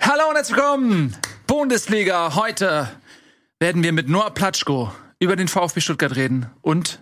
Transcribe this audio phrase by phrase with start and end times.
[0.00, 1.16] Hallo und herzlich willkommen!
[1.46, 2.34] Bundesliga.
[2.34, 2.88] Heute
[3.58, 7.00] werden wir mit Noah Platschko über den VfB Stuttgart reden und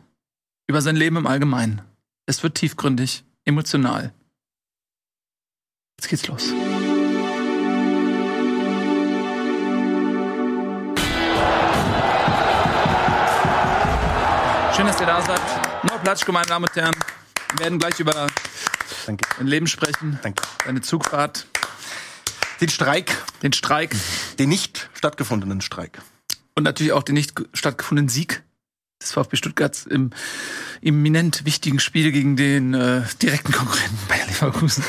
[0.66, 1.82] über sein Leben im Allgemeinen.
[2.26, 4.12] Es wird tiefgründig, emotional.
[5.98, 6.52] Jetzt geht's los.
[14.74, 15.40] Schön, dass ihr da seid.
[15.84, 16.94] Noah Platschko, meine Damen und Herren.
[17.52, 18.26] Wir werden gleich über
[19.06, 19.28] Danke.
[19.36, 20.42] dein Leben sprechen, Danke.
[20.64, 21.46] deine Zugfahrt,
[22.62, 23.94] Den Streik, den Streik
[24.38, 26.00] den nicht stattgefundenen Streik.
[26.54, 28.42] und natürlich auch den nicht ge- stattgefundenen Sieg
[29.02, 30.10] des VfB Stuttgarts im
[30.80, 34.84] eminent wichtigen Spiel gegen den äh, direkten Konkurrenten Bayer Leverkusen.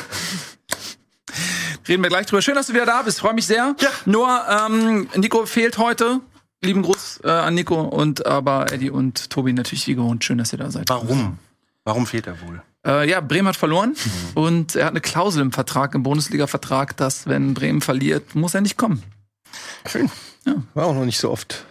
[1.87, 2.41] Reden wir gleich drüber.
[2.41, 3.19] Schön, dass du wieder da bist.
[3.19, 3.75] Freue mich sehr.
[3.79, 3.89] Ja.
[4.05, 6.21] Nur, ähm, Nico fehlt heute.
[6.61, 10.23] Lieben Gruß äh, an Nico und aber Eddie und Tobi natürlich wie gewohnt.
[10.23, 10.87] Schön, dass ihr da seid.
[10.89, 11.39] Warum?
[11.83, 12.61] Warum fehlt er wohl?
[12.85, 14.31] Äh, ja, Bremen hat verloren Mhm.
[14.35, 18.61] und er hat eine Klausel im Vertrag, im Bundesliga-Vertrag, dass wenn Bremen verliert, muss er
[18.61, 19.01] nicht kommen.
[19.89, 20.09] Schön.
[20.73, 21.65] War auch noch nicht so oft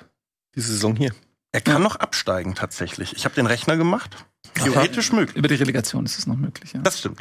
[0.55, 1.13] diese Saison hier.
[1.53, 3.15] Er kann noch absteigen tatsächlich.
[3.15, 4.25] Ich habe den Rechner gemacht.
[4.55, 5.37] Theoretisch möglich.
[5.37, 6.73] Über die Relegation ist es noch möglich.
[6.73, 6.81] Ja.
[6.81, 7.21] Das stimmt.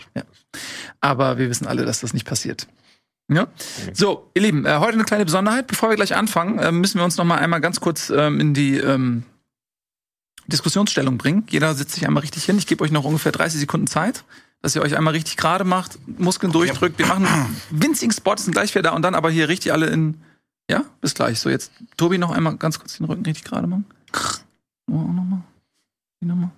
[1.02, 2.68] Aber wir wissen alle, dass das nicht passiert.
[3.30, 3.48] Ja?
[3.94, 5.68] So, ihr Lieben, äh, heute eine kleine Besonderheit.
[5.68, 8.54] Bevor wir gleich anfangen, äh, müssen wir uns noch mal einmal ganz kurz ähm, in
[8.54, 9.24] die ähm,
[10.48, 11.46] Diskussionsstellung bringen.
[11.50, 12.58] Jeder sitzt sich einmal richtig hin.
[12.58, 14.24] Ich gebe euch noch ungefähr 30 Sekunden Zeit,
[14.62, 16.98] dass ihr euch einmal richtig gerade macht, Muskeln durchdrückt.
[17.00, 19.88] Wir machen einen winzigen Spot, sind gleich wieder da und dann aber hier richtig alle
[19.88, 20.22] in.
[20.70, 21.40] Ja, bis gleich.
[21.40, 23.86] So, jetzt Tobi noch einmal ganz kurz den Rücken richtig gerade machen.
[24.90, 25.42] Oh, auch noch mal.
[26.22, 26.52] Die Nummer.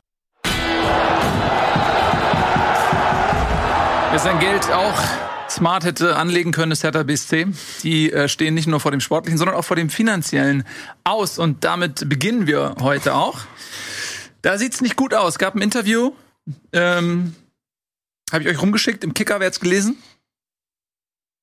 [4.11, 7.47] Wer sein Geld auch smart hätte anlegen können, ist Hertha BSC.
[7.83, 10.65] Die äh, stehen nicht nur vor dem sportlichen, sondern auch vor dem finanziellen
[11.03, 11.37] aus.
[11.37, 13.39] Und damit beginnen wir heute auch.
[14.41, 15.39] Da sieht's nicht gut aus.
[15.39, 16.13] Gab ein Interview,
[16.73, 17.35] ähm,
[18.31, 19.03] habe ich euch rumgeschickt.
[19.03, 19.97] Im Kicker, hat's gelesen?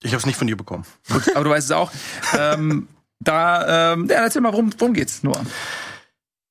[0.03, 0.85] Ich habe es nicht von dir bekommen.
[1.09, 1.93] Gut, aber du weißt es auch.
[2.39, 2.89] ähm,
[3.21, 5.41] da, ähm, ja, erzähl mal, worum, worum geht's nur?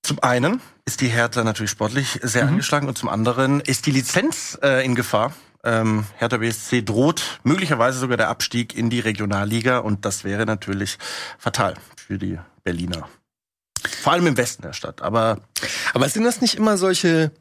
[0.03, 4.57] Zum einen ist die Hertha natürlich sportlich sehr angeschlagen und zum anderen ist die Lizenz
[4.63, 5.33] äh, in Gefahr.
[5.63, 10.97] Ähm, Hertha BSC droht möglicherweise sogar der Abstieg in die Regionalliga und das wäre natürlich
[11.37, 13.09] fatal für die Berliner.
[14.01, 15.01] Vor allem im Westen der Stadt.
[15.01, 15.39] Aber
[15.93, 17.31] Aber sind das nicht immer solche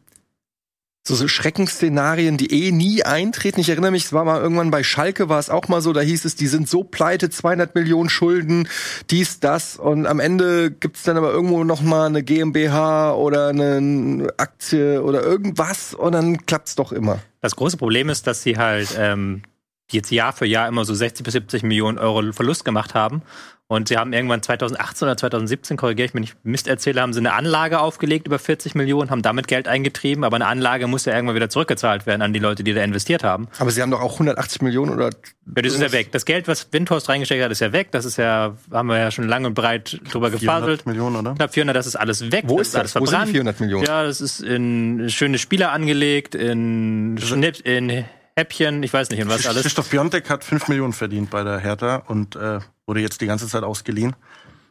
[1.08, 3.60] so, so Schreckensszenarien, die eh nie eintreten?
[3.60, 6.00] Ich erinnere mich, es war mal irgendwann bei Schalke, war es auch mal so, da
[6.00, 8.68] hieß es, die sind so pleite, 200 Millionen Schulden,
[9.10, 14.32] dies, das und am Ende gibt's dann aber irgendwo noch mal eine GmbH oder eine
[14.36, 17.20] Aktie oder irgendwas und dann klappt's doch immer.
[17.40, 19.42] Das große Problem ist, dass sie halt ähm,
[19.90, 23.22] jetzt Jahr für Jahr immer so 60 bis 70 Millionen Euro Verlust gemacht haben.
[23.70, 27.18] Und sie haben irgendwann 2018 oder 2017, korrigiere ich, wenn ich Mist erzähle, haben sie
[27.18, 31.12] eine Anlage aufgelegt über 40 Millionen, haben damit Geld eingetrieben, aber eine Anlage muss ja
[31.12, 33.48] irgendwann wieder zurückgezahlt werden an die Leute, die da investiert haben.
[33.58, 35.10] Aber sie haben doch auch 180 Millionen oder
[35.54, 36.12] Ja, das ist ja weg.
[36.12, 37.88] Das Geld, was Windhorst reingesteckt hat, ist ja weg.
[37.90, 40.86] Das ist ja, haben wir ja schon lang und breit drüber 400 gefaselt.
[40.86, 41.34] Millionen, oder?
[41.34, 42.44] Knapp 400, das ist alles weg.
[42.46, 42.80] wo das ist das?
[42.80, 43.32] alles Wo sind die verbrannt.
[43.32, 43.84] 400 Millionen?
[43.84, 48.06] Ja, das ist in schöne Spieler angelegt, in Schnitt, in
[48.38, 49.62] Häppchen, ich weiß nicht, in was alles.
[49.62, 53.48] Christoph Piontek hat 5 Millionen verdient bei der Hertha und äh, wurde jetzt die ganze
[53.48, 54.14] Zeit ausgeliehen.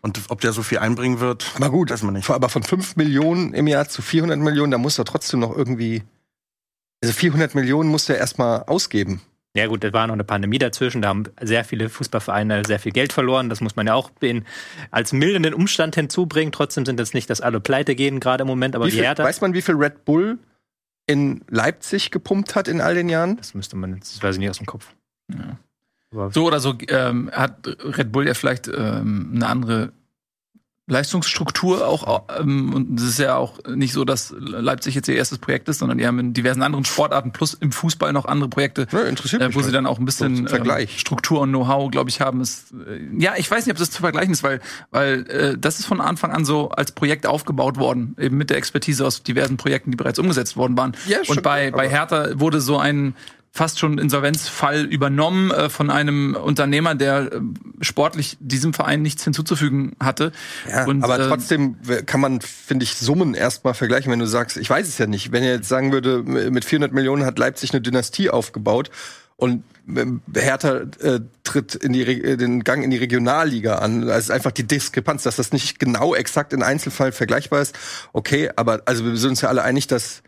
[0.02, 2.30] Und ob der so viel einbringen wird, Aber gut, weiß man nicht.
[2.30, 6.04] aber von 5 Millionen im Jahr zu 400 Millionen, da muss er trotzdem noch irgendwie.
[7.04, 9.22] Also 400 Millionen muss er erstmal ausgeben.
[9.56, 12.92] Ja gut, da war noch eine Pandemie dazwischen, da haben sehr viele Fußballvereine sehr viel
[12.92, 13.50] Geld verloren.
[13.50, 14.46] Das muss man ja auch den,
[14.92, 16.52] als mildernden Umstand hinzubringen.
[16.52, 19.06] Trotzdem sind es nicht, dass alle pleite gehen gerade im Moment, aber Wie die viel,
[19.06, 20.38] Hertha, weiß man, wie viel Red Bull
[21.08, 23.38] in Leipzig gepumpt hat in all den Jahren?
[23.38, 24.94] das müsste man, jetzt- das weiß ich nicht aus dem Kopf.
[25.34, 25.58] Ja.
[26.32, 29.92] So oder so ähm, hat Red Bull ja vielleicht ähm, eine andere
[30.88, 32.24] Leistungsstruktur auch.
[32.40, 35.80] Ähm, und es ist ja auch nicht so, dass Leipzig jetzt ihr erstes Projekt ist,
[35.80, 39.42] sondern die haben in diversen anderen Sportarten plus im Fußball noch andere Projekte, Ja, interessiert
[39.42, 39.66] äh, wo halt.
[39.66, 42.40] sie dann auch ein bisschen ähm, Struktur und Know-how, glaube ich, haben.
[42.40, 44.62] Ist, äh, ja, ich weiß nicht, ob das zu vergleichen ist, weil,
[44.92, 48.58] weil äh, das ist von Anfang an so als Projekt aufgebaut worden, eben mit der
[48.58, 50.96] Expertise aus diversen Projekten, die bereits umgesetzt worden waren.
[51.08, 53.14] Ja, und bei, bei Hertha wurde so ein
[53.52, 57.40] fast schon Insolvenzfall übernommen äh, von einem Unternehmer, der äh,
[57.82, 60.32] sportlich diesem Verein nichts hinzuzufügen hatte.
[60.70, 64.58] Ja, und, aber äh, trotzdem kann man, finde ich, Summen erstmal vergleichen, wenn du sagst,
[64.58, 65.32] ich weiß es ja nicht.
[65.32, 68.92] Wenn ihr jetzt sagen würde, mit 400 Millionen hat Leipzig eine Dynastie aufgebaut
[69.38, 74.04] und ähm, Hertha äh, tritt in die, Re- äh, den Gang in die Regionalliga an.
[74.04, 77.76] Also es ist einfach die Diskrepanz, dass das nicht genau exakt in Einzelfall vergleichbar ist.
[78.14, 80.22] Okay, aber also wir sind uns ja alle einig, dass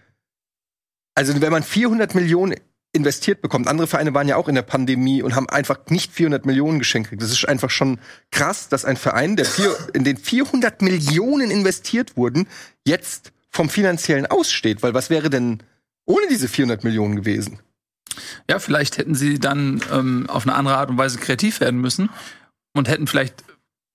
[1.15, 2.55] also wenn man 400 Millionen
[2.91, 3.67] investiert bekommt.
[3.67, 7.09] Andere Vereine waren ja auch in der Pandemie und haben einfach nicht 400 Millionen geschenkt.
[7.21, 7.99] Das ist einfach schon
[8.31, 12.47] krass, dass ein Verein, der vier, in den 400 Millionen investiert wurden,
[12.85, 14.81] jetzt vom finanziellen aussteht.
[14.81, 15.61] Weil was wäre denn
[16.05, 17.59] ohne diese 400 Millionen gewesen?
[18.49, 22.09] Ja, vielleicht hätten sie dann ähm, auf eine andere Art und Weise kreativ werden müssen
[22.73, 23.43] und hätten vielleicht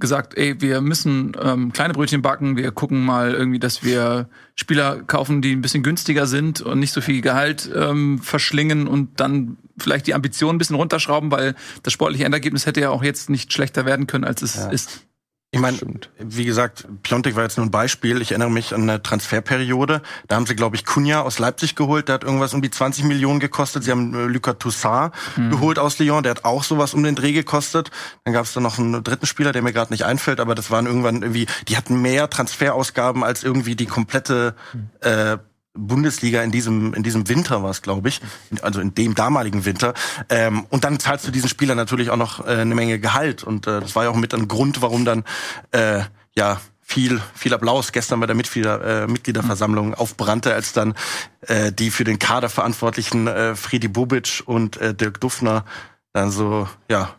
[0.00, 5.02] gesagt, ey, wir müssen ähm, kleine Brötchen backen, wir gucken mal irgendwie, dass wir Spieler
[5.02, 9.56] kaufen, die ein bisschen günstiger sind und nicht so viel Gehalt ähm, verschlingen und dann
[9.78, 13.52] vielleicht die Ambitionen ein bisschen runterschrauben, weil das sportliche Endergebnis hätte ja auch jetzt nicht
[13.52, 14.68] schlechter werden können, als es Ja.
[14.70, 15.06] ist.
[15.54, 15.78] Ich meine,
[16.18, 18.20] wie gesagt, Piontek war jetzt nur ein Beispiel.
[18.20, 20.02] Ich erinnere mich an eine Transferperiode.
[20.26, 22.08] Da haben sie, glaube ich, Kunja aus Leipzig geholt.
[22.08, 23.84] Der hat irgendwas um die 20 Millionen gekostet.
[23.84, 26.24] Sie haben äh, Lucas Toussaint geholt aus Lyon.
[26.24, 27.92] Der hat auch sowas um den Dreh gekostet.
[28.24, 30.40] Dann gab es da noch einen dritten Spieler, der mir gerade nicht einfällt.
[30.40, 34.56] Aber das waren irgendwann irgendwie, die hatten mehr Transferausgaben als irgendwie die komplette
[35.02, 35.38] äh,
[35.76, 38.20] Bundesliga in diesem in diesem Winter war es, glaube ich,
[38.62, 39.94] also in dem damaligen Winter.
[40.28, 43.42] Ähm, und dann zahlst du diesen Spieler natürlich auch noch äh, eine Menge Gehalt.
[43.44, 45.24] Und äh, das war ja auch mit ein Grund, warum dann
[45.72, 46.02] äh,
[46.36, 50.94] ja viel viel Applaus gestern bei der Mitglieder, äh, Mitgliederversammlung aufbrannte, als dann
[51.42, 55.64] äh, die für den Kader verantwortlichen äh, Friedi Bubic und äh, Dirk Duffner
[56.12, 57.14] dann so ja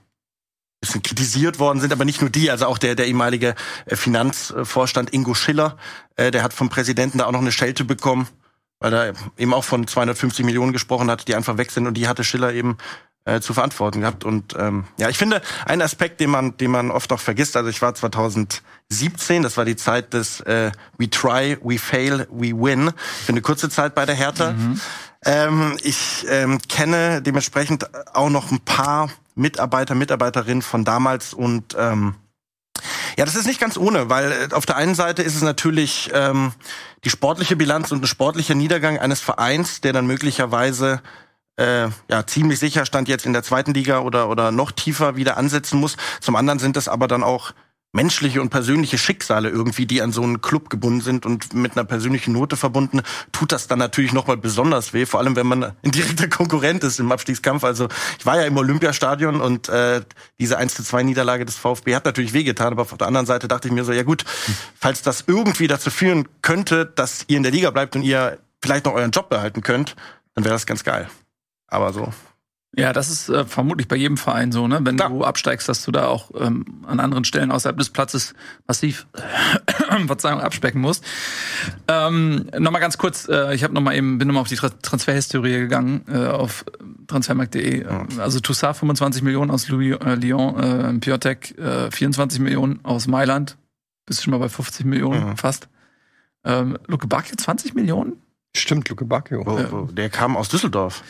[0.86, 3.56] bisschen kritisiert worden sind, aber nicht nur die, also auch der, der ehemalige
[3.86, 5.78] äh, Finanzvorstand Ingo Schiller,
[6.16, 8.28] äh, der hat vom Präsidenten da auch noch eine Schelte bekommen,
[8.80, 12.08] weil er eben auch von 250 Millionen gesprochen hat, die einfach weg sind und die
[12.08, 12.78] hatte Schiller eben
[13.26, 14.24] äh, zu verantworten gehabt.
[14.24, 17.70] Und ähm, ja, ich finde, ein Aspekt, den man, den man oft auch vergisst, also
[17.70, 22.92] ich war 2017, das war die Zeit des äh, We Try, We Fail, We Win,
[23.26, 24.54] für eine kurze Zeit bei der Hertha.
[25.26, 32.16] Ähm, ich ähm, kenne dementsprechend auch noch ein paar Mitarbeiter, Mitarbeiterinnen von damals und ähm,
[33.18, 36.12] ja, das ist nicht ganz ohne, weil äh, auf der einen Seite ist es natürlich
[36.14, 36.54] ähm,
[37.04, 41.02] die sportliche Bilanz und ein sportlicher Niedergang eines Vereins, der dann möglicherweise
[41.58, 45.38] äh, ja ziemlich sicher stand jetzt in der zweiten Liga oder oder noch tiefer wieder
[45.38, 45.98] ansetzen muss.
[46.20, 47.54] Zum anderen sind es aber dann auch
[47.96, 51.86] menschliche und persönliche Schicksale irgendwie, die an so einen Club gebunden sind und mit einer
[51.86, 53.02] persönlichen Note verbunden,
[53.32, 57.00] tut das dann natürlich nochmal besonders weh, vor allem wenn man ein direkter Konkurrent ist
[57.00, 57.64] im Abstiegskampf.
[57.64, 57.88] Also
[58.20, 60.02] ich war ja im Olympiastadion und äh,
[60.40, 63.48] diese 1 zu 2 Niederlage des VfB hat natürlich wehgetan, aber auf der anderen Seite
[63.48, 64.26] dachte ich mir so, ja gut,
[64.78, 68.86] falls das irgendwie dazu führen könnte, dass ihr in der Liga bleibt und ihr vielleicht
[68.86, 69.96] noch euren Job behalten könnt,
[70.34, 71.10] dann wäre das ganz geil.
[71.68, 72.12] Aber so.
[72.78, 74.80] Ja, das ist äh, vermutlich bei jedem Verein so, ne?
[74.84, 75.10] Wenn Klar.
[75.10, 78.34] du absteigst, dass du da auch ähm, an anderen Stellen außerhalb des Platzes
[78.68, 79.08] massiv
[80.08, 81.04] Verzeihung abspecken musst.
[81.88, 84.56] Ähm, nochmal ganz kurz, äh, ich habe noch mal eben bin noch mal auf die
[84.56, 86.66] Tra Transferhistorie gegangen äh, auf
[87.08, 87.86] transfermarkt.de.
[88.20, 93.58] Also Toussaint 25 Millionen aus Louis, äh, Lyon, äh, Piotek äh, 24 Millionen aus Mailand.
[94.06, 95.38] Bist schon mal bei 50 Millionen Mhm.
[95.38, 95.70] fast.
[96.44, 98.22] Ähm, Luke Bacchio 20 Millionen?
[98.56, 99.44] Stimmt, Luke Bacchio.
[99.46, 101.04] Wo, wo, der kam aus Düsseldorf.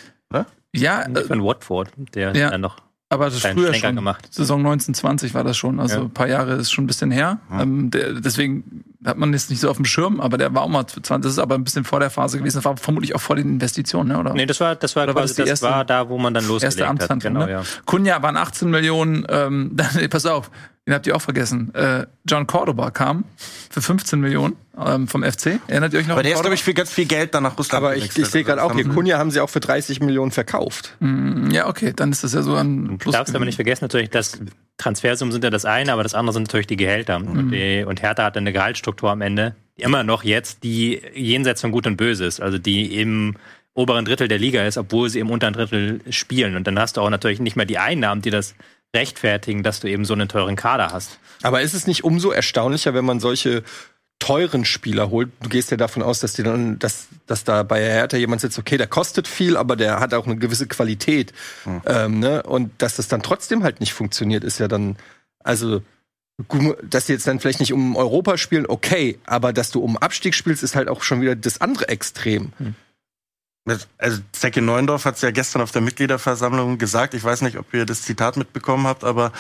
[0.80, 2.50] Ja, äh, von Watford, der ja.
[2.52, 2.78] dann noch
[3.08, 3.96] aber das ist früher Schlenker schon.
[3.96, 4.28] gemacht.
[4.34, 6.02] Saison 1920 war das schon, also Ja.
[6.02, 7.40] ein paar Jahre ist schon ein bisschen her.
[7.52, 7.62] Ja.
[7.62, 10.68] Ähm, der, deswegen hat man jetzt nicht so auf dem Schirm, aber der war auch
[10.68, 12.58] mal 20, das ist aber ein bisschen vor der Phase gewesen.
[12.58, 14.20] Das war vermutlich auch vor den Investitionen, ne?
[14.20, 14.34] oder?
[14.34, 16.34] Nee, das war, das war Oder war quasi, das das, erste- war da, wo man
[16.34, 17.20] dann losgelegt erste hat.
[17.22, 17.52] Genau, ne?
[17.52, 17.64] ja.
[17.86, 20.50] Kunja waren 18 Millionen, ähm, dann, pass auf,
[20.88, 21.74] den habt ihr auch vergessen.
[21.74, 23.24] Äh, John Cordoba kam
[23.72, 25.60] für 15 Millionen ähm, vom FC.
[25.68, 26.12] Erinnert ihr euch noch?
[26.14, 28.06] Aber an der ist, glaube ich, für ganz viel Geld dann nach Russland Aber ich,
[28.18, 30.32] ich sehe gerade Also auch das hier, haben- Kunja haben sie auch für 30 Millionen
[30.32, 30.96] verkauft.
[31.00, 33.14] Mm, Ja, okay, dann ist das ja so ein Du Plus.
[33.14, 34.38] darfst aber nicht vergessen, natürlich, dass
[34.78, 37.18] Transfersummen sind ja das eine, aber das andere sind natürlich die Gehälter.
[37.20, 37.28] Mhm.
[37.30, 41.62] Und, die, und Hertha hat eine Gehaltsstruktur am Ende, die immer noch jetzt, die jenseits
[41.62, 42.42] von Gut und Böse ist.
[42.42, 43.36] Also die im
[43.74, 46.56] oberen Drittel der Liga ist, obwohl sie im unteren Drittel spielen.
[46.56, 48.56] Und dann hast du auch natürlich nicht mehr die Einnahmen, die das
[48.96, 51.20] rechtfertigen, dass du eben so einen teuren Kader hast.
[51.44, 53.64] Aber ist es nicht umso erstaunlicher, wenn man solche
[54.18, 55.30] teuren Spieler holt?
[55.42, 58.58] Du gehst ja davon aus, dass die dann, dass, dass da bei Hertha jemand sitzt,
[58.58, 61.34] okay, der kostet viel, aber der hat auch eine gewisse Qualität.
[61.86, 62.42] Ähm, ne?
[62.42, 64.96] Und dass das dann trotzdem halt nicht funktioniert, ist ja dann,
[65.44, 65.82] also
[66.84, 70.36] dass die jetzt dann vielleicht nicht um Europa spielen, okay, aber dass du um Abstieg
[70.36, 72.52] spielst, ist halt auch schon wieder das andere Extrem.
[73.98, 77.16] Also Zecke Neuendorf hat es ja gestern auf der Mitgliederversammlung gesagt.
[77.16, 79.32] Ich weiß nicht, ob ihr das Zitat mitbekommen habt, aber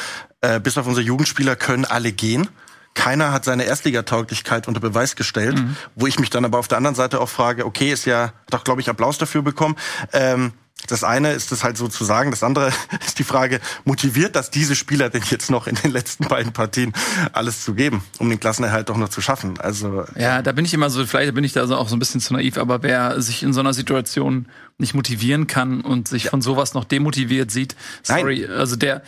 [0.41, 2.49] äh, bis auf unsere Jugendspieler können alle gehen.
[2.95, 5.61] Keiner hat seine Erstligatauglichkeit unter Beweis gestellt,
[5.95, 8.33] wo ich mich dann aber auf der anderen Seite auch frage, okay, ist ja, hat
[8.49, 9.75] doch, glaube ich, Applaus dafür bekommen.
[10.13, 10.53] Ähm,
[10.87, 12.71] das eine ist das halt so zu sagen, das andere
[13.05, 16.93] ist die Frage, motiviert das diese Spieler denn jetzt noch in den letzten beiden Partien
[17.33, 19.59] alles zu geben, um den Klassenerhalt doch noch zu schaffen?
[19.59, 21.99] Also Ja, da bin ich immer so, vielleicht bin ich da so auch so ein
[21.99, 26.29] bisschen zu naiv, aber wer sich in so einer Situation nicht motivieren kann und sich
[26.29, 29.01] von sowas noch demotiviert sieht, sorry, also der.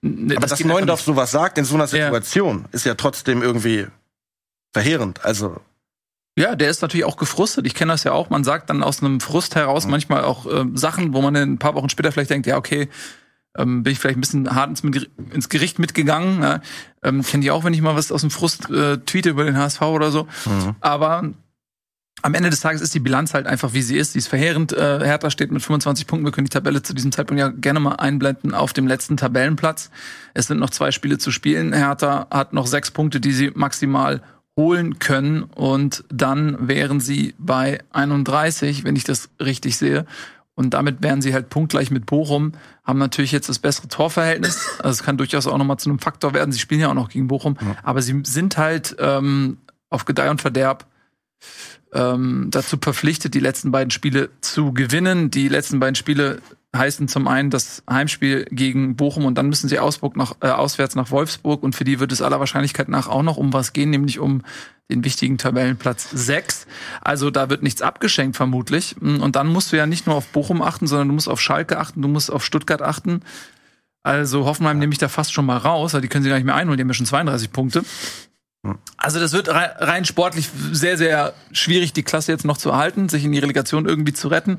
[0.00, 1.88] ne, Aber dass geht einfach Neuendorf sowas sagt in so einer Ja.
[2.06, 3.86] Situation, ist ja trotzdem irgendwie
[4.72, 5.24] verheerend.
[5.24, 5.60] Also,
[6.36, 7.66] Ja, der ist natürlich auch gefrustet.
[7.66, 8.30] Ich kenne das ja auch.
[8.30, 11.58] Man sagt dann aus einem Frust heraus manchmal auch ähm, Sachen, wo man dann ein
[11.58, 12.88] paar Wochen später vielleicht denkt, ja, okay,
[13.56, 14.82] ähm, bin ich vielleicht ein bisschen hart ins,
[15.30, 16.40] ins Gericht mitgegangen.
[16.40, 16.62] Ne?
[17.02, 19.58] Ähm, Kenne ich auch, wenn ich mal was aus dem Frust äh, tweete über den
[19.58, 20.26] HSV oder so.
[20.80, 21.34] Aber
[22.22, 24.12] am Ende des Tages ist die Bilanz halt einfach, wie sie ist.
[24.12, 24.72] Sie ist verheerend.
[24.72, 26.24] Äh, Hertha steht mit 25 Punkten.
[26.24, 29.90] Wir können die Tabelle zu diesem Zeitpunkt ja gerne mal einblenden auf dem letzten Tabellenplatz.
[30.32, 31.72] Es sind noch zwei Spiele zu spielen.
[31.72, 34.22] Hertha hat noch sechs Punkte, die sie maximal
[34.56, 35.42] holen können.
[35.44, 40.06] Und dann wären sie bei 31, wenn ich das richtig sehe.
[40.54, 42.52] Und damit wären sie halt punktgleich mit Bochum,
[42.84, 44.68] haben natürlich jetzt das bessere Torverhältnis.
[44.78, 46.52] Also es kann durchaus auch nochmal zu einem Faktor werden.
[46.52, 47.56] Sie spielen ja auch noch gegen Bochum.
[47.60, 47.76] Ja.
[47.82, 50.86] Aber sie sind halt ähm, auf Gedeih und Verderb
[51.94, 55.30] ähm, dazu verpflichtet, die letzten beiden Spiele zu gewinnen.
[55.30, 56.42] Die letzten beiden Spiele
[56.74, 60.94] heißen zum einen das Heimspiel gegen Bochum und dann müssen sie Ausburg nach, äh, auswärts
[60.94, 63.90] nach Wolfsburg und für die wird es aller Wahrscheinlichkeit nach auch noch um was gehen,
[63.90, 64.42] nämlich um
[64.90, 66.66] den wichtigen Tabellenplatz 6.
[67.02, 68.96] Also da wird nichts abgeschenkt vermutlich.
[69.00, 71.78] Und dann musst du ja nicht nur auf Bochum achten, sondern du musst auf Schalke
[71.78, 73.20] achten, du musst auf Stuttgart achten.
[74.02, 76.44] Also Hoffenheim nehme ich da fast schon mal raus, weil die können sie gar nicht
[76.44, 77.84] mehr einholen, die haben ja schon 32 Punkte.
[78.96, 83.24] Also das wird rein, sportlich sehr, sehr schwierig, die Klasse jetzt noch zu erhalten, sich
[83.24, 84.58] in die Relegation irgendwie zu retten.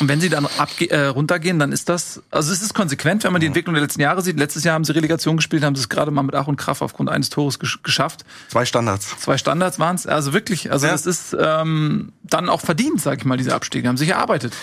[0.00, 3.32] Und wenn sie dann abge äh, runtergehen, dann ist das, also es ist konsequent, wenn
[3.32, 4.38] man die Entwicklung der letzten Jahre sieht.
[4.38, 6.80] Letztes Jahr haben sie Relegation gespielt, haben sie es gerade mal mit Ach und Kraft
[6.80, 8.24] aufgrund eines Tores gesch geschafft.
[8.48, 9.14] Zwei Standards.
[9.20, 10.06] Zwei Standards waren es.
[10.06, 10.92] Also wirklich, also Ja.
[10.92, 13.86] das ist ähm, dann auch verdient, sag ich mal, diese Abstiege.
[13.86, 14.54] Haben sich erarbeitet.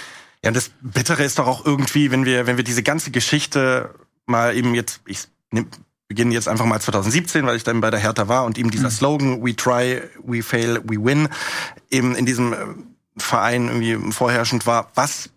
[0.43, 3.91] Ja, und das Bittere ist doch auch irgendwie, wenn wir, wenn wir diese ganze Geschichte
[4.25, 5.19] mal eben jetzt, ich
[6.03, 8.71] nehm, beginne jetzt einfach mal 2017, weil ich dann bei der Hertha war und eben
[8.71, 11.29] dieser Slogan We try, we fail, we win
[11.89, 12.57] eben in diesem äh,
[13.17, 15.29] Verein irgendwie vorherrschend war, was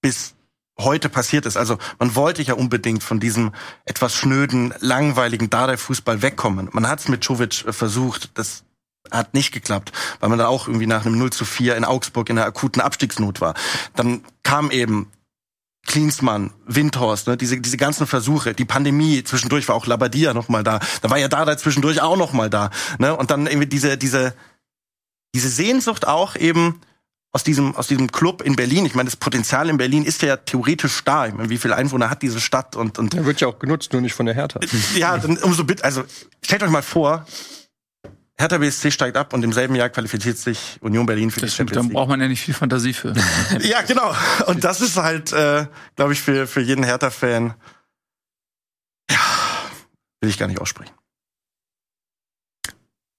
[0.00, 0.34] bis
[0.80, 1.56] heute passiert ist.
[1.56, 3.52] Also man wollte ja unbedingt von diesem
[3.84, 6.68] etwas schnöden, langweiligen Dardai-Fußball wegkommen.
[6.72, 8.64] Man hat es mit Czovic äh, versucht, das
[9.10, 12.28] hat nicht geklappt, weil man da auch irgendwie nach einem 0 zu 4 in Augsburg
[12.28, 13.54] in einer akuten Abstiegsnot war.
[13.94, 15.10] Dann kam eben
[15.88, 20.62] Klinsmann, Windhorst, ne, diese, diese ganzen Versuche, die Pandemie, zwischendurch war auch Labadia noch mal
[20.62, 23.96] da, da war ja Dada zwischendurch auch noch mal da, ne, und dann irgendwie diese,
[23.96, 24.34] diese,
[25.34, 26.80] diese Sehnsucht auch eben
[27.32, 28.86] aus diesem, aus diesem Club in Berlin.
[28.86, 31.26] Ich meine, das Potenzial in Berlin ist ja theoretisch da.
[31.26, 33.92] Ich meine, wie viele Einwohner hat diese Stadt und, und Der wird ja auch genutzt,
[33.92, 34.60] nur nicht von der Hertha.
[34.96, 36.04] ja, dann umso bitte, also
[36.42, 37.26] stellt euch mal vor,
[38.40, 41.54] Hertha BSC steigt ab und im selben Jahr qualifiziert sich Union Berlin für die Das
[41.54, 41.94] stimmt, Champions dann League.
[41.96, 43.12] braucht man ja nicht viel Fantasie für.
[43.60, 44.14] Ja, genau.
[44.46, 45.66] Und das ist halt, äh,
[45.96, 47.54] glaube ich, für, für jeden Hertha-Fan,
[49.10, 49.16] ja,
[50.20, 50.92] will ich gar nicht aussprechen.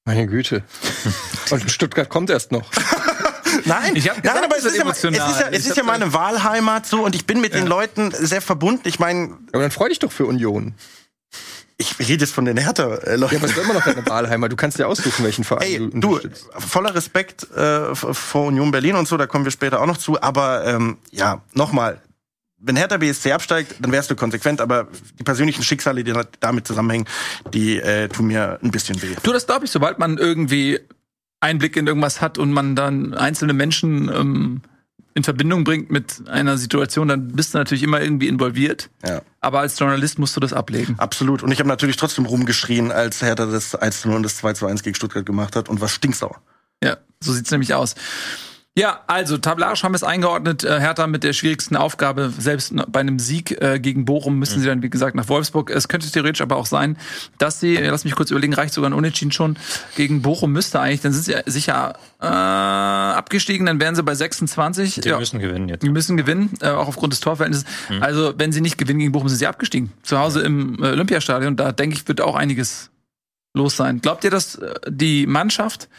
[0.05, 0.63] Meine Güte.
[1.51, 2.71] Und Stuttgart kommt erst noch.
[3.65, 5.41] Nein, Ich hab nein, aber es ist, ja, es ist emotional.
[5.41, 8.87] ja, es ist ja meine Wahlheimat so und ich bin mit den Leuten sehr verbunden.
[8.87, 10.75] Ich meine, Aber dann freu dich doch für Union.
[11.81, 13.07] Ich rede jetzt von den Hertha-Leuten.
[13.07, 14.51] Ja, aber es ist immer noch deine Wahlheimat.
[14.51, 18.95] Du kannst dir aussuchen, welchen Verein Ey, du du, voller Respekt äh, vor Union Berlin
[18.95, 20.21] und so, da kommen wir später auch noch zu.
[20.21, 22.01] Aber ähm, ja, nochmal,
[22.57, 27.07] wenn Hertha BSC absteigt, dann wärst du konsequent, aber die persönlichen Schicksale, die damit zusammenhängen,
[27.53, 29.15] die äh, tun mir ein bisschen weh.
[29.23, 30.81] Du, das glaube ich, sobald man irgendwie
[31.39, 34.61] Einblick in irgendwas hat und man dann einzelne Menschen ähm,
[35.13, 38.89] in Verbindung bringt mit einer Situation, dann bist du natürlich immer irgendwie involviert.
[39.05, 39.21] Ja.
[39.41, 40.95] Aber als Journalist musst du das ablegen.
[40.97, 41.43] Absolut.
[41.43, 44.83] Und ich habe natürlich trotzdem rumgeschrien, als Hertha das 1 0 und das 2 1
[44.83, 46.41] gegen Stuttgart gemacht hat und war stinksauer.
[46.83, 47.95] Ja, so sieht's nämlich aus.
[48.77, 50.63] Ja, also tabellarisch haben wir es eingeordnet.
[50.63, 52.31] Äh, Hertha mit der schwierigsten Aufgabe.
[52.37, 55.69] Selbst bei einem Sieg äh, gegen Bochum müssen sie dann, wie gesagt, nach Wolfsburg.
[55.69, 56.97] Es könnte theoretisch aber auch sein,
[57.39, 59.57] dass sie, lass mich kurz überlegen, reicht sogar ein Unentschieden schon,
[59.95, 65.01] gegen Bochum müsste eigentlich, dann sind sie sicher äh, abgestiegen, dann wären sie bei 26.
[65.01, 65.83] Die müssen gewinnen jetzt.
[65.83, 67.67] Die müssen gewinnen, äh, auch aufgrund des Torverhältnisses.
[67.99, 69.91] Also, wenn sie nicht gewinnen gegen Bochum, sind sie abgestiegen.
[70.03, 72.91] Zu Hause im äh, Olympiastadion, da denke ich, wird auch einiges
[73.53, 73.99] los sein.
[73.99, 75.89] Glaubt ihr, dass äh, die Mannschaft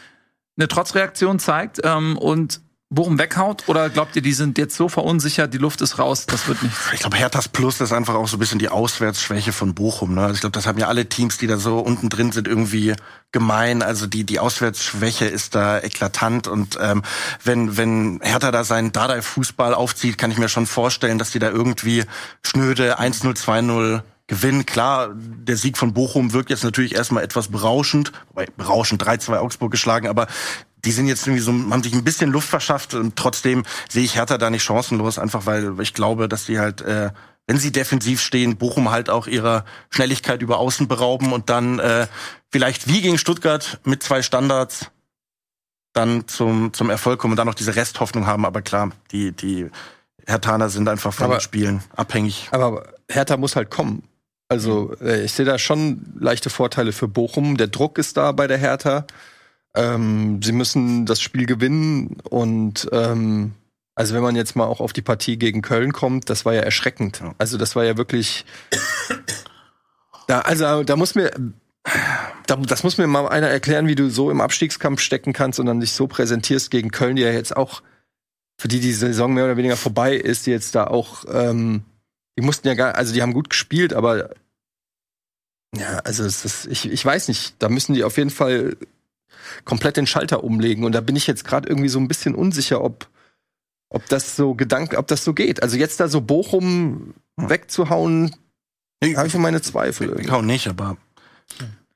[0.61, 3.63] eine Trotzreaktion zeigt ähm, und Bochum weghaut?
[3.67, 6.77] Oder glaubt ihr, die sind jetzt so verunsichert, die Luft ist raus, das wird nichts?
[6.93, 10.13] Ich glaube, Herthas Plus ist einfach auch so ein bisschen die Auswärtsschwäche von Bochum.
[10.13, 10.21] Ne?
[10.21, 12.93] Also ich glaube, das haben ja alle Teams, die da so unten drin sind, irgendwie
[13.31, 13.81] gemein.
[13.81, 16.47] Also die, die Auswärtsschwäche ist da eklatant.
[16.47, 17.01] Und ähm,
[17.43, 21.49] wenn, wenn Hertha da seinen Dardai-Fußball aufzieht, kann ich mir schon vorstellen, dass die da
[21.49, 22.03] irgendwie
[22.43, 24.01] schnöde 1-0, 2-0
[24.31, 24.65] gewinnen.
[24.65, 28.13] Klar, der Sieg von Bochum wirkt jetzt natürlich erstmal etwas berauschend.
[28.29, 30.27] Wobei, berauschend 3-2 Augsburg geschlagen, aber
[30.85, 34.15] die sind jetzt irgendwie so, haben sich ein bisschen Luft verschafft und trotzdem sehe ich
[34.15, 37.11] Hertha da nicht chancenlos, einfach weil ich glaube, dass die halt, äh,
[37.45, 42.07] wenn sie defensiv stehen, Bochum halt auch ihrer Schnelligkeit über Außen berauben und dann äh,
[42.49, 44.89] vielleicht wie gegen Stuttgart mit zwei Standards
[45.93, 48.45] dann zum, zum Erfolg kommen und dann noch diese Resthoffnung haben.
[48.45, 49.69] Aber klar, die, die
[50.25, 52.47] Hertaner sind einfach von Aber- den Spielen abhängig.
[52.51, 54.03] Aber Hertha muss halt kommen.
[54.51, 57.55] Also äh, ich sehe da schon leichte Vorteile für Bochum.
[57.55, 59.05] Der Druck ist da bei der Hertha.
[59.73, 63.53] Ähm, sie müssen das Spiel gewinnen und ähm,
[63.95, 66.63] also wenn man jetzt mal auch auf die Partie gegen Köln kommt, das war ja
[66.63, 67.23] erschreckend.
[67.37, 68.43] Also das war ja wirklich
[70.27, 71.31] da, also da muss mir
[72.47, 75.67] Da, das muss mir mal einer erklären, wie du so im Abstiegskampf stecken kannst und
[75.67, 77.81] dann dich so präsentierst gegen Köln, die ja jetzt auch,
[78.59, 81.83] für die die Saison mehr oder weniger vorbei ist, die jetzt da auch, ähm,
[82.37, 84.31] die mussten ja gar, also die haben gut gespielt, aber
[85.75, 88.75] ja, also ist, ich, ich weiß nicht, da müssen die auf jeden Fall
[89.65, 92.83] komplett den Schalter umlegen und da bin ich jetzt gerade irgendwie so ein bisschen unsicher,
[92.83, 93.09] ob
[93.93, 95.61] ob das so Gedanken, ob das so geht.
[95.61, 98.33] Also jetzt da so Bochum wegzuhauen,
[99.03, 100.17] habe ich meine Zweifel.
[100.19, 100.95] Ich hau nicht, aber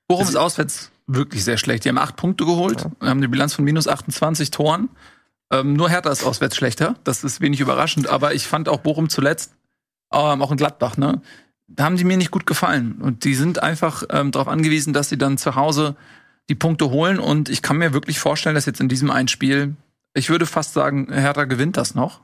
[0.07, 1.85] Bochum ist auswärts wirklich sehr schlecht.
[1.85, 4.89] Die haben acht Punkte geholt, haben eine Bilanz von minus 28 Toren.
[5.51, 6.95] Ähm, nur Hertha ist auswärts schlechter.
[7.03, 8.07] Das ist wenig überraschend.
[8.07, 9.53] Aber ich fand auch Bochum zuletzt,
[10.11, 11.21] ähm, auch in Gladbach, ne,
[11.67, 13.01] da haben die mir nicht gut gefallen.
[13.01, 15.95] Und die sind einfach ähm, darauf angewiesen, dass sie dann zu Hause
[16.49, 17.19] die Punkte holen.
[17.19, 19.75] Und ich kann mir wirklich vorstellen, dass jetzt in diesem einen Spiel,
[20.13, 22.21] ich würde fast sagen, Hertha gewinnt das noch.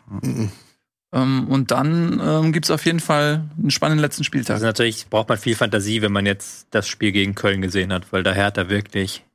[1.14, 4.56] Ähm, und dann ähm, gibt's auf jeden Fall einen spannenden letzten Spieltag.
[4.56, 8.14] Also natürlich braucht man viel Fantasie, wenn man jetzt das Spiel gegen Köln gesehen hat,
[8.14, 9.26] weil da Hertha wirklich,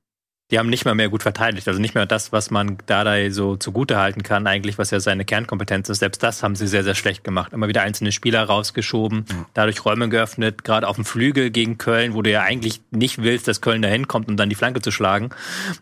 [0.51, 1.67] die haben nicht mal mehr gut verteidigt.
[1.67, 5.25] Also nicht mehr das, was man Dardai so zugute halten kann, eigentlich, was ja seine
[5.25, 5.99] Kernkompetenz ist.
[5.99, 7.53] Selbst das haben sie sehr, sehr schlecht gemacht.
[7.53, 9.25] Immer wieder einzelne Spieler rausgeschoben,
[9.55, 13.49] dadurch Räume geöffnet, gerade auf dem Flügel gegen Köln, wo du ja eigentlich nicht willst,
[13.49, 15.31] dass Köln da hinkommt, um dann die Flanke zu schlagen.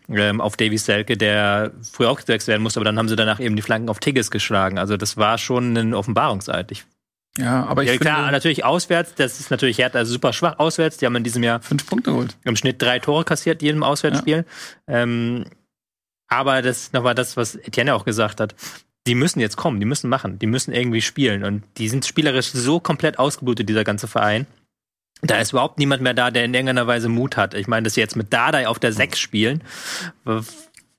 [0.09, 3.39] Ähm, auf Davy Selke, der früher auch gewechselt werden musste, aber dann haben sie danach
[3.39, 4.79] eben die Flanken auf Tigges geschlagen.
[4.79, 6.71] Also das war schon ein Offenbarungseid.
[6.71, 6.85] Ich
[7.37, 10.97] Ja, aber ich ja, klar, finde, natürlich auswärts, das ist natürlich Hertha super schwach auswärts.
[10.97, 12.37] Die haben in diesem Jahr fünf Punkte geholt.
[12.43, 14.45] im Schnitt drei Tore kassiert, jedem Auswärtsspiel.
[14.87, 15.45] Ähm,
[16.27, 18.55] aber das ist nochmal das, was Etienne auch gesagt hat.
[19.07, 21.43] Die müssen jetzt kommen, die müssen machen, die müssen irgendwie spielen.
[21.43, 24.47] Und die sind spielerisch so komplett ausgeblutet, dieser ganze Verein.
[25.21, 27.53] Da ist überhaupt niemand mehr da, der in irgendeiner Weise Mut hat.
[27.53, 29.61] Ich meine, dass sie jetzt mit Dardai auf der 6 spielen,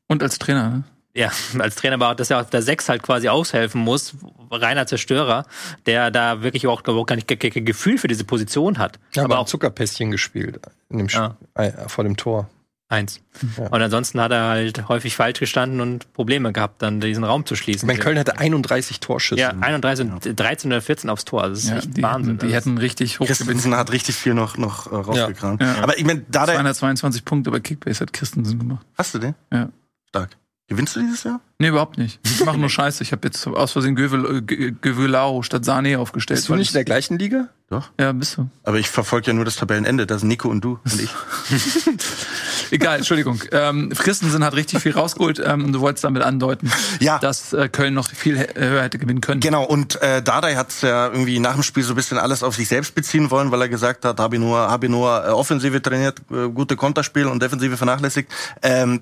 [0.08, 0.84] Und als Trainer, ne?
[1.16, 4.14] Ja, als Trainer auch, dass er auf der 6 halt quasi aushelfen muss,
[4.50, 5.44] reiner Zerstörer,
[5.86, 8.98] der da wirklich auch überhaupt gar nicht ge- ge- Gefühl für diese Position hat.
[9.14, 11.36] Ja, aber aber auch Zuckerpässchen gespielt in dem Ja.
[11.56, 12.48] Spiel, äh, vor dem Tor.
[12.88, 13.20] eins.
[13.58, 13.66] Ja.
[13.66, 17.56] Und ansonsten hat er halt häufig falsch gestanden und Probleme gehabt, dann diesen Raum zu
[17.56, 17.80] schließen.
[17.80, 19.40] Ich meine, Köln hatte 31 Torschüsse.
[19.40, 21.42] ja, 31 und 13 oder 14 aufs Tor.
[21.42, 22.34] Also das ist Ja, echt die, Wahnsinn.
[22.34, 23.26] hätten, die ist- hätten richtig hoch.
[23.26, 25.60] Christensen hat richtig viel noch, noch äh, rausgekramt.
[25.62, 25.82] Ja.
[25.82, 28.86] Aber ich meine, da der, 222 Punkte bei Kickbase hat Christensen gemacht.
[28.96, 29.34] hast du den?
[29.52, 29.68] Ja.
[30.08, 30.36] Stark.
[30.68, 31.40] Gewinnst du dieses Jahr?
[31.58, 32.18] Nee, überhaupt nicht.
[32.24, 33.02] Ich mache nur Scheiße.
[33.04, 36.38] Ich habe jetzt aus Versehen Gövel, äh, Gö- Gövelao statt Sané aufgestellt.
[36.38, 37.48] Bist du nicht in der gleichen Liga?
[37.68, 37.88] Doch.
[37.98, 38.48] ja, bist du.
[38.64, 40.06] Aber ich verfolge ja nur das Tabellenende.
[40.06, 41.10] Das sind Nico und du und ich.
[42.70, 43.40] Egal, Entschuldigung.
[43.52, 45.40] Ähm, Christensen hat richtig viel rausgeholt.
[45.44, 47.18] Ähm, du wolltest damit andeuten, Ja.
[47.18, 49.40] dass äh, Köln noch viel höher hätte gewinnen können.
[49.40, 52.54] Genau, und äh, Dardai hat ja irgendwie nach dem Spiel so ein bisschen alles auf
[52.56, 55.80] sich selbst beziehen wollen, weil er gesagt hat, habe ich nur, ich nur äh, Offensive
[55.82, 58.30] trainiert, äh, gute Konterspiel und Defensive vernachlässigt.
[58.62, 59.00] Ähm,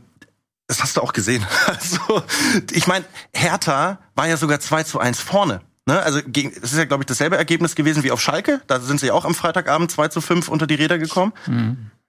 [0.67, 1.45] das hast du auch gesehen.
[1.67, 2.23] Also,
[2.73, 5.61] ich meine, Hertha war ja sogar 2 zu 1 vorne.
[5.87, 6.01] Ne?
[6.01, 8.63] Also gegen, es ist ja, glaube ich, dasselbe Ergebnis gewesen wie auf Schalke.
[8.67, 11.33] Da sind sie auch am Freitagabend 2 zu 5 unter die Räder gekommen.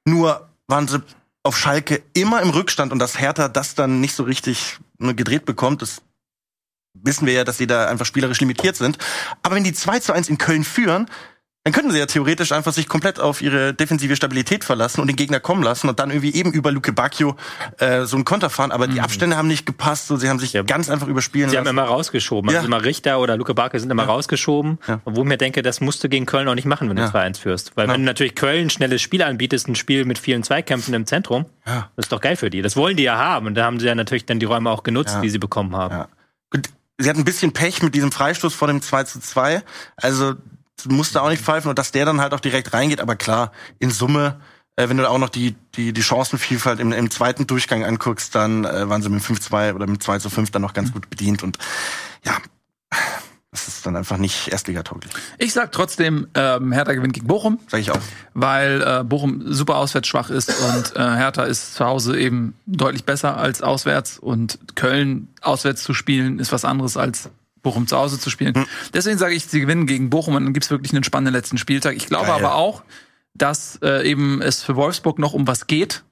[0.06, 1.02] Nur waren sie
[1.44, 5.46] auf Schalke immer im Rückstand und dass Hertha das dann nicht so richtig ne, gedreht
[5.46, 6.02] bekommt, das
[6.94, 8.98] wissen wir ja, dass sie da einfach spielerisch limitiert sind.
[9.44, 11.08] Aber wenn die 2 zu 1 in Köln führen,
[11.65, 15.15] dann könnten sie ja theoretisch einfach sich komplett auf ihre defensive Stabilität verlassen und den
[15.15, 17.36] Gegner kommen lassen und dann irgendwie eben über Luke Bacchio
[17.80, 18.71] äh, so einen Konter fahren.
[18.71, 20.62] Aber die Abstände haben nicht gepasst, so sie haben sich Ja.
[20.62, 21.75] ganz einfach überspielen Sie haben lassen.
[21.75, 22.51] immer rausgeschoben.
[22.51, 22.58] Ja.
[22.58, 24.78] Also immer Richter oder Luke Barke sind immer rausgeschoben.
[24.88, 25.01] Ja.
[25.06, 27.06] Wo ich mir denke, das musst du gegen Köln auch nicht machen, wenn Ja.
[27.08, 27.71] du 2-1 führst.
[27.75, 27.93] Weil Ja.
[27.95, 31.89] wenn du natürlich Köln schnelles Spiel anbietest, ein Spiel mit vielen Zweikämpfen im Zentrum, Ja.
[31.95, 32.62] das ist doch geil für die.
[32.62, 33.47] Das wollen die ja haben.
[33.47, 35.21] Und da haben sie ja natürlich dann die Räume auch genutzt, Ja.
[35.21, 35.95] die sie bekommen haben.
[35.95, 36.08] Ja.
[36.51, 39.63] Gut, sie hatten ein bisschen Pech mit diesem Freistoß vor dem 2 zu 2.
[39.95, 40.36] Also
[40.88, 42.99] musste auch nicht pfeifen und dass der dann halt auch direkt reingeht.
[43.01, 44.39] Aber klar, in Summe,
[44.75, 48.65] äh, wenn du auch noch die, die, die Chancenvielfalt im, im zweiten Durchgang anguckst, dann
[48.65, 51.43] äh, waren sie mit 5-2 oder mit 2 zu 5 dann noch ganz gut bedient.
[51.43, 51.57] Und
[52.25, 52.38] ja,
[53.51, 55.13] das ist dann einfach nicht erstligatauglich.
[55.38, 57.99] Ich sag trotzdem, ähm, Hertha gewinnt gegen Bochum, Sag ich auch.
[58.33, 63.05] weil äh, Bochum super auswärts schwach ist und äh, Hertha ist zu Hause eben deutlich
[63.05, 67.29] besser als auswärts und Köln auswärts zu spielen ist was anderes als
[67.65, 68.54] Bochum zu Hause zu spielen.
[68.93, 71.95] Deswegen sage ich, sie gewinnen gegen Bochum und dann gibt's wirklich einen spannenden letzten Spieltag.
[71.95, 72.36] Ich glaube Geil.
[72.36, 72.84] aber auch,
[73.34, 76.04] dass äh, eben es für Wolfsburg noch um was geht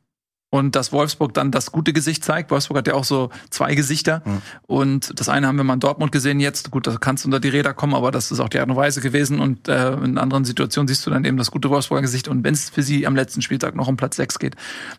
[0.54, 2.52] und dass Wolfsburg dann das gute Gesicht zeigt.
[2.52, 4.22] Wolfsburg hat ja auch so zwei Gesichter
[4.68, 6.70] und das eine haben wir mal in Dortmund gesehen jetzt.
[6.70, 8.76] Gut, da kannst du unter die Räder kommen, aber das ist auch die Art und
[8.76, 12.28] Weise gewesen und äh, in anderen Situationen siehst du dann eben das gute Wolfsburger Gesicht
[12.28, 14.56] und wenn es für sie am letzten Spieltag noch um Platz 6 geht,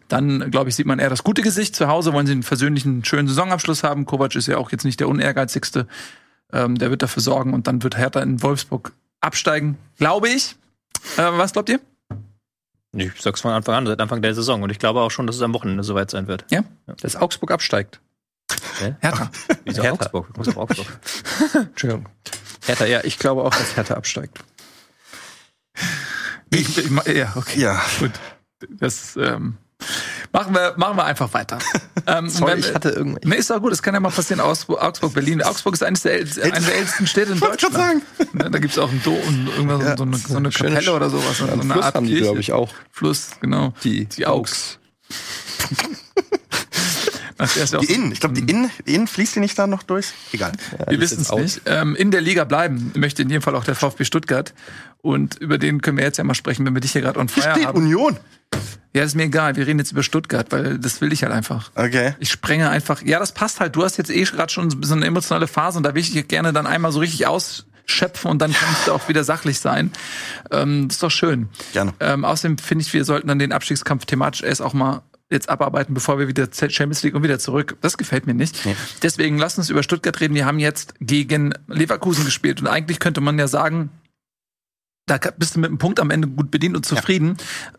[0.08, 1.76] dann glaube ich, sieht man eher das gute Gesicht.
[1.76, 4.06] Zu Hause wollen sie einen versöhnlichen, schönen Saisonabschluss haben.
[4.06, 5.86] Kovac ist ja auch jetzt nicht der unehrgeizigste.
[6.54, 10.56] Ähm, der wird dafür sorgen und dann wird Hertha in Wolfsburg absteigen, glaube ich.
[11.16, 11.80] Äh, was glaubt ihr?
[12.96, 14.62] Ich sag's von Anfang an, seit Anfang der Saison.
[14.62, 16.44] Und ich glaube auch schon, dass es am Wochenende soweit sein wird.
[17.00, 18.00] Dass Augsburg absteigt.
[19.00, 19.30] Hertha.
[19.64, 20.04] Wieso Hertha.
[20.04, 20.28] Augsburg?
[20.30, 20.86] Ich muss auf Augsburg.
[21.54, 22.08] Entschuldigung.
[22.62, 24.38] Hertha, ja, ich glaube auch, dass Hertha absteigt.
[26.50, 27.60] Ich, ich, ja, okay.
[27.60, 27.82] Ja.
[27.98, 28.12] Gut.
[28.70, 29.56] Das, ähm,
[30.34, 31.58] Machen wir, machen wir einfach weiter.
[32.08, 33.28] ähm, Sorry, wenn- ich hatte irgendwelche.
[33.28, 34.40] Nee, ist doch gut, das kann ja mal passieren.
[34.40, 35.40] Augsburg, Augsburg Berlin.
[35.42, 38.02] Augsburg ist eines der, äl- eine der ältesten Städte in Deutschland.
[38.34, 41.08] Ne, Da gibt's auch ein Do und irgendwas, so, eine, so eine Kapelle Sch- oder
[41.08, 41.38] sowas.
[41.38, 42.68] So Einen eine Fluss Art haben die, glaube ich, auch.
[42.90, 43.72] Fluss, genau.
[43.84, 44.80] Die, Die Augs.
[45.10, 45.92] Ach, der
[46.98, 49.66] ist ja auch Die Inn, ich glaube, die Inn, die Inn fließt die nicht da
[49.66, 50.12] noch durch?
[50.32, 50.52] Egal.
[50.78, 51.62] Wir die wissen es nicht.
[51.66, 54.54] Ähm, in der Liga bleiben möchte in jedem Fall auch der VfB Stuttgart.
[55.02, 57.28] Und über den können wir jetzt ja mal sprechen, wenn wir dich hier gerade on
[57.28, 57.78] Hier fire steht haben.
[57.78, 58.16] Union.
[58.94, 59.56] Ja, ist mir egal.
[59.56, 61.72] Wir reden jetzt über Stuttgart, weil das will ich halt einfach.
[61.74, 62.14] Okay.
[62.20, 63.02] Ich sprenge einfach.
[63.02, 63.74] Ja, das passt halt.
[63.74, 66.28] Du hast jetzt eh gerade schon so eine emotionale Phase und da will ich dich
[66.28, 69.90] gerne dann einmal so richtig ausschöpfen und dann kannst du auch wieder sachlich sein.
[70.52, 71.48] Ähm, das ist doch schön.
[71.72, 71.92] Gerne.
[71.98, 75.94] Ähm, außerdem finde ich, wir sollten dann den Abstiegskampf thematisch erst auch mal jetzt abarbeiten,
[75.94, 77.76] bevor wir wieder Champions League und wieder zurück.
[77.80, 78.58] Das gefällt mir nicht.
[79.02, 80.34] Deswegen lass uns über Stuttgart reden.
[80.34, 83.90] Die haben jetzt gegen Leverkusen gespielt und eigentlich könnte man ja sagen,
[85.06, 87.36] da bist du mit einem Punkt am Ende gut bedient und zufrieden.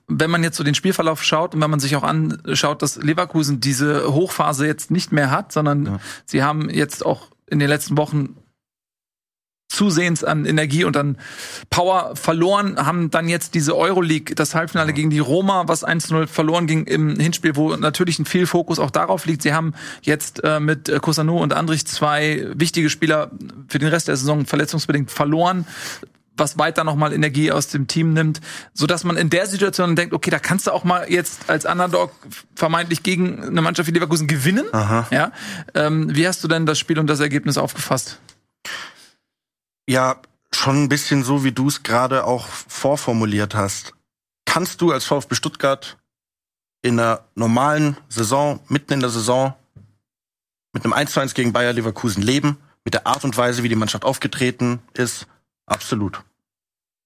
[0.07, 3.59] Wenn man jetzt so den Spielverlauf schaut und wenn man sich auch anschaut, dass Leverkusen
[3.59, 8.35] diese Hochphase jetzt nicht mehr hat, sondern sie haben jetzt auch in den letzten Wochen
[9.67, 11.17] zusehends an Energie und an
[11.69, 16.67] Power verloren, haben dann jetzt diese Euroleague, das Halbfinale gegen die Roma, was 1-0 verloren
[16.67, 19.41] ging im Hinspiel, wo natürlich ein viel Fokus auch darauf liegt.
[19.41, 23.31] Sie haben jetzt äh, mit äh, Cosano und Andrich zwei wichtige Spieler
[23.67, 25.65] für den Rest der Saison verletzungsbedingt verloren
[26.37, 28.41] was weiter nochmal Energie aus dem Team nimmt,
[28.73, 31.65] so dass man in der Situation denkt, okay, da kannst du auch mal jetzt als
[31.65, 32.11] Underdog
[32.55, 34.65] vermeintlich gegen eine Mannschaft wie Leverkusen gewinnen.
[35.11, 35.31] Ja,
[35.73, 38.19] ähm, wie hast du denn das Spiel und das Ergebnis aufgefasst?
[39.87, 40.21] Ja,
[40.51, 43.93] schon ein bisschen so, wie du es gerade auch vorformuliert hast.
[44.45, 45.97] Kannst du als VfB Stuttgart
[46.81, 49.53] in einer normalen Saison, mitten in der Saison,
[50.71, 53.69] mit einem 1 zu 1 gegen Bayer Leverkusen leben, mit der Art und Weise, wie
[53.69, 55.27] die Mannschaft aufgetreten ist?
[55.65, 56.23] Absolut.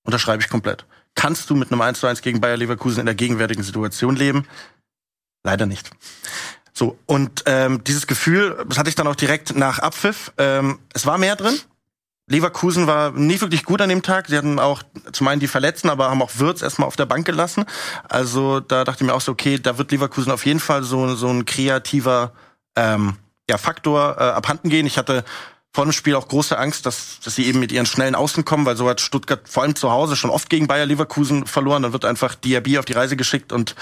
[0.04, 0.86] Unterschreibe ich komplett.
[1.16, 4.48] Kannst du mit einem 1 zu 1 gegen Bayer Leverkusen in der gegenwärtigen Situation leben?
[5.44, 5.90] Leider nicht.
[6.74, 10.32] So, und ähm, dieses Gefühl, das hatte ich dann auch direkt nach Abpfiff.
[10.38, 11.60] Ähm, es war mehr drin.
[12.30, 14.28] Leverkusen war nicht wirklich gut an dem Tag.
[14.28, 17.26] Sie hatten auch zum einen die Verletzten, aber haben auch Würz erstmal auf der Bank
[17.26, 17.66] gelassen.
[18.08, 21.16] Also da dachte ich mir auch so, okay, da wird Leverkusen auf jeden Fall so,
[21.16, 22.34] so ein kreativer
[22.76, 23.16] ähm,
[23.50, 24.86] ja, Faktor äh, abhanden gehen.
[24.86, 25.26] Ich hatte
[25.74, 28.66] vor dem Spiel auch große Angst, dass, dass sie eben mit ihren schnellen Außen kommen,
[28.66, 31.82] weil so hat Stuttgart vor allem zu Hause schon oft gegen Bayer Leverkusen verloren.
[31.82, 33.76] Dann wird einfach Diaby auf die Reise geschickt und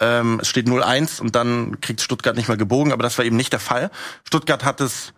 [0.00, 2.92] ähm, es steht 0-1 und dann kriegt Stuttgart nicht mal gebogen.
[2.92, 3.92] Aber das war eben nicht der Fall.
[4.24, 5.12] Stuttgart hat es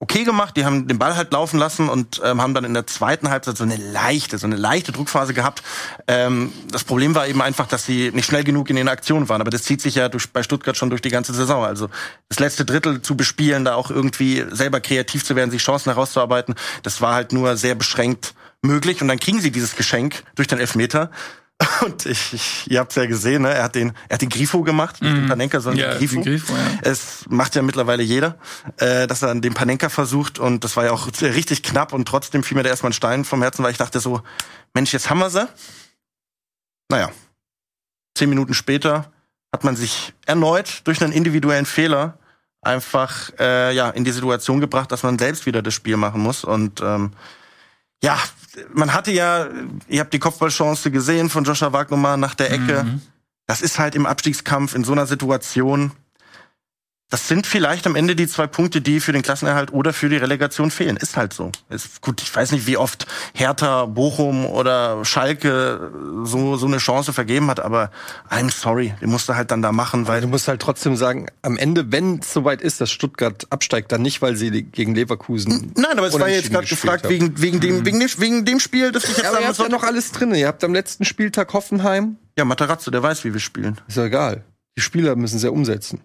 [0.00, 0.56] okay gemacht.
[0.56, 3.56] Die haben den Ball halt laufen lassen und ähm, haben dann in der zweiten Halbzeit
[3.56, 5.62] so eine leichte, so eine leichte Druckphase gehabt.
[6.06, 9.40] Ähm, das Problem war eben einfach, dass sie nicht schnell genug in den Aktionen waren.
[9.40, 11.64] Aber das zieht sich ja durch, bei Stuttgart schon durch die ganze Saison.
[11.64, 11.88] Also
[12.28, 16.54] das letzte Drittel zu bespielen, da auch irgendwie selber kreativ zu werden, sich Chancen herauszuarbeiten,
[16.82, 19.02] das war halt nur sehr beschränkt möglich.
[19.02, 21.10] Und dann kriegen sie dieses Geschenk durch den Elfmeter.
[21.84, 23.52] Und ich, ich ihr habt's ja gesehen, ne?
[23.52, 26.14] er hat den, er hat den Grifo gemacht, nicht den Panenka, sondern den Grifo.
[26.14, 26.78] den Grifo, ja.
[26.82, 28.38] Es macht ja mittlerweile jeder,
[28.76, 32.44] äh, dass er den Panenka versucht und das war ja auch richtig knapp und trotzdem
[32.44, 34.22] fiel mir da erstmal ein Stein vom Herzen, weil ich dachte so,
[34.72, 35.48] Mensch, jetzt haben wir sie.
[36.90, 37.10] Naja,
[38.14, 39.10] zehn Minuten später
[39.52, 42.18] hat man sich erneut durch einen individuellen Fehler
[42.62, 46.44] einfach äh, ja in die Situation gebracht, dass man selbst wieder das Spiel machen muss
[46.44, 47.12] und ähm,
[48.02, 48.16] ja,
[48.72, 49.48] man hatte ja,
[49.88, 52.84] ihr habt die Kopfballchance gesehen von Joshua Wagnermann nach der Ecke.
[52.84, 53.02] Mhm.
[53.46, 55.92] Das ist halt im Abstiegskampf in so einer Situation.
[57.10, 60.18] Das sind vielleicht am Ende die zwei Punkte, die für den Klassenerhalt oder für die
[60.18, 60.98] Relegation fehlen.
[60.98, 61.52] Ist halt so.
[61.70, 65.90] Ist gut, ich weiß nicht, wie oft Hertha, Bochum oder Schalke
[66.24, 67.90] so, so eine Chance vergeben hat, aber
[68.30, 71.28] I'm sorry, den musst du halt dann da machen, weil Du musst halt trotzdem sagen,
[71.40, 75.72] am Ende, wenn es soweit ist, dass Stuttgart absteigt, dann nicht, weil sie gegen Leverkusen.
[75.76, 77.10] Nein, aber es war jetzt gerade gefragt haben.
[77.10, 79.58] wegen, wegen, dem, wegen, dem, wegen dem Spiel, das ich jetzt Ja, aber ihr habt
[79.58, 80.34] ja noch alles drin.
[80.34, 82.16] Ihr habt am letzten Spieltag Hoffenheim.
[82.36, 83.80] Ja, Matarazzo, der weiß, wie wir spielen.
[83.88, 84.44] Ist ja egal.
[84.76, 86.02] Die Spieler müssen es ja umsetzen.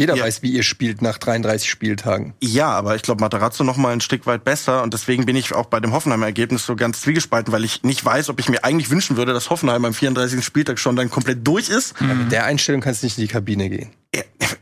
[0.00, 0.24] Jeder Ja.
[0.24, 2.32] weiß, wie ihr spielt nach 33 Spieltagen.
[2.42, 5.52] Ja, aber ich glaube, Matarazzo noch mal ein Stück weit besser und deswegen bin ich
[5.52, 8.64] auch bei dem Hoffenheimer Ergebnis so ganz zwiegespalten, weil ich nicht weiß, ob ich mir
[8.64, 10.42] eigentlich wünschen würde, dass Hoffenheim am 34.
[10.42, 12.00] Spieltag schon dann komplett durch ist.
[12.00, 13.90] Ja, mit der Einstellung kannst du nicht in die Kabine gehen.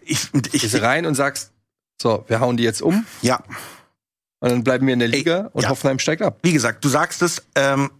[0.04, 1.52] Ich, ich, Gehst rein und sagst,
[2.02, 3.40] so, wir hauen die jetzt um ja,
[4.40, 5.68] und dann bleiben wir in der Liga und ja.
[5.68, 6.38] Hoffenheim steigt ab.
[6.42, 7.90] wie gesagt, du sagst es, ähm,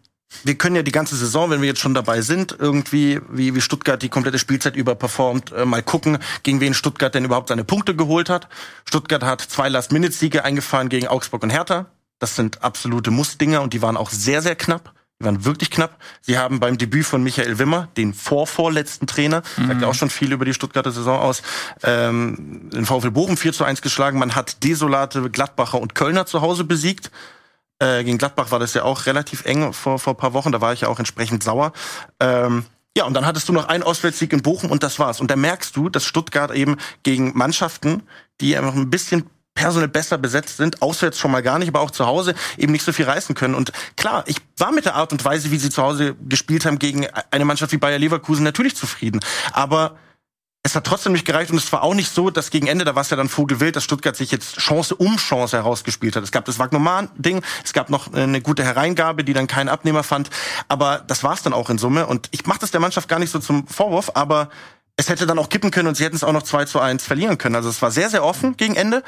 [0.45, 3.61] wir können ja die ganze Saison, wenn wir jetzt schon dabei sind, irgendwie, wie, wie
[3.61, 7.65] Stuttgart die komplette Spielzeit über performt, äh, mal gucken, gegen wen Stuttgart denn überhaupt seine
[7.65, 8.49] Punkte geholt hat.
[8.85, 11.87] Stuttgart hat zwei Last-Minute-Siege eingefahren gegen Augsburg und Hertha.
[12.19, 14.93] Das sind absolute Muss-Dinger und die waren auch sehr, sehr knapp.
[15.21, 15.99] Die waren wirklich knapp.
[16.21, 20.33] Sie haben beim Debüt von Michael Wimmer, den vorvorletzten Trainer, sagt ja auch schon viel
[20.33, 21.43] über die Stuttgarter Saison aus,
[21.83, 24.21] ähm, den VfL Bochum 4 zu 1 geschlagen.
[24.21, 27.11] Man hat desolate Gladbacher und Kölner zu Hause besiegt.
[27.81, 30.53] Äh, gegen Gladbach war das ja auch relativ eng vor, vor ein paar Wochen.
[30.53, 31.73] Da war ich ja auch entsprechend sauer.
[32.21, 32.65] Ähm,
[32.97, 35.21] Ja, und dann hattest du noch einen Auswärtssieg in Bochum und das war's.
[35.21, 38.03] Und da merkst du, dass Stuttgart eben gegen Mannschaften,
[38.41, 41.91] die einfach ein bisschen personell besser besetzt sind, auswärts schon mal gar nicht, aber auch
[41.93, 43.55] zu Hause eben nicht so viel reißen können.
[43.55, 46.79] Und klar, ich war mit der Art und Weise, wie sie zu Hause gespielt haben,
[46.79, 49.21] gegen eine Mannschaft wie Bayer Leverkusen natürlich zufrieden.
[49.53, 49.97] Aber
[50.69, 52.95] es hat trotzdem nicht gereicht und es war auch nicht so, dass gegen Ende, da
[52.95, 56.23] war es ja dann Vogelwild, dass Stuttgart sich jetzt Chance um Chance herausgespielt hat.
[56.23, 60.29] Es gab das Wagnoman-Ding, es gab noch eine gute Hereingabe, die dann keinen Abnehmer fand,
[60.69, 63.19] aber das war es dann auch in Summe und ich mache das der Mannschaft gar
[63.19, 64.51] nicht so zum Vorwurf, aber
[64.97, 67.05] es hätte dann auch kippen können und sie hätten es auch noch 2 zu 1
[67.05, 67.55] verlieren können.
[67.55, 69.03] Also es war sehr, sehr offen gegen Ende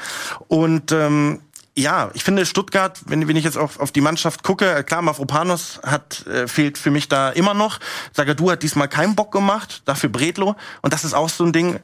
[0.47, 1.41] und ähm,
[1.77, 5.79] ja, ich finde Stuttgart, wenn, wenn ich jetzt auf, auf die Mannschaft gucke, klar, Mavropanos
[5.83, 7.79] hat äh, fehlt für mich da immer noch.
[8.13, 10.55] Sagadu hat diesmal keinen Bock gemacht, dafür Bredlo.
[10.81, 11.79] Und das ist auch so ein Ding,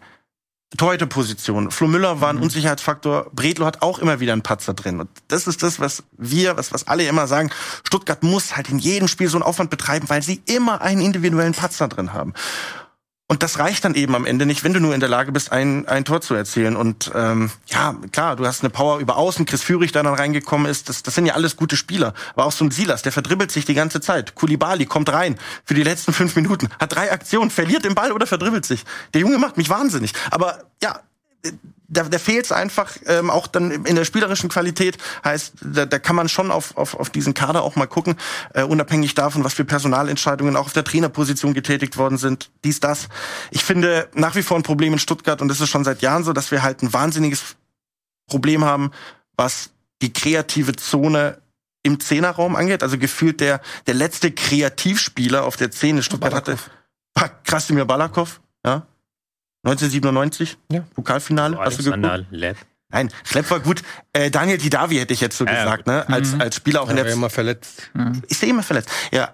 [0.75, 1.71] Torhüterposition.
[1.71, 2.43] Flo Müller war ein mhm.
[2.43, 3.29] Unsicherheitsfaktor.
[3.31, 4.99] Bredlo hat auch immer wieder einen Patzer drin.
[4.99, 7.49] Und das ist das, was wir, was, was alle immer sagen.
[7.85, 11.53] Stuttgart muss halt in jedem Spiel so einen Aufwand betreiben, weil sie immer einen individuellen
[11.53, 12.33] Patzer drin haben.
[13.29, 15.51] Und das reicht dann eben am Ende nicht, wenn du nur in der Lage bist,
[15.51, 16.77] ein, ein Tor zu erzielen.
[16.77, 20.71] Und ähm, ja, klar, du hast eine Power über Außen, Chris Führig, der dann reingekommen
[20.71, 20.87] ist.
[20.87, 22.13] Das, das sind ja alles gute Spieler.
[22.35, 24.35] Aber auch so ein Silas, der verdribbelt sich die ganze Zeit.
[24.35, 28.27] Kulibali kommt rein für die letzten fünf Minuten, hat drei Aktionen, verliert den Ball oder
[28.27, 28.85] verdribbelt sich.
[29.13, 30.13] Der Junge macht mich wahnsinnig.
[30.31, 31.01] Aber ja,
[31.87, 34.97] da, da fehlt es einfach ähm, auch dann in der spielerischen Qualität.
[35.23, 38.15] Heißt, da, da kann man schon auf, auf, auf diesen Kader auch mal gucken,
[38.53, 42.51] äh, unabhängig davon, was für Personalentscheidungen auch auf der Trainerposition getätigt worden sind.
[42.63, 43.07] Dies, das.
[43.51, 46.23] Ich finde nach wie vor ein Problem in Stuttgart und das ist schon seit Jahren
[46.23, 47.55] so, dass wir halt ein wahnsinniges
[48.27, 48.91] Problem haben,
[49.37, 49.69] was
[50.01, 51.37] die kreative Zone
[51.83, 52.83] im Zehnerraum angeht.
[52.83, 56.57] Also gefühlt der, der letzte Kreativspieler auf der Szene Stuttgart hatte.
[57.15, 58.85] War Krasimir Balakov, ja
[59.63, 60.81] 1997, ja.
[60.93, 61.57] Pokalfinale.
[61.57, 62.25] Oh, hast du geguckt?
[62.31, 62.57] Lab.
[62.89, 63.81] Nein, Schlepp war gut.
[64.13, 66.07] Äh, Daniel Didavi hätte ich jetzt so ja, gesagt, ne?
[66.07, 66.41] Als, mhm.
[66.41, 67.05] als Spieler auch ja, in der.
[67.05, 67.89] Ist immer verletzt.
[67.93, 68.21] Mhm.
[68.27, 68.89] Ist er immer verletzt?
[69.11, 69.33] Ja.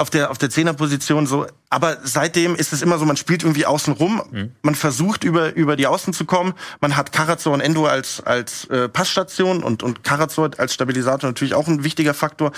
[0.00, 1.46] Auf der, auf der Zehnerposition so.
[1.70, 4.22] Aber seitdem ist es immer so, man spielt irgendwie außen rum.
[4.30, 4.52] Mhm.
[4.62, 6.54] Man versucht über, über die Außen zu kommen.
[6.80, 11.54] Man hat Karazor und Endo als, als äh, Passstation und, und Karazor als Stabilisator natürlich
[11.54, 12.52] auch ein wichtiger Faktor.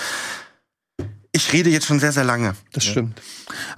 [1.41, 2.55] Ich rede jetzt schon sehr, sehr lange.
[2.73, 3.21] Das stimmt.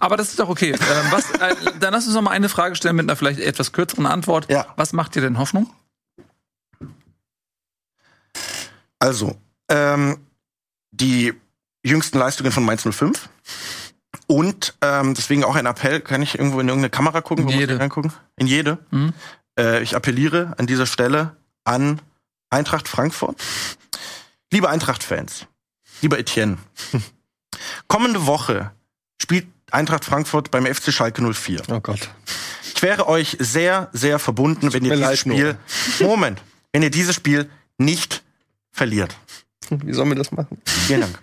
[0.01, 0.73] Aber das ist doch okay.
[0.73, 0.79] ähm,
[1.11, 4.07] was, äh, dann lass uns noch mal eine Frage stellen mit einer vielleicht etwas kürzeren
[4.07, 4.51] Antwort.
[4.51, 4.67] Ja.
[4.75, 5.73] Was macht dir denn Hoffnung?
[8.99, 9.37] Also,
[9.69, 10.19] ähm,
[10.91, 11.35] die
[11.85, 13.29] jüngsten Leistungen von Mainz 05.
[14.27, 17.49] Und ähm, deswegen auch ein Appell, kann ich irgendwo in irgendeine Kamera gucken?
[17.49, 17.79] In jede.
[17.79, 18.13] reingucken?
[18.37, 18.79] In jede.
[18.91, 19.13] Mhm.
[19.57, 22.01] Äh, ich appelliere an dieser Stelle an
[22.51, 23.41] Eintracht Frankfurt.
[24.51, 25.47] Liebe Eintracht-Fans,
[26.01, 26.59] lieber Etienne,
[27.89, 28.73] Kommende Woche
[29.21, 31.63] spielt Eintracht Frankfurt beim FC Schalke 04.
[31.71, 32.11] Oh Gott.
[32.75, 35.57] Ich wäre euch sehr, sehr verbunden, wenn ihr dieses Spiel,
[36.01, 38.23] Moment, wenn ihr dieses Spiel nicht
[38.71, 39.17] verliert.
[39.71, 40.61] Wie sollen wir das machen?
[40.67, 41.19] Vielen Dank.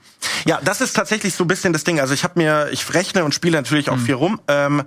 [0.46, 2.00] Ja, das ist tatsächlich so ein bisschen das Ding.
[2.00, 4.06] Also ich habe mir, ich rechne und spiele natürlich auch mhm.
[4.06, 4.42] viel rum.
[4.48, 4.84] Ähm,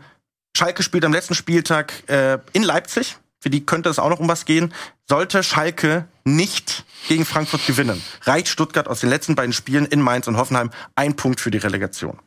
[0.57, 3.17] Schalke spielt am letzten Spieltag äh, in Leipzig.
[3.43, 4.73] Für die könnte es auch noch um was gehen.
[5.09, 10.29] Sollte Schalke nicht gegen Frankfurt gewinnen, reicht Stuttgart aus den letzten beiden Spielen in Mainz
[10.29, 12.21] und Hoffenheim ein Punkt für die Relegation.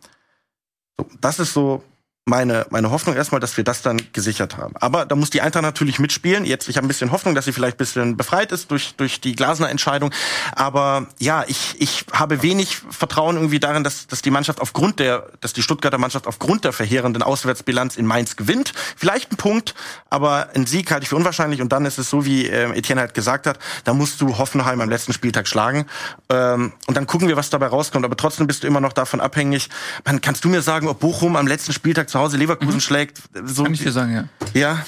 [0.98, 1.84] So, das ist so
[2.28, 4.74] meine, meine Hoffnung erstmal, dass wir das dann gesichert haben.
[4.80, 6.44] Aber da muss die Eintracht natürlich mitspielen.
[6.44, 9.22] Jetzt, ich habe ein bisschen Hoffnung, dass sie vielleicht ein bisschen befreit ist durch, durch
[9.22, 10.12] die Glasner-Entscheidung.
[10.56, 15.28] Aber ja, ich, ich habe wenig Vertrauen irgendwie darin, dass, dass die Mannschaft aufgrund der,
[15.40, 18.74] dass die Stuttgarter Mannschaft aufgrund der verheerenden Auswärtsbilanz in Mainz gewinnt.
[18.96, 19.76] Vielleicht ein Punkt,
[20.10, 21.62] aber ein Sieg halte ich für unwahrscheinlich.
[21.62, 24.82] Und dann ist es so, wie äh, Etienne halt gesagt hat, da musst du Hoffenheim
[24.82, 25.86] am letzten Spieltag schlagen.
[26.30, 28.04] Ähm, und dann gucken wir, was dabei rauskommt.
[28.04, 29.70] Aber trotzdem bist du immer noch davon abhängig.
[30.06, 32.80] Man, kannst du mir sagen, ob Bochum am letzten Spieltag zu Hause Leverkusen mhm.
[32.80, 33.22] schlägt.
[33.44, 34.30] So Kann ich dir sagen, ja.
[34.54, 34.86] Ja.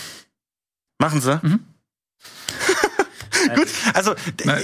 [0.98, 1.40] Machen sie.
[1.44, 1.60] Mhm.
[3.56, 4.16] Gut, also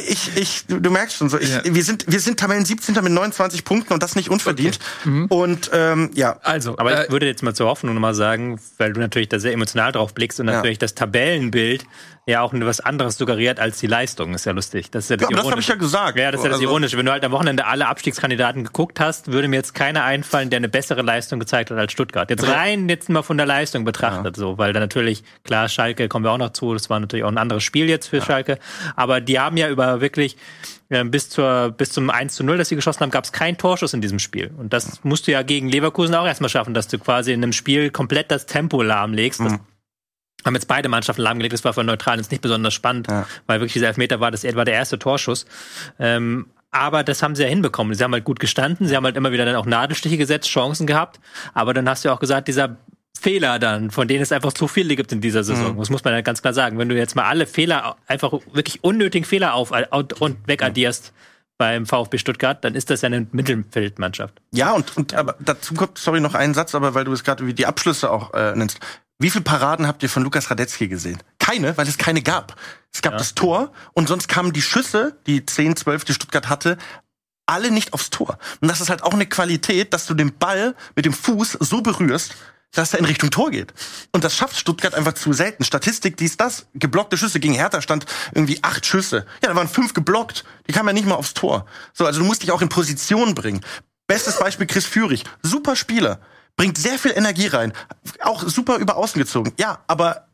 [0.07, 1.61] ich, ich, du, du, merkst schon so, ich, ja.
[1.63, 2.95] wir sind, wir sind Tabellen 17.
[3.03, 4.79] mit 29 Punkten und das nicht unverdient.
[5.01, 5.09] Okay.
[5.09, 5.25] Mhm.
[5.25, 6.39] Und ähm, ja.
[6.41, 9.39] Also, aber äh, ich würde jetzt mal zur Hoffnung nochmal sagen, weil du natürlich da
[9.39, 10.79] sehr emotional drauf blickst und natürlich ja.
[10.81, 11.85] das Tabellenbild
[12.25, 14.33] ja auch was anderes suggeriert als die Leistung.
[14.33, 14.89] Ist ja lustig.
[14.91, 16.17] Das ist ja das, ja, das habe ich ja gesagt.
[16.17, 16.97] Ja, das ist ja das also, Ironische.
[16.97, 20.57] Wenn du halt am Wochenende alle Abstiegskandidaten geguckt hast, würde mir jetzt keiner einfallen, der
[20.57, 22.29] eine bessere Leistung gezeigt hat als Stuttgart.
[22.29, 24.39] Jetzt rein jetzt mal von der Leistung betrachtet, ja.
[24.39, 27.31] so, weil da natürlich, klar, Schalke kommen wir auch noch zu, das war natürlich auch
[27.31, 28.25] ein anderes Spiel jetzt für ja.
[28.25, 28.57] Schalke.
[28.95, 30.37] Aber die haben ja über wirklich
[30.89, 33.57] äh, bis, zur, bis zum 1 zu 0, das sie geschossen haben, gab es keinen
[33.57, 34.51] Torschuss in diesem Spiel.
[34.57, 37.53] Und das musst du ja gegen Leverkusen auch erstmal schaffen, dass du quasi in einem
[37.53, 39.41] Spiel komplett das Tempo lahmlegst.
[39.41, 39.59] Mhm
[40.45, 41.53] haben jetzt beide Mannschaften lahmgelegt.
[41.53, 43.27] Das war für Neutral jetzt nicht besonders spannend, ja.
[43.47, 45.45] weil wirklich dieser Elfmeter war, das war der erste Torschuss.
[45.99, 47.93] Ähm, aber das haben sie ja hinbekommen.
[47.93, 50.87] Sie haben halt gut gestanden, sie haben halt immer wieder dann auch Nadelstiche gesetzt, Chancen
[50.87, 51.19] gehabt.
[51.53, 52.77] Aber dann hast du ja auch gesagt, dieser
[53.19, 55.73] Fehler dann, von denen es einfach zu viele gibt in dieser Saison.
[55.73, 55.79] Mhm.
[55.79, 56.77] Das muss man ja ganz klar sagen.
[56.79, 61.13] Wenn du jetzt mal alle Fehler, einfach wirklich unnötigen Fehler auf und wegaddierst,
[61.57, 64.41] beim VfB Stuttgart, dann ist das ja eine Mittelfeldmannschaft.
[64.51, 67.45] Ja, und, und aber dazu kommt, sorry, noch einen Satz, aber weil du es gerade
[67.45, 68.79] wie die Abschlüsse auch äh, nennst.
[69.19, 71.21] Wie viele Paraden habt ihr von Lukas Radetzky gesehen?
[71.39, 72.55] Keine, weil es keine gab.
[72.93, 73.17] Es gab Ja.
[73.19, 76.77] das Tor und sonst kamen die Schüsse, die 10, 12, die Stuttgart hatte,
[77.45, 78.37] alle nicht aufs Tor.
[78.61, 81.81] Und das ist halt auch eine Qualität, dass du den Ball mit dem Fuß so
[81.81, 82.35] berührst,
[82.71, 83.73] dass er in Richtung Tor geht.
[84.13, 85.63] Und das schafft Stuttgart einfach zu selten.
[85.63, 87.39] Statistik, dies, das, geblockte Schüsse.
[87.39, 89.27] Gegen Hertha stand irgendwie acht Schüsse.
[89.43, 90.43] Ja, da waren fünf geblockt.
[90.67, 91.67] Die kamen ja nicht mal aufs Tor.
[91.93, 93.61] So, also du musst dich auch in Position bringen.
[94.07, 95.23] Bestes Beispiel Chris Führig.
[95.43, 96.19] Super Spieler.
[96.55, 97.73] Bringt sehr viel Energie rein.
[98.21, 99.53] Auch super über außen gezogen.
[99.57, 100.27] Ja, aber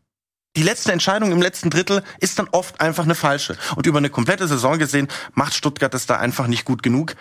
[0.55, 3.57] die letzte Entscheidung im letzten Drittel ist dann oft einfach eine falsche.
[3.75, 7.15] Und über eine komplette Saison gesehen macht Stuttgart das da einfach nicht gut genug.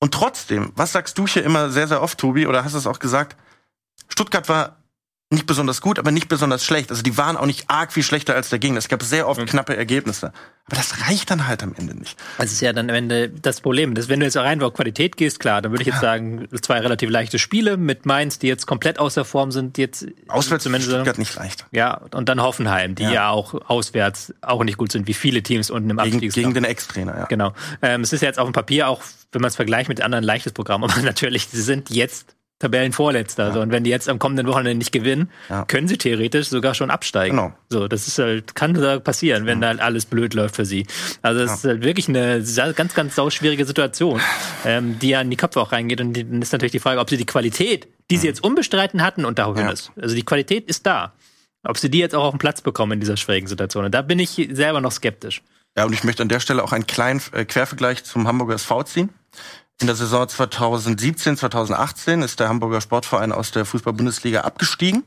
[0.00, 2.86] Und trotzdem, was sagst du hier immer sehr, sehr oft, Tobi, oder hast du es
[2.86, 3.36] auch gesagt?
[4.08, 4.83] Stuttgart war
[5.34, 6.90] nicht besonders gut, aber nicht besonders schlecht.
[6.90, 8.78] Also die waren auch nicht arg viel schlechter als der Gegner.
[8.78, 10.32] Es gab sehr oft knappe Ergebnisse.
[10.66, 12.16] Aber das reicht dann halt am Ende nicht.
[12.38, 13.94] Das ist ja dann am Ende das Problem.
[13.94, 16.78] Das, wenn du jetzt rein auf Qualität gehst, klar, dann würde ich jetzt sagen, zwei
[16.80, 20.90] relativ leichte Spiele mit Mainz, die jetzt komplett außer Form sind, die jetzt Auswärts zumindest
[20.90, 21.66] Stuttgart nicht leicht.
[21.70, 23.12] ja, und dann Hoffenheim, die ja.
[23.12, 23.28] Ja.
[23.30, 26.34] auch auswärts auch nicht gut sind, wie viele Teams unten im Gegen, Abstiegskampf.
[26.34, 27.24] gegen den Ex-Trainer, ja.
[27.26, 27.52] Genau.
[27.82, 30.24] Ähm, es ist ja jetzt auf dem Papier auch, wenn man es vergleicht mit anderen,
[30.24, 30.82] ein leichtes Programm.
[30.84, 32.34] Aber natürlich, sie sind jetzt
[32.64, 33.52] Tabellenvorletzter.
[33.52, 35.64] So, und wenn die jetzt am kommenden Wochenende nicht gewinnen, Ja.
[35.64, 37.36] können sie theoretisch sogar schon absteigen.
[37.36, 37.52] Genau.
[37.68, 40.86] So, das ist halt, kann da passieren, wenn halt alles blöd läuft für sie.
[41.22, 42.42] Also es ist halt wirklich eine
[42.74, 44.20] ganz, ganz sau schwierige Situation,
[44.64, 46.00] ähm, die ja in die Köpfe auch reingeht.
[46.00, 49.24] Und dann ist natürlich die Frage, ob sie die Qualität, die sie jetzt unbestritten hatten,
[49.24, 49.70] und da Ja.
[49.70, 49.92] ist.
[50.00, 51.12] Also die Qualität ist da.
[51.66, 53.84] Ob sie die jetzt auch auf den Platz bekommen in dieser schwierigen Situation.
[53.86, 55.42] Und da bin ich selber noch skeptisch.
[55.76, 58.82] Ja, und ich möchte an der Stelle auch einen kleinen äh, Quervergleich zum Hamburger SV
[58.84, 59.08] ziehen.
[59.80, 65.02] In der Saison 2017, 2018 ist der Hamburger Sportverein aus der Fußball-Bundesliga abgestiegen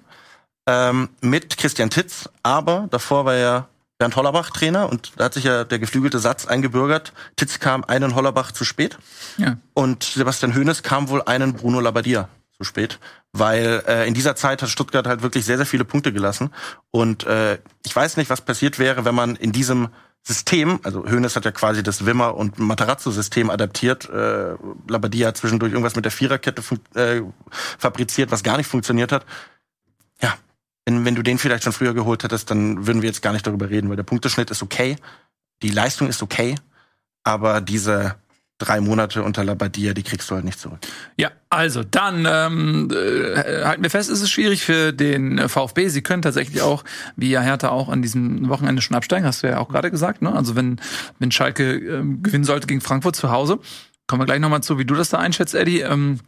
[0.68, 2.30] ähm, mit Christian Titz.
[2.44, 6.46] Aber davor war ja Bernd Hollerbach Trainer und da hat sich ja der geflügelte Satz
[6.46, 7.14] eingebürgert.
[7.38, 8.98] Titz kam einen Hollerbach zu spät
[9.38, 9.58] Ja.
[9.74, 12.28] und Sebastian Hoeneß kam wohl einen Bruno Labbadia
[12.58, 13.00] zu spät,
[13.32, 16.52] weil äh, in dieser Zeit hat Stuttgart halt wirklich sehr, sehr viele Punkte gelassen.
[16.92, 19.88] Und äh, ich weiß nicht, was passiert wäre, wenn man in diesem
[20.28, 24.56] System, also Hoeneß hat ja quasi das Wimmer- und Matarazzo-System adaptiert, äh,
[24.90, 26.62] Labbadia hat zwischendurch irgendwas mit der Viererkette
[26.96, 27.22] äh,
[27.80, 29.26] fabriziert, was gar nicht funktioniert hat.
[30.22, 30.38] Ja,
[30.84, 33.48] wenn, wenn du den vielleicht schon früher geholt hättest, dann würden wir jetzt gar nicht
[33.48, 34.98] darüber reden, weil der Punkteschnitt ist okay,
[35.62, 36.56] die Leistung ist okay,
[37.24, 38.16] aber diese
[38.58, 40.80] drei Monate unter Labadia, die kriegst du halt nicht zurück.
[41.16, 45.90] Ja, also dann ähm, äh, halten wir fest, es ist schwierig für den VfB.
[45.90, 46.84] Sie können tatsächlich auch,
[47.16, 50.22] wie ja Hertha auch an diesem Wochenende schon absteigen, hast du ja auch gerade gesagt.
[50.22, 50.34] Ne?
[50.34, 50.82] Also wenn
[51.20, 53.60] wenn Schalke ähm, gewinnen sollte gegen Frankfurt zu Hause,
[54.08, 55.82] kommen wir gleich nochmal zu, wie du das da einschätzt, Eddie.
[55.82, 56.20] Ähm,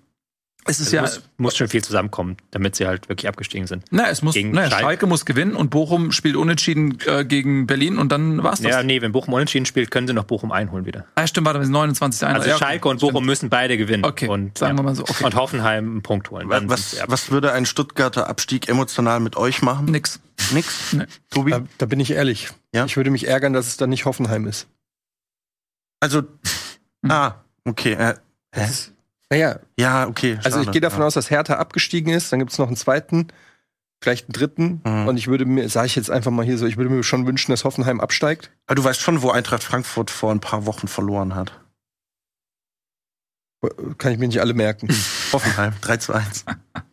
[0.65, 3.85] es ist Also ja, muss, muss schon viel zusammenkommen, damit sie halt wirklich abgestiegen sind.
[3.91, 4.83] na, es muss, gegen naja, Schalke.
[4.83, 8.71] Schalke muss gewinnen und Bochum spielt unentschieden äh, gegen Berlin und dann war's das.
[8.71, 11.05] Ja, nee, wenn Bochum unentschieden spielt, können sie noch Bochum einholen wieder.
[11.15, 12.27] Ah, stimmt, warte, wir sind 29.
[12.27, 13.25] Also ja, okay, Schalke und Bochum stimmt.
[13.25, 14.05] müssen beide gewinnen.
[14.05, 15.23] Okay, und, sagen wir mal so, okay.
[15.23, 16.49] Und Hoffenheim einen Punkt holen.
[16.49, 19.85] Dann Was, was würde ein Stuttgarter Abstieg emotional mit euch machen?
[19.85, 20.19] Nix.
[20.53, 20.93] Nix?
[20.93, 21.05] Nee.
[21.31, 21.51] Tobi?
[21.51, 22.49] Da, da bin ich ehrlich.
[22.73, 22.85] Ja?
[22.85, 24.67] Ich würde mich ärgern, dass es dann nicht Hoffenheim ist.
[25.99, 26.23] Also,
[27.07, 27.33] ah,
[27.65, 27.93] okay.
[27.93, 28.15] Äh,
[28.53, 28.67] hä?
[29.29, 30.39] Naja, ja, okay.
[30.43, 30.71] also ich schade.
[30.71, 31.07] gehe davon ja.
[31.07, 32.31] aus, dass Hertha abgestiegen ist.
[32.31, 33.27] Dann gibt es noch einen zweiten,
[34.01, 34.81] vielleicht einen dritten.
[34.83, 35.07] Mhm.
[35.07, 37.27] Und ich würde mir, sage ich jetzt einfach mal hier so, ich würde mir schon
[37.27, 38.51] wünschen, dass Hoffenheim absteigt.
[38.65, 41.53] Aber du weißt schon, wo Eintracht Frankfurt vor ein paar Wochen verloren hat.
[43.97, 44.87] Kann ich mir nicht alle merken.
[45.33, 46.45] Hoffenheim, 3 zu 1.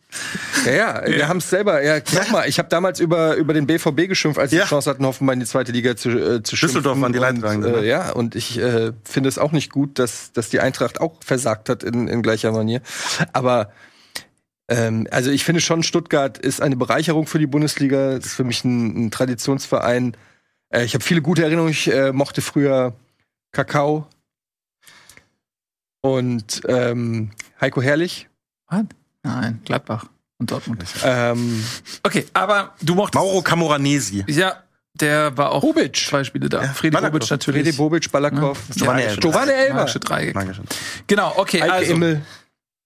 [0.65, 1.81] Ja, ja, wir haben es selber.
[1.83, 4.63] Ja, guck mal, ich habe damals über, über den BVB geschimpft, als sie Ja.
[4.63, 6.77] die Chance hatten, Hoffenheim in die zweite Liga zu, äh, zu schimpfen.
[6.79, 10.31] Düsseldorf waren die Leidtragenden, äh, Ja, und ich äh, finde es auch nicht gut, dass,
[10.33, 12.81] dass die Eintracht auch versagt hat in, in gleicher Manier.
[13.33, 13.71] Aber
[14.69, 18.13] ähm, also ich finde schon, Stuttgart ist eine Bereicherung für die Bundesliga.
[18.17, 20.17] Ist für mich ein, ein Traditionsverein.
[20.69, 21.71] Äh, ich habe viele gute Erinnerungen.
[21.71, 22.93] Ich äh, mochte früher
[23.53, 24.07] Kakao
[26.01, 28.27] und ähm, Heiko Herrlich.
[28.69, 28.83] Was?
[29.27, 30.05] Nein, Gladbach
[30.39, 30.83] und Dortmund.
[31.03, 31.63] Ähm,
[32.03, 33.15] Okay, aber du mochtest.
[33.15, 34.23] Mauro Camoranesi.
[34.27, 34.55] Ja,
[34.93, 35.95] der war auch Bobic.
[35.95, 36.63] zwei Spiele da.
[36.63, 37.11] Ja, Balakow.
[37.11, 37.63] Bobic natürlich.
[37.63, 39.21] Fredi Bobic, Balakov, Ja, Giovanni magische Elber.
[39.21, 39.65] Giovanni Dreieck.
[39.67, 39.75] Elber.
[39.75, 40.33] Magische Dreieck.
[40.33, 40.65] Dankeschön.
[41.07, 41.93] Genau, okay, Eike also.
[41.93, 42.21] Immel.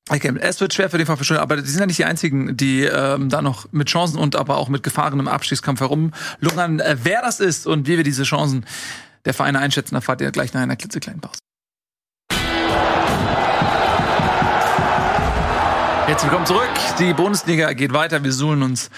[0.10, 2.58] Okay, es wird schwer für den VfB Stuttgart, aber die sind ja nicht die einzigen,
[2.58, 6.80] die ähm, da noch mit Chancen und aber auch mit Gefahren im Abstiegskampf herumlungern.
[6.80, 8.66] Äh, wer das ist und wie wir diese Chancen
[9.26, 11.38] der Vereine einschätzen, erfahrt ihr gleich nach einer klitzekleinen Pause.
[16.12, 16.70] Herzlich willkommen zurück.
[17.00, 18.22] Die Bundesliga geht weiter.
[18.22, 18.90] Wir suhlen uns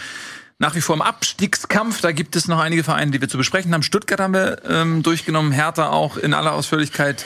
[0.57, 2.01] nach wie vor im Abstiegskampf.
[2.01, 3.84] Da gibt es noch einige Vereine, die wir zu besprechen haben.
[3.84, 7.24] Stuttgart haben wir ähm, durchgenommen, Hertha auch in aller Ausführlichkeit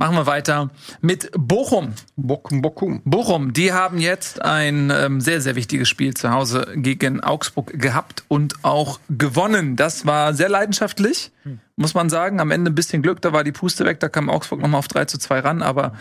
[0.00, 0.70] Machen wir weiter
[1.02, 1.92] mit Bochum.
[2.16, 3.02] Bochum, Bochum.
[3.04, 8.24] Bochum, die haben jetzt ein ähm, sehr, sehr wichtiges Spiel zu Hause gegen Augsburg gehabt
[8.28, 9.76] und auch gewonnen.
[9.76, 11.32] Das war sehr leidenschaftlich,
[11.76, 12.40] muss man sagen.
[12.40, 14.88] Am Ende ein bisschen Glück, da war die Puste weg, da kam Augsburg nochmal auf
[14.88, 15.92] 3 zu 2 ran, aber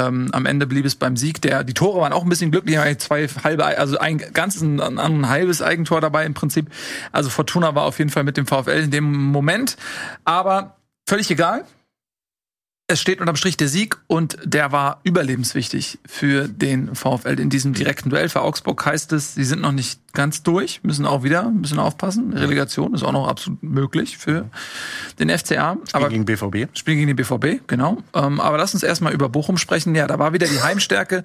[0.00, 1.40] ähm, am Ende blieb es beim Sieg.
[1.42, 5.28] Der, die Tore waren auch ein bisschen glücklich, zwei halbe, also ein ganzes, ein, ein
[5.28, 6.70] halbes Eigentor dabei im Prinzip.
[7.12, 9.76] Also Fortuna war auf jeden Fall mit dem VfL in dem Moment.
[10.24, 10.76] Aber
[11.06, 11.64] völlig egal
[12.90, 17.72] es steht unterm Strich der Sieg und der war überlebenswichtig für den VfL in diesem
[17.72, 18.28] direkten Duell.
[18.28, 21.78] Für Augsburg heißt es, sie sind noch nicht ganz durch, müssen auch wieder ein bisschen
[21.78, 22.32] aufpassen.
[22.32, 24.50] Relegation ist auch noch absolut möglich für
[25.20, 25.74] den FCA.
[25.74, 26.76] Spiel aber gegen BVB.
[26.76, 27.98] Spiel gegen den BVB, genau.
[28.12, 29.94] Ähm, aber lass uns erstmal über Bochum sprechen.
[29.94, 31.22] Ja, da war wieder die Heimstärke.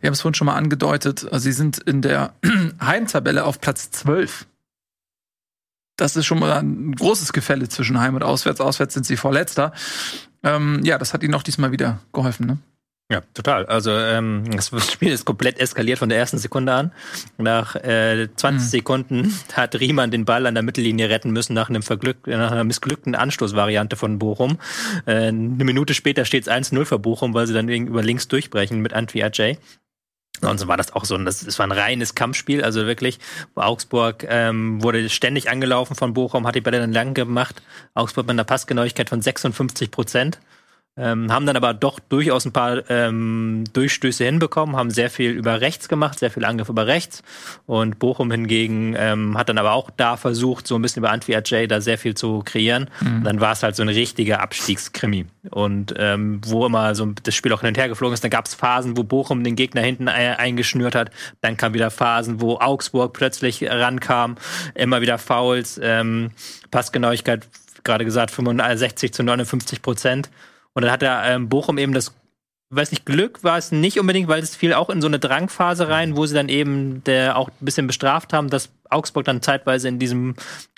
[0.00, 1.26] Wir haben es vorhin schon mal angedeutet.
[1.32, 2.34] Sie sind in der
[2.80, 4.46] Heimtabelle auf Platz 12
[5.98, 8.60] das ist schon mal ein großes Gefälle zwischen Heim und Auswärts.
[8.60, 9.72] Auswärts sind sie Vorletzter.
[10.42, 12.58] Ähm, ja, das hat ihnen auch diesmal wieder geholfen, ne?
[13.10, 13.64] Ja, total.
[13.64, 16.92] Also ähm, das Spiel ist komplett eskaliert von der ersten Sekunde an.
[17.38, 18.70] Nach äh, 20 mhm.
[18.70, 22.64] Sekunden hat Riemann den Ball an der Mittellinie retten müssen nach einem verglück nach einer
[22.64, 24.58] missglückten Anstoßvariante von Bochum.
[25.06, 28.80] Äh, eine Minute später steht es 1-0 für Bochum, weil sie dann über links durchbrechen
[28.80, 29.58] mit Antwi Ajay.
[30.40, 31.16] So war das auch so.
[31.18, 33.18] Das, das war ein reines Kampfspiel, also wirklich.
[33.54, 37.62] Augsburg ähm, wurde ständig angelaufen von Bochum, hat die Bälle dann lang gemacht.
[37.94, 40.38] Augsburg mit einer Passgenauigkeit von 56 Prozent.
[40.98, 45.60] Ähm, haben dann aber doch durchaus ein paar ähm, Durchstöße hinbekommen, haben sehr viel über
[45.60, 47.22] rechts gemacht, sehr viel Angriff über rechts.
[47.66, 51.36] Und Bochum hingegen ähm, hat dann aber auch da versucht, so ein bisschen über Antwi
[51.36, 52.90] Ajay da sehr viel zu kreieren.
[53.00, 53.22] Mhm.
[53.22, 55.26] Dann war es halt so ein richtiger Abstiegskrimi.
[55.50, 58.46] Und ähm, wo immer so das Spiel auch hin und her geflogen ist, dann gab
[58.46, 61.10] es Phasen, wo Bochum den Gegner hinten eingeschnürt hat.
[61.40, 64.36] Dann kam wieder Phasen, wo Augsburg plötzlich rankam,
[64.74, 66.30] immer wieder Fouls, ähm,
[66.70, 67.46] Passgenauigkeit,
[67.84, 70.28] gerade gesagt, 65 zu 59 Prozent.
[70.74, 72.14] Und dann hat er ähm, Bochum eben das,
[72.70, 75.88] weiß nicht, Glück war es nicht unbedingt, weil es fiel auch in so eine Drangphase
[75.88, 79.88] rein, wo sie dann eben der auch ein bisschen bestraft haben, dass Augsburg dann zeitweise
[79.88, 80.34] in diesem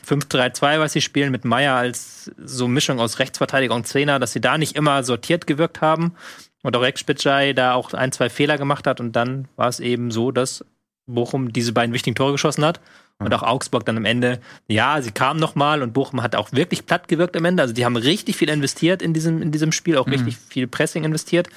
[0.06, 4.40] 5-3-2, was sie spielen, mit Meier als so Mischung aus Rechtsverteidiger und Zehner, dass sie
[4.40, 6.14] da nicht immer sortiert gewirkt haben.
[6.62, 9.00] Und auch Ekspitschei da auch ein, zwei Fehler gemacht hat.
[9.00, 10.64] Und dann war es eben so, dass
[11.06, 12.80] Bochum diese beiden wichtigen Tore geschossen hat.
[13.20, 16.86] Und auch Augsburg dann am Ende, ja, sie kam nochmal und Bochum hat auch wirklich
[16.86, 17.62] platt gewirkt am Ende.
[17.62, 20.12] Also die haben richtig viel investiert in diesem, in diesem Spiel, auch mhm.
[20.12, 21.48] richtig viel Pressing investiert.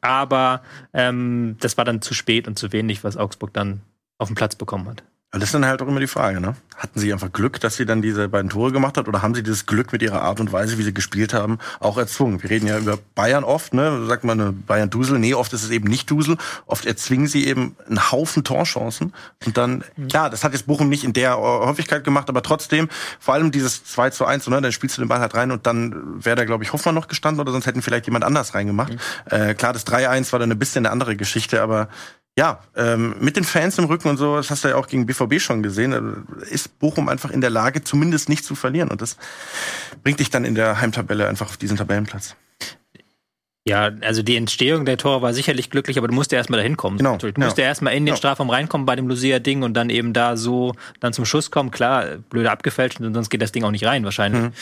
[0.00, 3.82] Aber ähm, das war dann zu spät und zu wenig, was Augsburg dann
[4.18, 5.02] auf den Platz bekommen hat.
[5.34, 6.56] Das ist dann halt auch immer die Frage, ne?
[6.76, 9.42] Hatten sie einfach Glück, dass sie dann diese beiden Tore gemacht hat, oder haben sie
[9.42, 12.42] dieses Glück mit ihrer Art und Weise, wie sie gespielt haben, auch erzwungen?
[12.42, 14.04] Wir reden ja über Bayern oft, ne?
[14.04, 15.18] Sagt man eine Bayern Dusel.
[15.18, 16.36] Nee, oft ist es eben nicht Dusel.
[16.66, 19.14] Oft erzwingen sie eben einen Haufen Torchancen.
[19.46, 20.08] Und dann, mhm.
[20.08, 23.84] klar, das hat jetzt Bochum nicht in der Häufigkeit gemacht, aber trotzdem, vor allem dieses
[23.84, 24.60] 2 zu 1, ne?
[24.60, 27.08] Dann spielst du den Ball halt rein und dann wäre da, glaube ich, Hoffmann noch
[27.08, 28.92] gestanden oder sonst hätten vielleicht jemand anders reingemacht.
[28.92, 28.98] Mhm.
[29.30, 31.88] Äh, klar, das 3-1 war dann ein bisschen eine andere Geschichte, aber
[32.38, 35.04] ja, ähm, mit den Fans im Rücken und so, das hast du ja auch gegen
[35.04, 38.88] BVB schon gesehen, äh, ist Bochum einfach in der Lage, zumindest nicht zu verlieren.
[38.88, 39.18] Und das
[40.02, 42.36] bringt dich dann in der Heimtabelle einfach auf diesen Tabellenplatz.
[43.64, 46.76] Ja, also die Entstehung der Tore war sicherlich glücklich, aber du musst ja erstmal dahin
[46.76, 46.96] kommen.
[46.96, 47.16] Genau.
[47.16, 48.16] Du musst ja erstmal in den genau.
[48.16, 51.70] Strafraum reinkommen bei dem Lucia-Ding und dann eben da so dann zum Schuss kommen.
[51.70, 54.42] Klar, blöde abgefälscht und sonst geht das Ding auch nicht rein wahrscheinlich.
[54.42, 54.52] Mhm.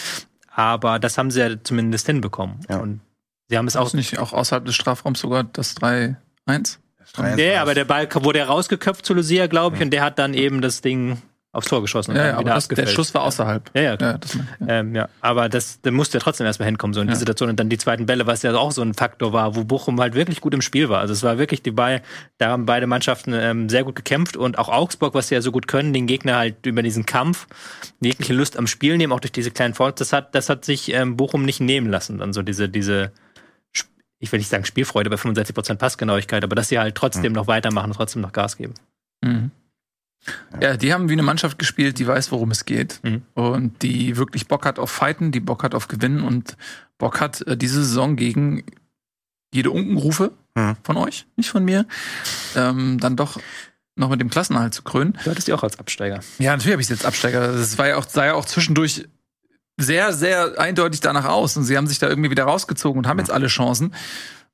[0.52, 2.60] Aber das haben sie ja zumindest hinbekommen.
[2.68, 2.78] Ja.
[2.78, 3.00] Und
[3.48, 3.94] sie haben es auch.
[3.94, 6.16] nicht auch außerhalb des Strafraums sogar das 3-1?
[7.36, 9.84] Nee, aber der Ball wurde herausgeköpft zu Lucia, glaube ich, ja.
[9.84, 11.20] und der hat dann eben das Ding
[11.52, 12.14] aufs Tor geschossen.
[12.14, 13.70] Ja, ja aber das, der Schuss war außerhalb.
[13.74, 14.40] Ja, ja, ja, das, ja.
[14.68, 15.08] Ähm, ja.
[15.20, 17.48] Aber das, da musste ja trotzdem erstmal hinkommen, so in die Situation.
[17.48, 20.14] Und dann die zweiten Bälle, was ja auch so ein Faktor war, wo Bochum halt
[20.14, 21.00] wirklich gut im Spiel war.
[21.00, 22.02] Also es war wirklich die Ball,
[22.38, 25.50] da haben beide Mannschaften ähm, sehr gut gekämpft und auch Augsburg, was sie ja so
[25.50, 27.48] gut können, den Gegner halt über diesen Kampf,
[28.00, 30.92] jegliche Lust am Spiel nehmen, auch durch diese kleinen Fouls, das hat, das hat sich
[30.92, 32.18] ähm, Bochum nicht nehmen lassen.
[32.18, 33.10] Dann so diese, diese
[34.20, 37.36] ich will nicht sagen Spielfreude bei 65% Passgenauigkeit, aber dass sie halt trotzdem mhm.
[37.36, 38.74] noch weitermachen, trotzdem noch Gas geben.
[39.22, 39.50] Mhm.
[40.60, 43.22] Ja, die haben wie eine Mannschaft gespielt, die weiß, worum es geht mhm.
[43.34, 46.58] und die wirklich Bock hat auf Fighten, die Bock hat auf Gewinnen und
[46.98, 48.64] Bock hat äh, diese Saison gegen
[49.52, 50.76] jede Unkenrufe mhm.
[50.82, 51.86] von euch, nicht von mir,
[52.54, 53.40] ähm, dann doch
[53.96, 55.14] noch mit dem Klassenerhalt zu krönen.
[55.24, 56.20] Du hattest die auch als Absteiger.
[56.38, 57.52] Ja, natürlich habe ich sie als Absteiger.
[57.52, 59.06] Das war ja auch, sah ja auch zwischendurch
[59.80, 61.56] sehr, sehr eindeutig danach aus.
[61.56, 63.94] Und sie haben sich da irgendwie wieder rausgezogen und haben jetzt alle Chancen.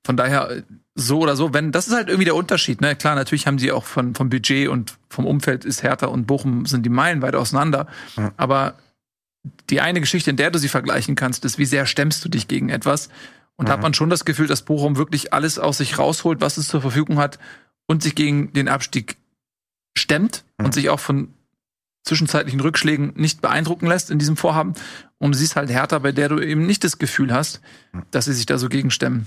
[0.05, 0.63] Von daher,
[0.95, 2.97] so oder so, wenn, das ist halt irgendwie der Unterschied, ne?
[2.97, 6.65] Klar, natürlich haben sie auch von, vom Budget und vom Umfeld ist Hertha und Bochum
[6.65, 7.87] sind die Meilen weit auseinander.
[8.17, 8.33] Ja.
[8.37, 8.75] Aber
[9.69, 12.49] die eine Geschichte, in der du sie vergleichen kannst, ist, wie sehr stemmst du dich
[12.49, 13.09] gegen etwas?
[13.57, 13.73] Und mhm.
[13.73, 16.81] hat man schon das Gefühl, dass Bochum wirklich alles aus sich rausholt, was es zur
[16.81, 17.39] Verfügung hat
[17.87, 19.17] und sich gegen den Abstieg
[19.97, 20.67] stemmt mhm.
[20.67, 21.35] und sich auch von
[22.07, 24.75] zwischenzeitlichen Rückschlägen nicht beeindrucken lässt in diesem Vorhaben.
[25.19, 27.61] Und du siehst halt Hertha, bei der du eben nicht das Gefühl hast,
[28.11, 29.27] dass sie sich da so gegenstemmen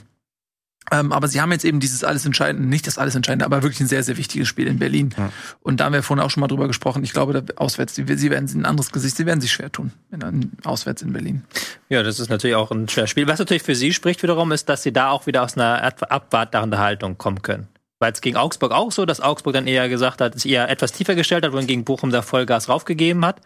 [0.91, 3.79] Ähm, aber sie haben jetzt eben dieses alles entscheidende, nicht das alles entscheidende, aber wirklich
[3.81, 5.13] ein sehr, sehr wichtiges Spiel in Berlin.
[5.15, 5.31] Ja.
[5.61, 7.03] Und da haben wir vorhin auch schon mal drüber gesprochen.
[7.03, 9.91] Ich glaube, da, auswärts, sie, sie werden ein anderes Gesicht, sie werden sich schwer tun,
[10.11, 11.43] in, in, auswärts in Berlin.
[11.89, 13.27] Ja, das ist natürlich auch ein schweres Spiel.
[13.27, 16.79] Was natürlich für sie spricht wiederum, ist, dass sie da auch wieder aus einer abwartenden
[16.79, 17.67] Haltung kommen können.
[18.01, 20.93] War es gegen Augsburg auch so, dass Augsburg dann eher gesagt hat, es eher etwas
[20.93, 23.41] tiefer gestellt hat, wohingegen Bochum da Vollgas raufgegeben hat.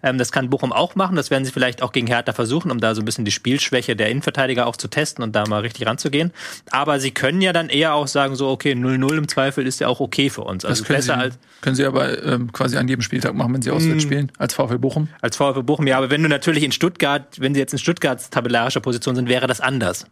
[0.00, 1.16] Ähm, das kann Bochum auch machen.
[1.16, 3.96] Das werden sie vielleicht auch gegen Hertha versuchen, um da so ein bisschen die Spielschwäche
[3.96, 6.32] der Innenverteidiger auch zu testen und da mal richtig ranzugehen.
[6.70, 9.88] Aber sie können ja dann eher auch sagen, so, okay, 0-0 im Zweifel ist ja
[9.88, 10.64] auch okay für uns.
[10.64, 13.54] Also das können, besser sie, als können sie aber ähm, quasi an jedem Spieltag machen,
[13.54, 14.06] wenn sie auswärts mm.
[14.06, 15.08] spielen, als VfL Bochum.
[15.20, 15.98] Als VfL Bochum, ja.
[15.98, 19.48] Aber wenn du natürlich in Stuttgart, wenn sie jetzt in Stuttgarts tabellarischer Position sind, wäre
[19.48, 20.06] das anders.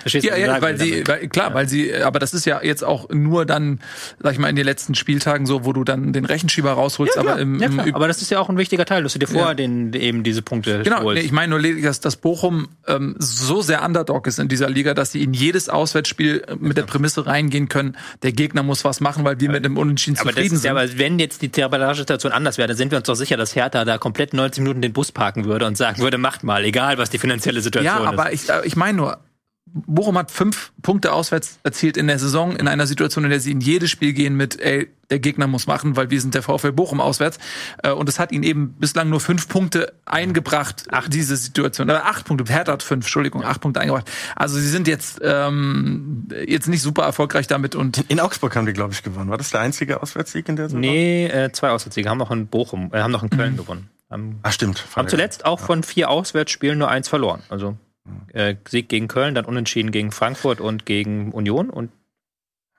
[0.00, 1.54] Verstehst ja, ja, weil sie, weil, klar, ja.
[1.54, 3.80] weil sie, aber das ist ja jetzt auch nur dann,
[4.18, 7.20] sag ich mal, in den letzten Spieltagen so, wo du dann den Rechenschieber rausholst, ja,
[7.20, 7.86] aber im, klar.
[7.92, 10.42] aber das ist ja auch ein wichtiger Teil, dass du dir vorher den, eben diese
[10.42, 11.20] Punkte Genau, holst.
[11.20, 14.68] Nee, ich meine nur lediglich, dass, dass Bochum ähm, so sehr Underdog ist in dieser
[14.68, 18.84] Liga, dass sie in jedes Auswärtsspiel äh, mit der Prämisse reingehen können, der Gegner muss
[18.84, 20.70] was machen, weil wir mit dem Unentschieden aber zufrieden ist, sind.
[20.70, 23.54] aber wenn jetzt die tabellarische Situation anders wäre, dann sind wir uns doch sicher, dass
[23.54, 26.98] Hertha da komplett 90 Minuten den Bus parken würde und sagen würde, macht mal, egal
[26.98, 28.02] was die finanzielle Situation ist.
[28.02, 29.18] Ja, aber ich, äh, ich meine nur,
[29.72, 33.52] Bochum hat fünf Punkte auswärts erzielt in der Saison, in einer Situation, in der sie
[33.52, 36.72] in jedes Spiel gehen mit, ey, der Gegner muss machen, weil wir sind der VfL
[36.72, 37.38] Bochum auswärts.
[37.82, 41.88] Äh, und es hat ihnen eben bislang nur fünf Punkte eingebracht, ach, diese Situation.
[41.90, 44.10] Aber acht Punkte, Hertha hat fünf, Entschuldigung, acht Punkte eingebracht.
[44.36, 47.74] Also sie sind jetzt, ähm, jetzt nicht super erfolgreich damit.
[47.74, 49.30] Und in Augsburg haben die, glaube ich, gewonnen.
[49.30, 50.80] War das der einzige Auswärtssieg in der Saison?
[50.80, 52.08] Nee, äh, zwei Auswärtssiege.
[52.08, 53.58] Haben noch in Bochum, äh, haben noch in Köln mhm.
[53.58, 53.90] gewonnen.
[54.10, 54.84] Haben, Ach stimmt.
[54.96, 57.42] Haben zuletzt auch von vier Auswärtsspielen nur eins verloren.
[57.48, 57.76] Also
[58.32, 61.90] äh, Sieg gegen Köln, dann unentschieden gegen Frankfurt und gegen Union und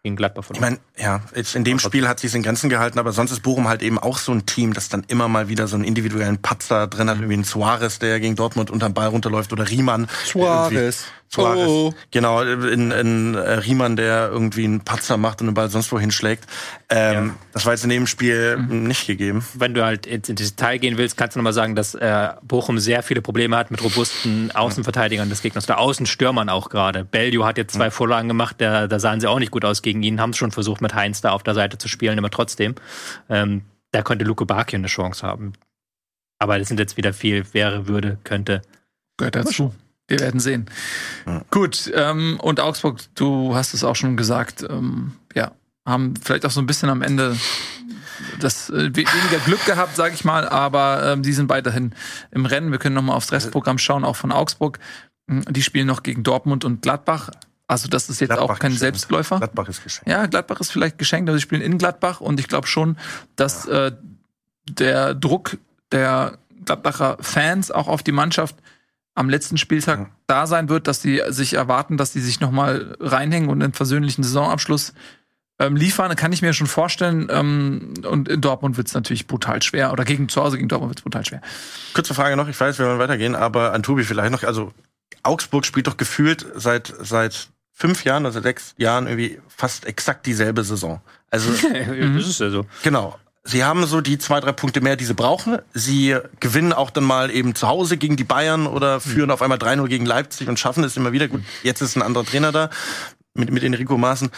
[0.04, 2.98] gegen Gladbach von Ich meine, ja, jetzt in dem Spiel hat sich in Grenzen gehalten,
[2.98, 5.68] aber sonst ist Bochum halt eben auch so ein Team, das dann immer mal wieder
[5.68, 7.24] so einen individuellen Patzer drin hat, mhm.
[7.24, 10.08] irgendwie ein Suarez, der gegen Dortmund unterm Ball runterläuft oder Riemann.
[10.26, 11.06] Suarez.
[11.34, 11.68] Suarez.
[11.68, 11.94] Oh.
[12.12, 16.00] Genau, in, in äh, Riemann, der irgendwie einen Patzer macht und den Ball sonst wo
[16.00, 16.46] hinschlägt.
[16.90, 17.34] Ähm, ja.
[17.54, 18.84] Das war jetzt in dem Spiel mhm.
[18.84, 19.46] nicht gegeben.
[19.54, 23.02] Wenn du halt ins Detail gehen willst, kannst du nochmal sagen, dass äh, Bochum sehr
[23.02, 27.06] viele Probleme hat mit robusten Außenverteidigern des Gegners, oder Außenstürmern auch gerade.
[27.06, 27.92] Bellio hat jetzt zwei mhm.
[27.92, 30.52] Vorlagen gemacht, da, da sahen sie auch nicht gut aus gegen ihn, haben es schon
[30.52, 32.76] versucht, mit Heinz da auf der Seite zu spielen, aber trotzdem.
[33.30, 33.62] Ähm,
[33.92, 35.54] da könnte Luke Bakio eine Chance haben.
[36.40, 38.64] Aber das sind jetzt wieder viel, wäre, würde, könnte.
[39.18, 39.74] Gehört dazu.
[40.12, 40.66] Wir werden sehen.
[41.26, 41.42] Ja.
[41.52, 45.54] Gut, ähm, und Augsburg, du hast es auch schon gesagt, ähm, ja,
[45.86, 47.38] haben vielleicht auch so ein bisschen am Ende
[48.40, 51.94] das äh, weniger Glück gehabt, sage ich mal, aber ähm, die sind weiterhin
[52.32, 52.72] im Rennen.
[52.72, 54.80] Wir können noch mal aufs Restprogramm schauen, auch von Augsburg.
[55.30, 57.30] Hm, die spielen noch gegen Dortmund und Gladbach.
[57.68, 58.80] Also das ist jetzt Gladbach auch kein geschenkt.
[58.80, 59.38] Selbstläufer.
[59.38, 60.10] Gladbach ist geschenkt.
[60.10, 62.98] Ja, Gladbach ist vielleicht geschenkt, aber sie spielen in Gladbach und ich glaube schon,
[63.38, 63.88] dass ja.
[63.88, 63.92] äh,
[64.70, 65.58] der Druck
[65.92, 68.56] der Gladbacher Fans auch auf die Mannschaft
[69.14, 70.10] am letzten Spieltag ja.
[70.28, 73.74] da sein wird, dass die sich erwarten, dass die sich noch mal reinhängen und einen
[73.74, 74.94] versöhnlichen Saisonabschluss
[75.60, 77.28] ähm, liefern, kann ich mir schon vorstellen.
[77.30, 79.92] Ähm, und in Dortmund wird es natürlich brutal schwer.
[79.92, 81.42] Oder gegen zu Hause gegen Dortmund wird es brutal schwer.
[81.94, 84.44] Kurze Frage noch, ich weiß, wir wollen weitergehen, aber an Tobi vielleicht noch.
[84.44, 84.74] Also
[85.24, 90.64] Augsburg spielt doch gefühlt seit seit fünf Jahren, also sechs Jahren irgendwie fast exakt dieselbe
[90.64, 91.02] Saison.
[91.30, 92.66] Also das ist ja so.
[92.84, 93.20] Genau.
[93.44, 95.58] Sie haben so die zwei, drei Punkte mehr, die sie brauchen.
[95.74, 99.32] Sie gewinnen auch dann mal eben zu Hause gegen die Bayern oder führen mhm.
[99.32, 101.28] auf einmal 3-0 gegen Leipzig und schaffen es immer wieder.
[101.28, 102.70] Gut, jetzt ist ein anderer Trainer da
[103.34, 104.30] mit, mit Enrico Maaßen.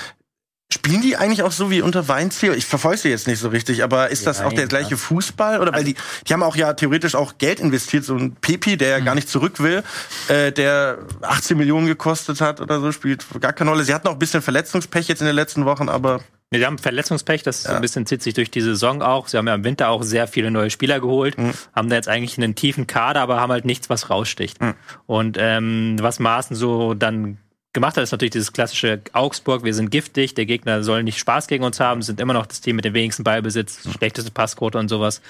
[0.72, 2.54] Spielen die eigentlich auch so wie unter Weinziel?
[2.54, 5.60] Ich verfolge sie jetzt nicht so richtig, aber ist das Nein, auch der gleiche Fußball?
[5.60, 5.96] Oder weil die,
[6.28, 9.06] die haben auch ja theoretisch auch Geld investiert, so ein Pepi, der mhm.
[9.06, 9.84] gar nicht zurück will,
[10.30, 13.84] äh, der 18 Millionen gekostet hat oder so, spielt gar keine Rolle.
[13.84, 16.22] Sie hatten auch ein bisschen Verletzungspech jetzt in den letzten Wochen, aber
[16.54, 17.72] Nee, sie haben Verletzungspech, das ja.
[17.72, 19.28] so ein bisschen zieht sich durch die Saison auch.
[19.28, 21.52] Sie haben ja im Winter auch sehr viele neue Spieler geholt, mhm.
[21.76, 24.62] haben da jetzt eigentlich einen tiefen Kader, aber haben halt nichts, was raussticht.
[24.62, 24.76] Mhm.
[25.08, 27.40] Und ähm, was Maaßen so dann
[27.74, 31.48] gemacht hat, ist natürlich dieses klassische Augsburg, wir sind giftig, der Gegner soll nicht Spaß
[31.48, 33.94] gegen uns haben, sind immer noch das Team mit dem wenigsten Ballbesitz, mhm.
[33.94, 35.22] schlechteste Passquote und sowas.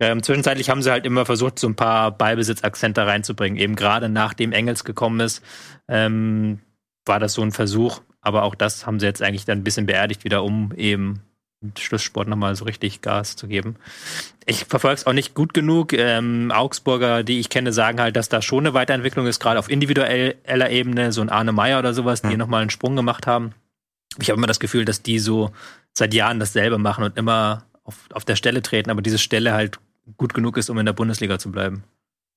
[0.00, 3.56] Ähm, zwischenzeitlich haben sie halt immer versucht, so ein paar Ballbesitz-Akzente reinzubringen.
[3.56, 5.44] Eben gerade nachdem Engels gekommen ist,
[5.86, 6.58] ähm,
[7.04, 8.00] war das so ein Versuch.
[8.26, 11.20] Aber auch das haben sie jetzt eigentlich dann ein bisschen beerdigt wieder, um eben
[11.78, 13.76] Schlusssport nochmal so richtig Gas zu geben.
[14.46, 15.92] Ich verfolge es auch nicht gut genug.
[15.92, 19.70] Ähm, Augsburger, die ich kenne, sagen halt, dass da schon eine Weiterentwicklung ist, gerade auf
[19.70, 22.38] individueller Ebene, so ein Arne Meyer oder sowas, die mhm.
[22.38, 23.52] nochmal einen Sprung gemacht haben.
[24.18, 25.52] Ich habe immer das Gefühl, dass die so
[25.92, 29.78] seit Jahren dasselbe machen und immer auf, auf der Stelle treten, aber diese Stelle halt
[30.16, 31.84] gut genug ist, um in der Bundesliga zu bleiben.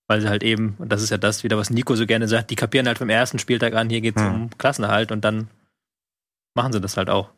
[0.08, 2.52] Weil sie halt eben, und das ist ja das wieder, was Nico so gerne sagt,
[2.52, 4.34] die kapieren halt vom ersten Spieltag an, hier geht es mhm.
[4.34, 5.48] um Klassenerhalt und dann
[6.56, 7.30] machen sie das halt auch.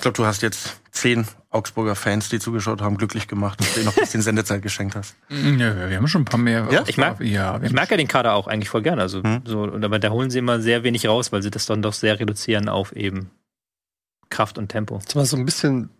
[0.00, 3.86] glaube, du hast jetzt zehn Augsburger Fans, die zugeschaut haben, glücklich gemacht, dass du ihnen
[3.86, 5.14] noch ein bisschen Sendezeit geschenkt hast.
[5.30, 6.68] Ja, wir haben schon ein paar mehr.
[6.70, 6.84] Ja?
[6.86, 9.02] Ich mag- ja, Ich mag ja den Kader auch eigentlich voll gerne.
[9.02, 9.42] Also, Hm.
[9.44, 11.92] so, und aber da holen sie immer sehr wenig raus, weil sie das dann doch
[11.92, 13.30] sehr reduzieren auf eben
[14.30, 15.00] Kraft und Tempo.
[15.04, 15.90] Das war so ein bisschen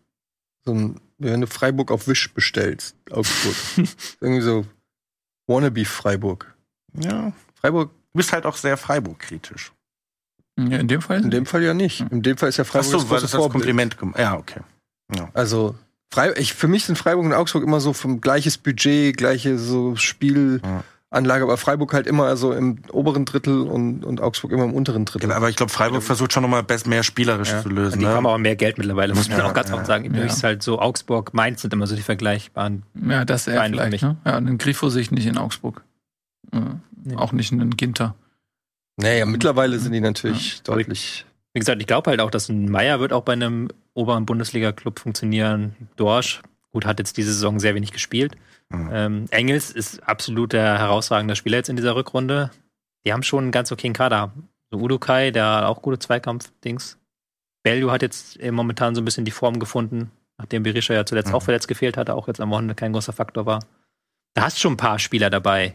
[0.65, 3.55] so ein, wie wenn du Freiburg auf Wisch bestellst, Augsburg.
[4.21, 4.67] Irgendwie so
[5.47, 6.53] wannabe Freiburg.
[6.95, 7.33] Ja.
[7.55, 9.73] Freiburg Du bist halt auch sehr Freiburg-kritisch.
[10.59, 11.23] Ja, in dem Fall.
[11.23, 12.01] in dem Fall ja nicht.
[12.11, 13.53] In dem Fall ist ja Ach Freiburg so, das weil große das als.
[13.53, 14.19] Kompliment gemacht.
[14.19, 14.61] Ja, okay.
[15.15, 15.29] Ja.
[15.35, 15.75] Also
[16.37, 21.43] ich, für mich sind Freiburg und Augsburg immer so vom gleiches Budget, gleiche so Spielanlage,
[21.43, 25.23] aber Freiburg halt immer so im oberen Drittel und, und Augsburg immer im unteren Drittel.
[25.27, 27.63] Genau, aber ich glaube, Freiburg versucht schon nochmal mehr spielerisch Ja.
[27.63, 27.99] zu lösen.
[27.99, 28.13] Die Ne?
[28.13, 30.05] haben aber mehr Geld mittlerweile, muss man Ja, auch ganz ja, offen sagen.
[30.05, 30.37] Übrigens ja.
[30.37, 32.85] ist halt so Augsburg, Mainz sind immer so die vergleichbaren.
[33.09, 34.05] Ja, das eher Vereine für vielleicht.
[34.05, 34.17] Ne?
[34.25, 35.83] Ja, einen Grifo sehe ich nicht in Augsburg.
[36.53, 38.15] Äh, Auch nicht einen Ginter.
[38.97, 41.25] Naja, mittlerweile sind die natürlich ich- deutlich.
[41.53, 44.99] Wie gesagt, ich glaube halt auch, dass ein Meier wird auch bei einem oberen Bundesliga-Club
[44.99, 45.77] funktionieren.
[45.97, 46.43] Dorsch,
[46.73, 48.37] gut, hat jetzt diese Saison sehr wenig gespielt.
[48.71, 48.91] Mhm.
[48.93, 52.51] Ähm, Engels ist absolut der herausragende Spieler jetzt in dieser Rückrunde.
[53.07, 54.33] Die haben schon einen ganz okayen Kader.
[54.73, 56.99] So Udukai, der hat auch gute Zweikampf-Dings.
[57.63, 61.29] Bellu hat jetzt äh, momentan so ein bisschen die Form gefunden, nachdem Berisha ja zuletzt
[61.29, 61.35] Mhm.
[61.37, 63.61] auch verletzt gefehlt hatte, auch jetzt am Wochenende kein großer Faktor war.
[64.35, 65.75] Da hast schon ein paar Spieler dabei,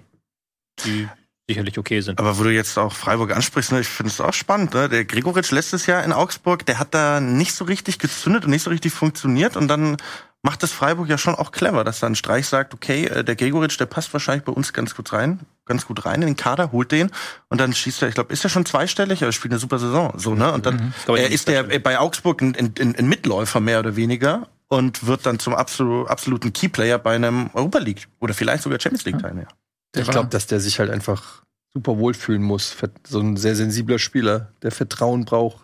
[0.84, 1.07] die
[1.50, 2.20] sicherlich okay sind.
[2.20, 4.74] Aber wo du jetzt auch Freiburg ansprichst, ne, ich finde es auch spannend.
[4.76, 4.88] Ne?
[4.88, 8.64] Der Gregoritsch letztes Jahr in Augsburg, der hat da nicht so richtig gezündet und nicht
[8.64, 9.58] so richtig funktioniert.
[9.58, 9.97] Und dann
[10.43, 13.80] macht das Freiburg ja schon auch clever, dass dann Streich sagt, okay, äh, der Gregoritsch,
[13.80, 16.91] der passt wahrscheinlich bei uns ganz gut rein, ganz gut rein in den Kader, holt
[16.91, 17.10] den
[17.50, 20.14] und dann schießt er, ich glaube, ist er schon zweistellig, aber spielt eine super Saison.
[20.18, 20.54] So, ne?
[20.54, 24.47] Und dann äh, ich ist äh, bei Augsburg ein, ein, ein Mitläufer mehr oder weniger
[24.68, 29.06] und wird dann zum absolu absoluten Keyplayer bei einem Europa League oder vielleicht sogar Champions
[29.06, 29.50] League Teilnehmer.
[29.96, 32.76] Der ich glaube, dass der sich halt einfach super wohlfühlen muss.
[33.08, 35.64] So ein sehr sensibler Spieler, der Vertrauen braucht.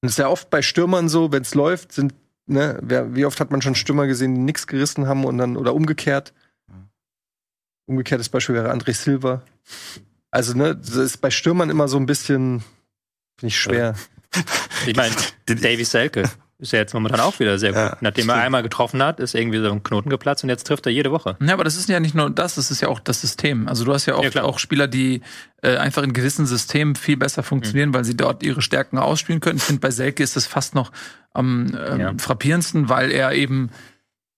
[0.00, 2.14] Und es ist ja oft bei Stürmern so, wenn es läuft, sind,
[2.46, 5.56] ne, wer, wie oft hat man schon Stürmer gesehen, die nichts gerissen haben und dann,
[5.56, 6.32] oder umgekehrt.
[7.86, 9.42] Umgekehrtes Beispiel wäre André Silva.
[10.30, 12.60] Also, ne, das ist bei Stürmern immer so ein bisschen,
[13.38, 13.94] finde ich schwer.
[14.86, 15.14] Ich meine,
[15.46, 16.30] Davy Selke
[16.60, 17.78] ist ja jetzt momentan auch wieder sehr gut.
[17.78, 18.44] Ja, Nachdem er stimmt.
[18.44, 21.36] einmal getroffen hat, ist irgendwie so ein Knoten geplatzt und jetzt trifft er jede Woche.
[21.40, 23.68] Ja, aber das ist ja nicht nur das, das ist ja auch das System.
[23.68, 24.44] Also du hast ja Ja, oft klar.
[24.44, 25.20] auch Spieler, die
[25.62, 29.58] äh, einfach in gewissen Systemen viel besser funktionieren, weil sie dort ihre Stärken ausspielen können.
[29.58, 30.90] Ich finde, bei Selke ist das fast noch
[31.32, 32.12] am ähm, Ja.
[32.18, 33.70] frappierendsten, weil er eben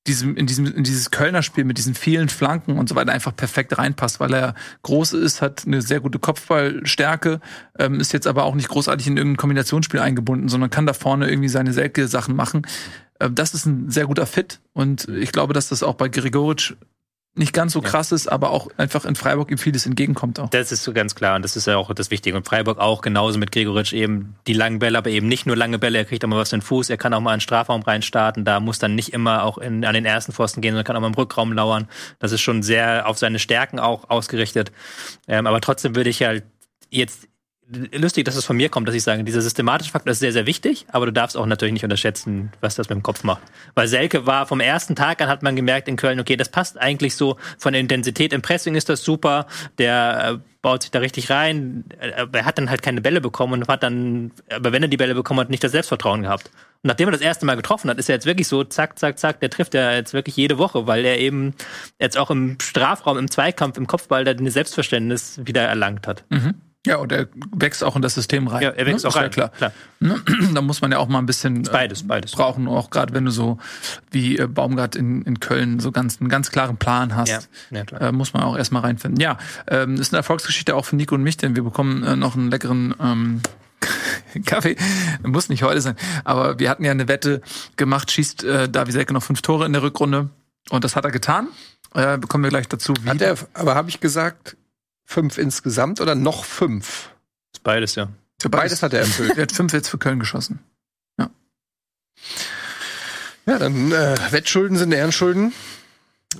[0.06, 3.36] diesem, in, diesem, in dieses Kölner Spiel mit diesen vielen Flanken und so weiter einfach
[3.36, 7.40] perfekt reinpasst, weil er groß ist, hat eine sehr gute Kopfballstärke,
[7.78, 11.28] ähm, ist jetzt aber auch nicht großartig in irgendein Kombinationsspiel eingebunden, sondern kann da vorne
[11.28, 12.66] irgendwie seine Selke-Sachen machen.
[13.20, 16.74] Ähm, das ist ein sehr guter Fit und ich glaube, dass das auch bei Gregoritsch
[17.34, 20.50] nicht ganz so krass ist, aber auch einfach in Freiburg ihm vieles entgegenkommt auch.
[20.50, 22.36] Das ist so ganz klar und das ist ja auch das Wichtige.
[22.36, 25.78] Und Freiburg auch genauso mit Gregoritsch eben die langen Bälle, aber eben nicht nur lange
[25.78, 27.42] Bälle, er kriegt auch mal was in den Fuß, er kann auch mal in den
[27.42, 30.84] Strafraum reinstarten, da muss dann nicht immer auch in, an den ersten Pfosten gehen, sondern
[30.84, 31.88] kann auch mal im Rückraum lauern.
[32.18, 34.72] Das ist schon sehr auf seine Stärken auch ausgerichtet.
[35.28, 36.44] Ähm, aber trotzdem würde ich halt
[36.90, 37.28] jetzt
[37.92, 40.46] lustig, dass es von mir kommt, dass ich sage, dieser systematische Faktor ist sehr, sehr
[40.46, 43.42] wichtig, aber du darfst auch natürlich nicht unterschätzen, was das mit dem Kopf macht.
[43.74, 46.78] Weil Selke war vom ersten Tag an, hat man gemerkt in Köln, okay, das passt
[46.78, 49.46] eigentlich so von der Intensität im Pressing ist das super,
[49.78, 51.84] der äh, baut sich da richtig rein,
[52.16, 54.96] aber er hat dann halt keine Bälle bekommen und hat dann, aber wenn er die
[54.96, 56.50] Bälle bekommen hat, nicht das Selbstvertrauen gehabt.
[56.82, 59.18] Und nachdem er das erste Mal getroffen hat, ist er jetzt wirklich so, zack, zack,
[59.18, 61.54] zack, der trifft er jetzt wirklich jede Woche, weil er eben
[61.98, 66.24] jetzt auch im Strafraum, im Zweikampf, im Kopfball da ein Selbstverständnis wieder erlangt hat.
[66.86, 68.62] Ja, und er wächst auch in das System rein.
[68.62, 69.08] Ja, er wächst ne?
[69.08, 69.48] auch Ist ja rein, klar.
[69.50, 69.72] klar.
[70.00, 70.20] Ne?
[70.54, 72.32] Da muss man ja auch mal ein bisschen äh, Beides, beides.
[72.32, 73.58] brauchen, auch gerade wenn du so
[74.10, 77.28] wie äh, Baumgart in, in Köln so ganz einen ganz klaren Plan hast.
[77.28, 78.00] Ja, ja klar.
[78.00, 79.20] Äh, muss man auch erstmal reinfinden.
[79.20, 79.36] Ja,
[79.68, 82.50] ähm, ist eine Erfolgsgeschichte auch für Nico und mich, denn wir bekommen äh, noch einen
[82.50, 83.42] leckeren ähm,
[84.46, 84.76] Kaffee.
[85.22, 85.96] Muss nicht heute sein.
[86.24, 87.42] Aber wir hatten ja eine Wette
[87.76, 90.30] gemacht, schießt äh, Davi Selke noch fünf Tore in der Rückrunde.
[90.70, 91.48] Und das hat er getan.
[91.94, 92.94] Äh, bekommen wir gleich dazu.
[93.02, 94.56] Wie Hat er, aber habe ich gesagt,
[95.10, 97.10] fünf insgesamt oder noch fünf?
[97.52, 98.08] Ist beides, ja.
[98.40, 99.36] Für Beides hat er erfüllt.
[99.36, 100.60] Er hat fünf jetzt für Köln geschossen.
[103.46, 105.52] Ja, dann äh, Wettschulden sind Ehrenschulden.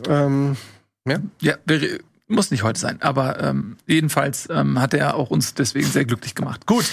[0.07, 0.57] Ähm,
[1.41, 1.99] Ja, wäre,
[2.29, 6.35] muss nicht heute sein, aber ähm, jedenfalls ähm, hat er auch uns deswegen sehr glücklich
[6.35, 6.67] gemacht.
[6.67, 6.85] Gut.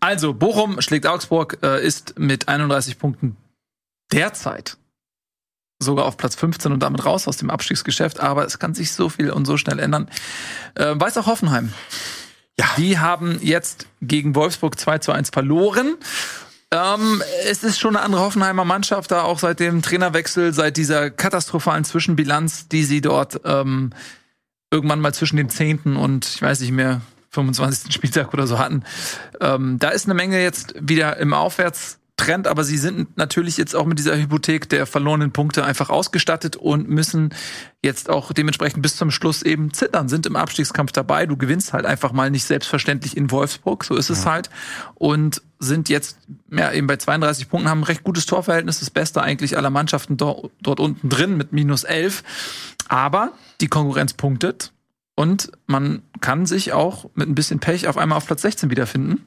[0.00, 3.36] Also, Bochum schlägt Augsburg, äh, ist mit 31 Punkten
[4.12, 4.76] derzeit
[5.78, 9.08] sogar auf Platz 15 und damit raus aus dem Abstiegsgeschäft, aber es kann sich so
[9.08, 10.08] viel und so schnell ändern.
[10.74, 11.72] Äh, weiß auch Hoffenheim.
[12.58, 12.66] Ja.
[12.76, 15.96] Die haben jetzt gegen Wolfsburg 2 zu 1 verloren.
[16.70, 21.10] Ähm, es ist schon eine andere Hoffenheimer Mannschaft, da auch seit dem Trainerwechsel, seit dieser
[21.10, 23.90] katastrophalen Zwischenbilanz, die sie dort ähm,
[24.70, 25.96] irgendwann mal zwischen dem 10.
[25.96, 27.00] und ich weiß nicht mehr,
[27.30, 27.92] 25.
[27.92, 28.82] Spieltag oder so hatten.
[29.40, 31.32] Ähm, da ist eine Menge jetzt wieder im
[32.18, 36.56] Trend, aber sie sind natürlich jetzt auch mit dieser Hypothek der verlorenen Punkte einfach ausgestattet
[36.56, 37.34] und müssen
[37.82, 41.26] jetzt auch dementsprechend bis zum Schluss eben zittern, sind im Abstiegskampf dabei.
[41.26, 44.50] Du gewinnst halt einfach mal nicht selbstverständlich in Wolfsburg, so ist es halt.
[44.96, 46.18] Und sind jetzt
[46.50, 50.16] ja, eben bei 32 Punkten, haben ein recht gutes Torverhältnis, das Beste eigentlich aller Mannschaften
[50.16, 52.24] dort, dort unten drin mit minus 11.
[52.88, 54.72] Aber die Konkurrenz punktet
[55.14, 59.26] und man kann sich auch mit ein bisschen Pech auf einmal auf Platz 16 wiederfinden.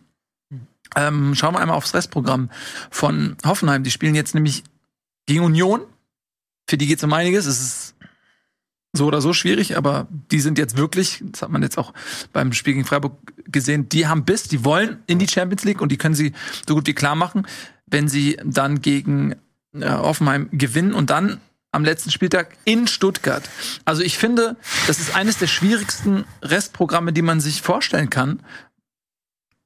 [0.95, 2.49] Ähm, schauen wir einmal aufs Restprogramm
[2.89, 3.83] von Hoffenheim.
[3.83, 4.63] Die spielen jetzt nämlich
[5.25, 5.81] gegen Union.
[6.67, 7.45] Für die geht es um einiges.
[7.45, 7.95] Es ist
[8.93, 11.93] so oder so schwierig, aber die sind jetzt wirklich, das hat man jetzt auch
[12.33, 13.13] beim Spiel gegen Freiburg
[13.45, 16.33] gesehen, die haben Biss, die wollen in die Champions League und die können sie
[16.67, 17.47] so gut wie klar machen,
[17.85, 19.35] wenn sie dann gegen
[19.73, 21.39] äh, Hoffenheim gewinnen und dann
[21.71, 23.49] am letzten Spieltag in Stuttgart.
[23.85, 28.41] Also ich finde, das ist eines der schwierigsten Restprogramme, die man sich vorstellen kann,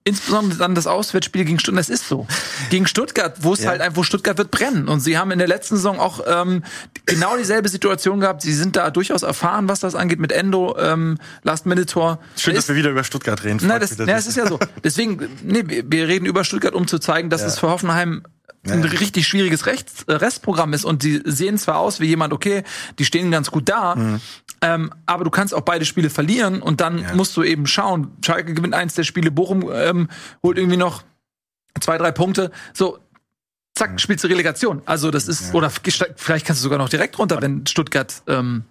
[0.07, 2.27] Insbesondere dann das Auswärtsspiel gegen Stuttgart, das ist so.
[2.69, 3.69] Gegen Stuttgart, wo es ja.
[3.69, 4.87] halt einfach, wo Stuttgart wird brennen.
[4.87, 6.63] Und sie haben in der letzten Saison auch ähm,
[7.07, 8.43] genau dieselbe Situation gehabt.
[8.43, 12.19] Sie sind da durchaus erfahren, was das angeht mit Endo, ähm, Last-Minute-Tor.
[12.37, 13.65] Schön, da dass wir wieder über Stuttgart reden.
[13.65, 14.59] Nein, das, ja, das ist ja so.
[14.83, 17.47] Deswegen, nee, wir reden über Stuttgart, um zu zeigen, dass ja.
[17.47, 18.21] es für Hoffenheim
[18.67, 18.89] ein ja.
[18.89, 22.63] richtig schwieriges Rechts, äh, Restprogramm ist und die sehen zwar aus wie jemand, okay,
[22.99, 24.21] die stehen ganz gut da, mhm.
[24.65, 27.13] Ähm, aber du kannst auch beide Spiele verlieren und dann ja.
[27.13, 28.17] musst du eben schauen.
[28.25, 30.09] Schalke gewinnt eins der Spiele, Bochum ähm,
[30.41, 31.03] holt irgendwie noch
[31.79, 32.49] zwei, drei Punkte.
[32.73, 32.97] So,
[33.75, 34.81] zack, spielst du Relegation.
[34.87, 35.53] Also das ist, ja.
[35.53, 38.63] oder vielleicht kannst du sogar noch direkt runter, wenn Stuttgart ähm,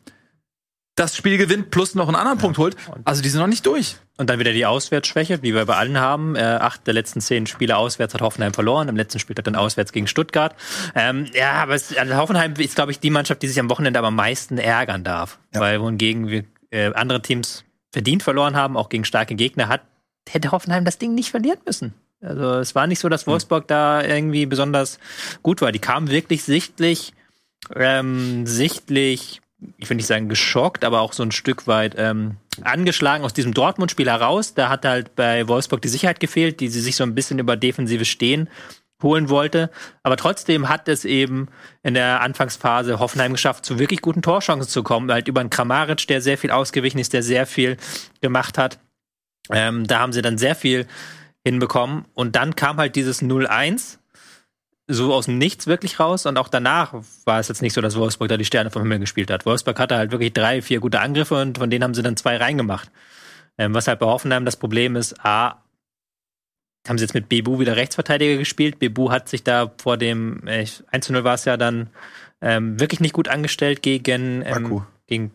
[0.94, 2.76] das Spiel gewinnt plus noch einen anderen Punkt holt.
[3.04, 3.96] Also die sind noch nicht durch.
[4.16, 6.36] Und dann wieder die Auswärtsschwäche, wie wir bei allen haben.
[6.36, 8.88] Äh, acht der letzten zehn Spiele auswärts hat Hoffenheim verloren.
[8.88, 10.54] Im letzten Spiel hat dann auswärts gegen Stuttgart.
[10.94, 13.98] Ähm, ja, aber es, also Hoffenheim ist, glaube ich, die Mannschaft, die sich am Wochenende
[13.98, 15.40] aber am meisten ärgern darf.
[15.52, 15.60] Ja.
[15.60, 19.82] Weil wohingegen wir äh, andere Teams verdient verloren haben, auch gegen starke Gegner, hat,
[20.28, 21.94] hätte Hoffenheim das Ding nicht verlieren müssen.
[22.20, 24.98] Also es war nicht so, dass Wolfsburg da irgendwie besonders
[25.42, 25.72] gut war.
[25.72, 27.12] Die kamen wirklich sichtlich,
[27.74, 29.42] ähm, sichtlich
[29.78, 33.54] ich will nicht sagen geschockt, aber auch so ein Stück weit ähm, angeschlagen aus diesem
[33.54, 34.54] Dortmund-Spiel heraus.
[34.54, 37.56] Da hat halt bei Wolfsburg die Sicherheit gefehlt, die sie sich so ein bisschen über
[37.56, 38.48] defensive Stehen
[39.02, 39.70] holen wollte.
[40.02, 41.48] Aber trotzdem hat es eben
[41.82, 45.10] in der Anfangsphase Hoffenheim geschafft, zu wirklich guten Torchancen zu kommen.
[45.12, 47.76] Halt über einen Kramaric, der sehr viel ausgewichen ist, der sehr viel
[48.20, 48.78] gemacht hat.
[49.50, 50.86] Ähm, da haben sie dann sehr viel
[51.44, 52.06] hinbekommen.
[52.14, 53.98] Und dann kam halt dieses 0-1
[54.86, 57.96] so aus dem Nichts wirklich raus und auch danach war es jetzt nicht so, dass
[57.96, 59.46] Wolfsburg da die Sterne vom Himmel gespielt hat.
[59.46, 62.36] Wolfsburg hatte halt wirklich drei, vier gute Angriffe und von denen haben sie dann zwei
[62.36, 62.90] reingemacht.
[63.56, 65.62] Ähm, was halt bei Hoffenheim das Problem ist, A,
[66.86, 68.78] haben sie jetzt mit Bebu wieder Rechtsverteidiger gespielt.
[68.78, 71.88] Bebu hat sich da vor dem äh, 1 0 war es ja dann
[72.42, 75.32] ähm, wirklich nicht gut angestellt gegen, ähm, gegen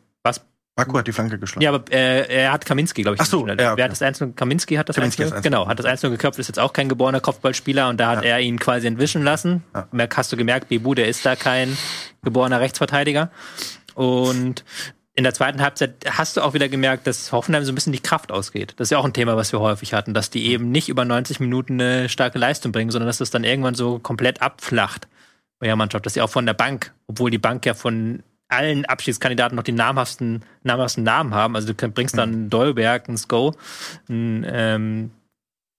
[0.85, 1.63] Baku hat die Flanke geschlagen.
[1.63, 3.21] Ja, aber äh, er hat Kaminski, glaube ich.
[3.21, 3.73] Ach so, ja, okay.
[3.75, 4.33] Wer hat das Einzelne?
[4.33, 7.19] Kaminski hat das Kaminski Einzelne, genau, hat das Einzelne geköpft, ist jetzt auch kein geborener
[7.19, 8.31] Kopfballspieler und da hat ja.
[8.31, 9.63] er ihn quasi entwischen lassen.
[9.73, 10.07] Ja.
[10.15, 11.77] Hast du gemerkt, Bebu, der ist da kein
[12.23, 13.31] geborener Rechtsverteidiger.
[13.95, 14.63] Und
[15.15, 17.99] in der zweiten Halbzeit hast du auch wieder gemerkt, dass Hoffenheim so ein bisschen die
[17.99, 18.75] Kraft ausgeht.
[18.77, 21.03] Das ist ja auch ein Thema, was wir häufig hatten, dass die eben nicht über
[21.03, 25.09] 90 Minuten eine starke Leistung bringen, sondern dass das dann irgendwann so komplett abflacht
[25.59, 28.85] bei der Mannschaft, dass sie auch von der Bank, obwohl die Bank ja von allen
[28.85, 31.55] Abschiedskandidaten noch die namhaften, namhaften Namen haben.
[31.55, 33.55] Also du bringst dann einen Dolberg, einen Sko.
[34.09, 35.11] Einen, ähm,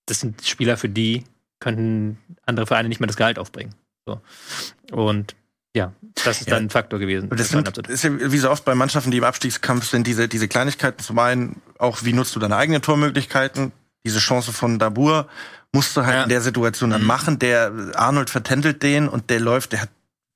[0.07, 1.25] das sind Spieler, für die
[1.59, 3.75] könnten andere Vereine nicht mehr das Gehalt aufbringen.
[4.07, 4.21] So.
[4.93, 5.37] Und
[5.77, 5.93] ja,
[6.25, 6.55] das ist ja.
[6.55, 7.29] dann ein Faktor gewesen.
[7.29, 10.49] Das, sind, ist ja wie so oft bei Mannschaften, die im Abstiegskampf sind, diese, diese
[10.49, 13.73] Kleinigkeiten zum einen, auch wie nutzt du deine eigenen Tormöglichkeiten,
[14.05, 15.29] diese Chance von Dabur
[15.73, 16.23] musst du halt ja.
[16.25, 17.07] in der Situation dann mhm.
[17.07, 17.39] machen.
[17.39, 19.91] Der Arnold vertändelt den und der läuft, der hat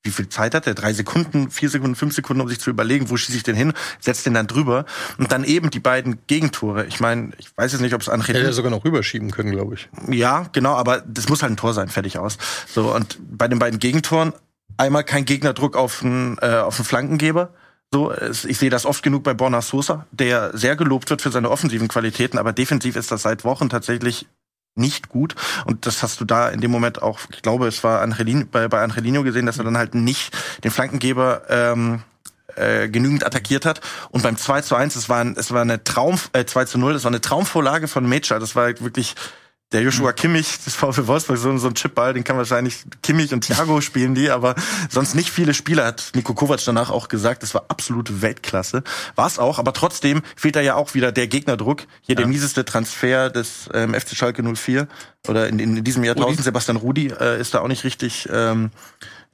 [0.05, 0.75] wie viel Zeit hat er?
[0.75, 3.73] Drei Sekunden, vier Sekunden, fünf Sekunden, um sich zu überlegen, wo schieße ich denn hin,
[3.99, 4.85] setzt den dann drüber
[5.19, 6.85] und dann eben die beiden Gegentore.
[6.87, 8.39] Ich meine, ich weiß jetzt nicht, ob es Angelino...
[8.39, 9.89] Hätte er sogar noch rüberschieben können, glaube ich.
[10.09, 12.37] Ja, genau, aber das muss halt ein Tor sein, fertig aus.
[12.69, 14.35] So, und bei den beiden Gegentoren
[14.77, 17.51] einmal kein Gegnerdruck auf den, äh, auf den Flankengeber.
[17.93, 21.49] So, ich sehe das oft genug bei Borna Sosa, der sehr gelobt wird für seine
[21.49, 24.27] offensiven Qualitäten, aber defensiv ist das seit Wochen tatsächlich
[24.75, 25.35] nicht gut.
[25.67, 28.69] Und das hast du da in dem Moment auch, ich glaube, es war Angelino, bei,
[28.69, 32.03] bei Angelino gesehen, dass er dann halt nicht den Flankengeber ähm,
[32.57, 33.81] äh, genügend attackiert hat.
[34.11, 36.79] Und beim 2 zu 1, es war, ein, es war eine Traum, äh, 2 zu
[36.79, 38.39] 0, das war eine Traumvorlage von Mecha.
[38.39, 39.15] Das war wirklich
[39.73, 40.17] der Joshua mhm.
[40.17, 44.15] Kimmich das VfL Wolfsburg, so, so ein Chipball, den kann wahrscheinlich Kimmich und Thiago spielen
[44.15, 44.55] die, aber
[44.89, 48.85] sonst nicht viele Spieler, hat Nico Kovac danach auch gesagt, das war absolute Weltklasse.
[49.17, 51.83] War es auch, aber trotzdem fehlt da ja auch wieder der Gegnerdruck.
[52.03, 52.21] Hier ja.
[52.21, 54.87] der mieseste Transfer des ähm, FC Schalke 04
[55.29, 56.43] oder in, in diesem Jahrtausend, Rudi.
[56.43, 58.71] Sebastian Rudi äh, ist da auch nicht richtig ähm,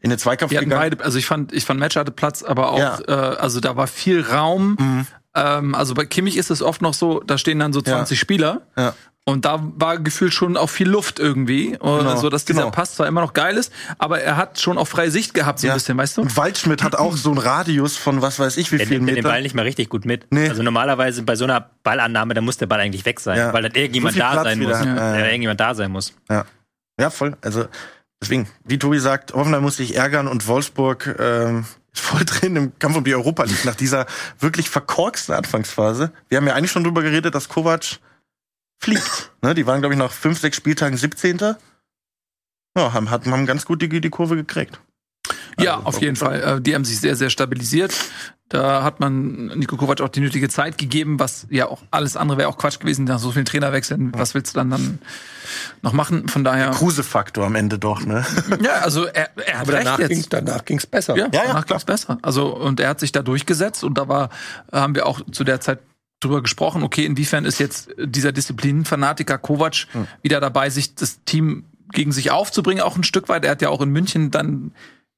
[0.01, 0.71] in den Zweikampf gegangen.
[0.71, 2.99] Beide, also ich fand, ich fand Match hatte Platz, aber auch, ja.
[3.07, 4.77] äh, also da war viel Raum.
[4.79, 5.07] Mhm.
[5.35, 8.21] Ähm, also bei Kimmich ist es oft noch so, da stehen dann so 20 ja.
[8.21, 8.63] Spieler.
[8.77, 8.95] Ja.
[9.27, 12.71] Und da war gefühlt schon auch viel Luft irgendwie, genau, so dass dieser genau.
[12.73, 15.67] Pass zwar immer noch geil ist, aber er hat schon auch freie Sicht gehabt so
[15.67, 15.75] ja.
[15.75, 16.23] ein bisschen, weißt du?
[16.23, 19.05] Und Waldschmidt hat auch so einen Radius von was weiß ich wie viel Meter.
[19.05, 20.27] nimmt den Ball nicht mal richtig gut mit.
[20.31, 20.49] Nee.
[20.49, 23.53] Also normalerweise bei so einer Ballannahme, da muss der Ball eigentlich weg sein, ja.
[23.53, 24.79] weil dann irgendjemand so da Platz sein wieder.
[24.79, 25.19] muss, ja.
[25.19, 25.27] ja.
[25.27, 26.15] irgendjemand da sein muss.
[26.29, 26.45] Ja,
[26.99, 27.37] ja voll.
[27.43, 27.67] Also
[28.23, 32.97] deswegen, wie Tobi sagt, Hoffenheim muss sich ärgern und Wolfsburg ähm, voll drin im Kampf
[32.97, 34.07] um die Europa League nach dieser
[34.39, 36.11] wirklich verkorksten Anfangsphase.
[36.29, 38.01] Wir haben ja eigentlich schon drüber geredet, dass Kovac
[38.81, 39.33] fliegt.
[39.43, 41.39] ne, die waren, glaube ich, nach fünf, sechs Spieltagen 17.
[42.77, 44.81] Ja, haben, haben ganz gut die, die Kurve gekriegt.
[45.59, 46.43] Ja, also, auf jeden Fall.
[46.43, 47.95] Äh, die haben sich sehr, sehr stabilisiert.
[48.49, 52.39] Da hat man Nico Kovac auch die nötige Zeit gegeben, was ja auch alles andere
[52.39, 54.13] wäre auch Quatsch gewesen, nach so vielen Trainerwechseln.
[54.17, 54.99] Was willst du dann dann
[55.83, 56.27] noch machen?
[56.27, 56.71] Von daher.
[56.71, 58.25] Kruse-Faktor am Ende doch, ne?
[58.61, 60.11] Ja, also er, er hat Aber recht danach jetzt.
[60.11, 61.17] Ging, danach ging's besser.
[61.17, 62.19] Ja, ja, ja danach ging's besser.
[62.23, 64.31] Also und er hat sich da durchgesetzt und da war
[64.73, 65.79] haben wir auch zu der Zeit
[66.21, 70.07] drüber gesprochen, okay, inwiefern ist jetzt dieser Disziplinenfanatiker Kovac hm.
[70.23, 73.45] wieder dabei, sich das Team gegen sich aufzubringen, auch ein Stück weit.
[73.45, 74.73] Er hat ja auch in München dann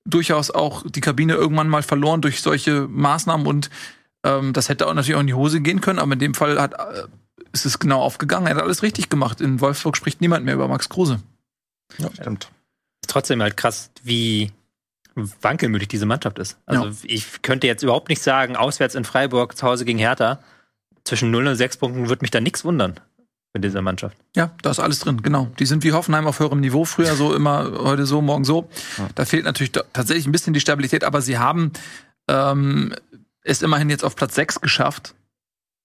[0.05, 3.71] durchaus auch die Kabine irgendwann mal verloren durch solche Maßnahmen und
[4.25, 6.61] ähm, das hätte auch natürlich auch in die Hose gehen können, aber in dem Fall
[6.61, 7.05] hat, äh,
[7.53, 8.47] ist es genau aufgegangen.
[8.47, 9.41] Er hat alles richtig gemacht.
[9.41, 11.21] In Wolfsburg spricht niemand mehr über Max Kruse.
[11.99, 12.49] Ja, stimmt.
[13.07, 14.51] Trotzdem halt krass, wie
[15.15, 16.57] wankelmütig diese Mannschaft ist.
[16.65, 16.93] Also ja.
[17.03, 20.39] ich könnte jetzt überhaupt nicht sagen, auswärts in Freiburg, zu Hause gegen Hertha,
[21.05, 23.01] zwischen 0 und 6 Punkten würde mich da nichts wundern
[23.55, 24.17] mit dieser Mannschaft.
[24.35, 25.51] Ja, da ist alles drin, genau.
[25.59, 28.69] Die sind wie Hoffenheim auf höherem Niveau, früher so immer, heute so, morgen so.
[29.15, 31.73] Da fehlt natürlich tatsächlich ein bisschen die Stabilität, aber sie haben
[32.29, 32.95] ähm,
[33.43, 35.15] es immerhin jetzt auf Platz 6 geschafft.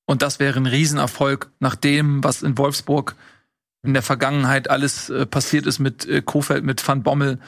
[0.05, 3.15] Und das wäre ein Riesenerfolg nach dem, was in Wolfsburg
[3.83, 7.39] in der Vergangenheit alles äh, passiert ist mit äh, Kofeld, mit Van Bommel,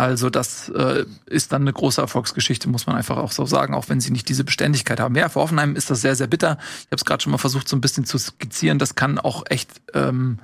[0.00, 3.90] also das äh, ist dann eine große Erfolgsgeschichte, muss man einfach auch so sagen, auch
[3.90, 5.14] wenn sie nicht diese Beständigkeit haben.
[5.14, 6.56] Ja, für Hoffenheim ist das sehr, sehr bitter.
[6.80, 8.78] Ich habe es gerade schon mal versucht, so ein bisschen zu skizzieren.
[8.78, 10.38] Das kann auch echt ähm,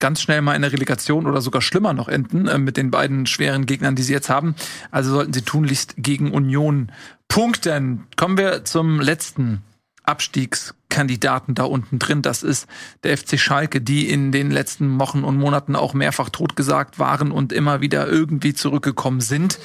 [0.00, 3.24] ganz schnell mal in der Relegation oder sogar schlimmer noch enden äh, mit den beiden
[3.24, 4.54] schweren Gegnern, die sie jetzt haben.
[4.90, 6.92] Also sollten sie tunlichst gegen Union
[7.26, 8.06] punkten.
[8.16, 9.62] Kommen wir zum letzten
[10.10, 12.20] Abstiegskandidaten da unten drin.
[12.20, 12.66] Das ist
[13.04, 17.52] der FC Schalke, die in den letzten Wochen und Monaten auch mehrfach totgesagt waren und
[17.52, 19.58] immer wieder irgendwie zurückgekommen sind.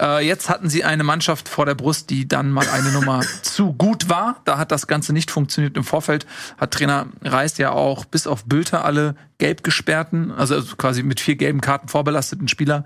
[0.00, 3.72] Äh, jetzt hatten sie eine Mannschaft vor der Brust, die dann mal eine Nummer zu
[3.72, 4.42] gut war.
[4.44, 5.76] Da hat das Ganze nicht funktioniert.
[5.76, 6.26] Im Vorfeld
[6.58, 11.36] hat Trainer Reis ja auch bis auf Bülter alle gelb gesperrten, also quasi mit vier
[11.36, 12.84] gelben Karten vorbelasteten Spieler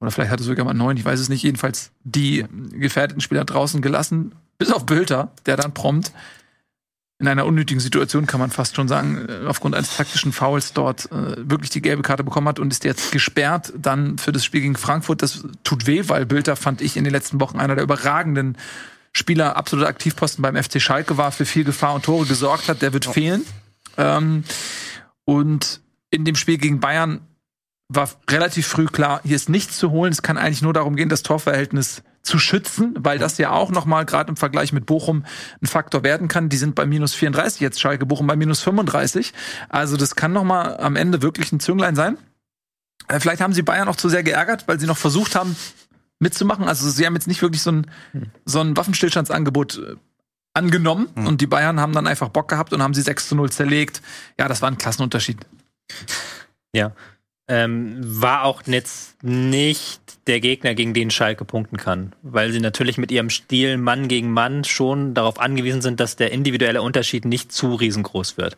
[0.00, 3.82] oder vielleicht hatte sogar mal neun, ich weiß es nicht, jedenfalls die gefährdeten Spieler draußen
[3.82, 6.12] gelassen, bis auf Bülter, der dann prompt
[7.20, 11.12] in einer unnötigen Situation, kann man fast schon sagen, äh, aufgrund eines taktischen Fouls dort
[11.12, 14.62] äh, wirklich die gelbe Karte bekommen hat und ist jetzt gesperrt dann für das Spiel
[14.62, 15.20] gegen Frankfurt.
[15.22, 18.56] Das tut weh, weil Bülter fand ich in den letzten Wochen einer der überragenden
[19.12, 22.80] Spieler, absoluter Aktivposten beim FC Schalke war, für viel Gefahr und Tore gesorgt hat.
[22.80, 23.12] Der wird oh.
[23.12, 23.44] fehlen.
[23.98, 24.44] Ähm,
[25.24, 27.20] und in dem Spiel gegen Bayern
[27.88, 30.12] war relativ früh klar, hier ist nichts zu holen.
[30.12, 34.04] Es kann eigentlich nur darum gehen, das Torverhältnis zu schützen, weil das ja auch nochmal
[34.04, 35.24] gerade im Vergleich mit Bochum
[35.62, 36.48] ein Faktor werden kann.
[36.48, 39.32] Die sind bei minus 34 jetzt, Schalke Bochum bei minus 35.
[39.68, 42.18] Also das kann nochmal am Ende wirklich ein Zünglein sein.
[43.08, 45.56] Äh, vielleicht haben sie Bayern auch zu sehr geärgert, weil sie noch versucht haben
[46.18, 46.68] mitzumachen.
[46.68, 47.90] Also sie haben jetzt nicht wirklich so ein,
[48.44, 49.96] so ein Waffenstillstandsangebot äh,
[50.54, 51.26] angenommen mhm.
[51.26, 54.02] und die Bayern haben dann einfach Bock gehabt und haben sie 6 zu 0 zerlegt.
[54.38, 55.38] Ja, das war ein Klassenunterschied.
[56.74, 56.92] Ja,
[57.48, 59.99] ähm, war auch jetzt nicht
[60.30, 64.30] der Gegner, gegen den Schalke punkten kann, weil sie natürlich mit ihrem Stil Mann gegen
[64.30, 68.56] Mann schon darauf angewiesen sind, dass der individuelle Unterschied nicht zu riesengroß wird.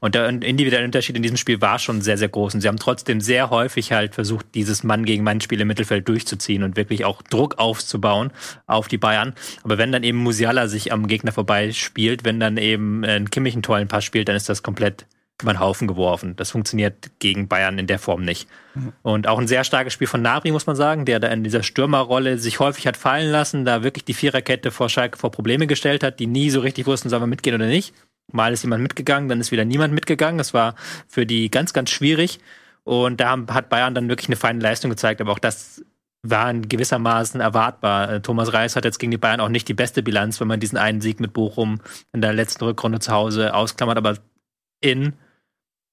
[0.00, 2.54] Und der individuelle Unterschied in diesem Spiel war schon sehr, sehr groß.
[2.56, 6.08] Und sie haben trotzdem sehr häufig halt versucht, dieses Mann gegen Mann Spiel im Mittelfeld
[6.08, 8.32] durchzuziehen und wirklich auch Druck aufzubauen
[8.66, 9.32] auf die Bayern.
[9.62, 13.62] Aber wenn dann eben Musiala sich am Gegner vorbeispielt, wenn dann eben ein Kimmich einen
[13.62, 15.06] tollen Pass spielt, dann ist das komplett
[15.42, 16.36] über den Haufen geworfen.
[16.36, 18.48] Das funktioniert gegen Bayern in der Form nicht.
[19.02, 21.62] Und auch ein sehr starkes Spiel von Nabri, muss man sagen, der da in dieser
[21.62, 26.02] Stürmerrolle sich häufig hat fallen lassen, da wirklich die Viererkette vor Schalke vor Probleme gestellt
[26.02, 27.94] hat, die nie so richtig wussten, sollen wir mitgehen oder nicht.
[28.32, 30.38] Mal ist jemand mitgegangen, dann ist wieder niemand mitgegangen.
[30.38, 30.74] Das war
[31.06, 32.38] für die ganz, ganz schwierig.
[32.84, 35.84] Und da hat Bayern dann wirklich eine feine Leistung gezeigt, aber auch das
[36.22, 38.10] war in gewissermaßen erwartbar.
[38.10, 40.60] Äh, Thomas Reis hat jetzt gegen die Bayern auch nicht die beste Bilanz, wenn man
[40.60, 41.80] diesen einen Sieg mit Bochum
[42.12, 44.16] in der letzten Rückrunde zu Hause ausklammert, aber
[44.80, 45.14] in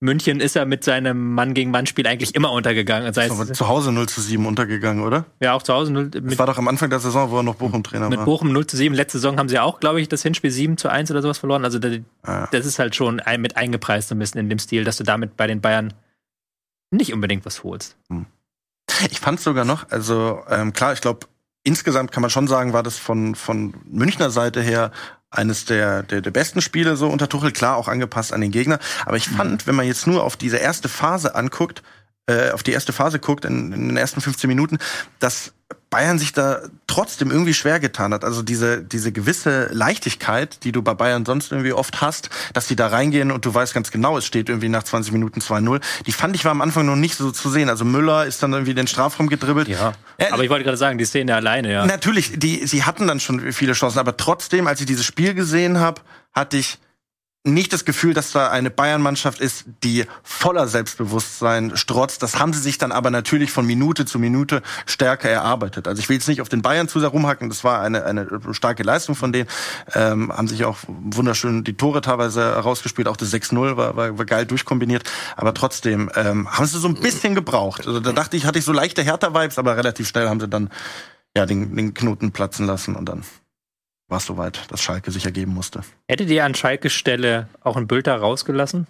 [0.01, 3.11] München ist er mit seinem Mann gegen Mann Spiel eigentlich immer untergegangen.
[3.11, 5.25] Das heißt, zu Hause 0 zu 7 untergegangen, oder?
[5.41, 6.05] Ja, auch zu Hause 0.
[6.05, 8.09] Mit, das war doch am Anfang der Saison, wo er noch Bochum-Trainer war.
[8.09, 8.95] Mit Bochum 0 zu 7.
[8.95, 11.65] Letzte Saison haben sie auch, glaube ich, das Hinspiel 7 zu 1 oder sowas verloren.
[11.65, 12.47] Also das, ah.
[12.51, 15.35] das ist halt schon ein, mit eingepreist ein bisschen in dem Stil, dass du damit
[15.35, 15.93] bei den Bayern
[16.91, 17.97] nicht unbedingt was holst.
[18.09, 18.25] Hm.
[19.11, 21.27] Ich fand sogar noch, also ähm, klar, ich glaube,
[21.63, 24.91] insgesamt kann man schon sagen, war das von, von Münchner Seite her
[25.31, 28.79] eines der, der, der besten Spiele so unter Tuchel, klar auch angepasst an den Gegner.
[29.05, 31.83] Aber ich fand, wenn man jetzt nur auf diese erste Phase anguckt,
[32.25, 34.79] äh, auf die erste Phase guckt, in, in den ersten 15 Minuten,
[35.19, 35.53] dass
[35.89, 38.23] Bayern sich da trotzdem irgendwie schwer getan hat.
[38.23, 42.75] Also diese, diese gewisse Leichtigkeit, die du bei Bayern sonst irgendwie oft hast, dass die
[42.75, 45.81] da reingehen und du weißt ganz genau, es steht irgendwie nach 20 Minuten 2-0.
[46.05, 47.69] Die fand ich war am Anfang noch nicht so zu sehen.
[47.69, 49.67] Also Müller ist dann irgendwie den Strafraum gedribbelt.
[49.67, 49.93] Ja.
[50.31, 51.85] Aber ich wollte gerade sagen, die Szene alleine, ja.
[51.85, 55.79] Natürlich, die, sie hatten dann schon viele Chancen, aber trotzdem, als ich dieses Spiel gesehen
[55.79, 56.01] habe,
[56.33, 56.77] hatte ich
[57.45, 62.21] nicht das Gefühl, dass da eine Bayern-Mannschaft ist, die voller Selbstbewusstsein strotzt.
[62.21, 65.87] Das haben sie sich dann aber natürlich von Minute zu Minute stärker erarbeitet.
[65.87, 67.47] Also ich will jetzt nicht auf den Bayern zu sehr rumhacken.
[67.47, 69.47] Das war eine, eine starke Leistung von denen.
[69.93, 73.07] Ähm, haben sich auch wunderschön die Tore teilweise herausgespielt.
[73.07, 75.09] Auch das 6-0 war, war, war geil durchkombiniert.
[75.37, 77.87] Aber trotzdem ähm, haben sie so ein bisschen gebraucht.
[77.87, 80.69] Also da dachte ich, hatte ich so leichte Hertha-Vibes, aber relativ schnell haben sie dann
[81.37, 83.23] ja den, den Knoten platzen lassen und dann
[84.09, 85.81] war es soweit, dass Schalke sich ergeben musste.
[86.07, 88.87] Hättet ihr an Schalke Stelle auch einen Bülter rausgelassen?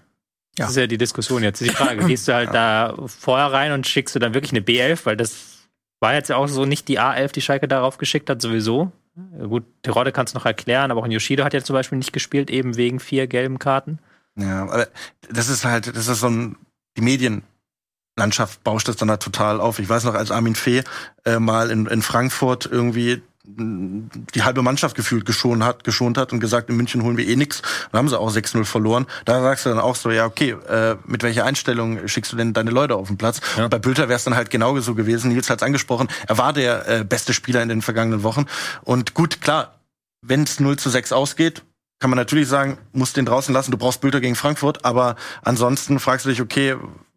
[0.57, 0.65] Ja.
[0.65, 1.61] Das ist ja die Diskussion jetzt.
[1.61, 5.05] Die Frage, gehst du halt da vorher rein und schickst du dann wirklich eine B11,
[5.05, 5.67] weil das
[5.99, 8.91] war jetzt ja auch so nicht die A11, die Schalke darauf geschickt hat, sowieso.
[9.37, 12.13] Gut, Terodde kann es noch erklären, aber auch ein Yoshido hat ja zum Beispiel nicht
[12.13, 13.99] gespielt, eben wegen vier gelben Karten.
[14.37, 14.87] Ja, aber
[15.29, 16.55] das ist halt, das ist so ein,
[16.95, 19.79] die Medienlandschaft bauscht das dann halt total auf.
[19.79, 20.83] Ich weiß noch, als Armin Fee
[21.25, 23.21] äh, mal in, in Frankfurt irgendwie
[23.57, 27.35] die halbe Mannschaft gefühlt geschont hat, geschont hat und gesagt, in München holen wir eh
[27.35, 27.61] nix.
[27.91, 29.07] Dann haben sie auch 6-0 verloren.
[29.25, 32.53] Da sagst du dann auch so, ja, okay, äh, mit welcher Einstellung schickst du denn
[32.53, 33.41] deine Leute auf den Platz?
[33.57, 33.67] Ja.
[33.67, 35.31] Bei Bülter wäre es dann halt genau so gewesen.
[35.31, 38.45] Nils hat es angesprochen, er war der äh, beste Spieler in den vergangenen Wochen.
[38.83, 39.79] Und gut, klar,
[40.21, 41.63] wenn es 0 zu 6 ausgeht,
[41.99, 45.99] kann man natürlich sagen, musst den draußen lassen, du brauchst Bülter gegen Frankfurt, aber ansonsten
[45.99, 46.75] fragst du dich, okay,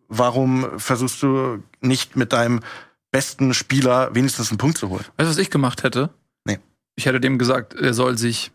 [0.09, 2.61] warum versuchst du nicht mit deinem
[3.13, 5.05] besten Spieler wenigstens einen Punkt zu holen?
[5.17, 6.11] Weißt du, was ich gemacht hätte?
[6.97, 8.51] Ich hätte dem gesagt, er soll sich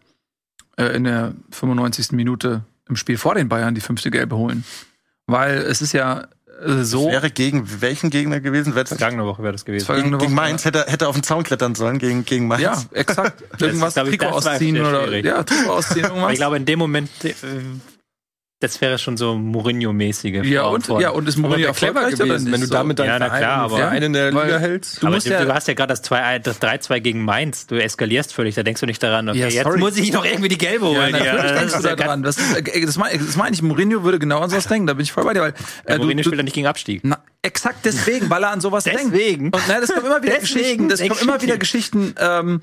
[0.78, 2.12] äh, in der 95.
[2.12, 4.64] Minute im Spiel vor den Bayern die fünfte Gelbe holen.
[5.26, 6.28] Weil es ist ja
[6.66, 7.06] äh, so.
[7.06, 8.74] Das wäre gegen welchen Gegner gewesen?
[8.74, 9.94] Vergangene Woche wäre das gewesen.
[9.94, 12.62] Gegen, Woche, gegen Mainz hätte, hätte er auf den Zaun klettern sollen, gegen, gegen Mainz.
[12.64, 13.44] Ja, exakt.
[13.62, 15.16] Irgendwas Trikot ausziehen oder.
[15.18, 16.32] Ja, Trikot ausziehen, irgendwas.
[16.32, 17.34] ich glaube, in dem Moment äh,
[18.60, 20.44] das wäre schon so Mourinho-mäßige.
[20.44, 23.58] Ja, und, ja, und ist Mourinho clever gewesen, wenn du damit deinen ja, na klar,
[23.60, 25.04] aber Verein in der Liga hältst?
[25.04, 27.68] Du, musst ja, du hast ja gerade das 3-2 gegen Mainz.
[27.68, 30.48] Du eskalierst völlig, da denkst du nicht daran, okay, ja, jetzt muss ich noch irgendwie
[30.48, 31.16] die Gelbe holen.
[31.16, 32.24] Ja, natürlich denkst du da dran.
[32.24, 35.12] Das, das meine das mein ich, Mourinho würde genau an sowas denken, da bin ich
[35.12, 35.42] voll bei dir.
[35.42, 35.54] Weil,
[35.86, 37.02] äh, Mourinho du, spielt ja nicht gegen Abstieg.
[37.04, 39.12] Na, exakt deswegen, weil er an sowas deswegen.
[39.12, 39.16] denkt.
[39.16, 39.46] Deswegen.
[39.48, 42.62] Und na, das kommen immer wieder Geschichten, das kommen immer wieder Geschichten, ähm,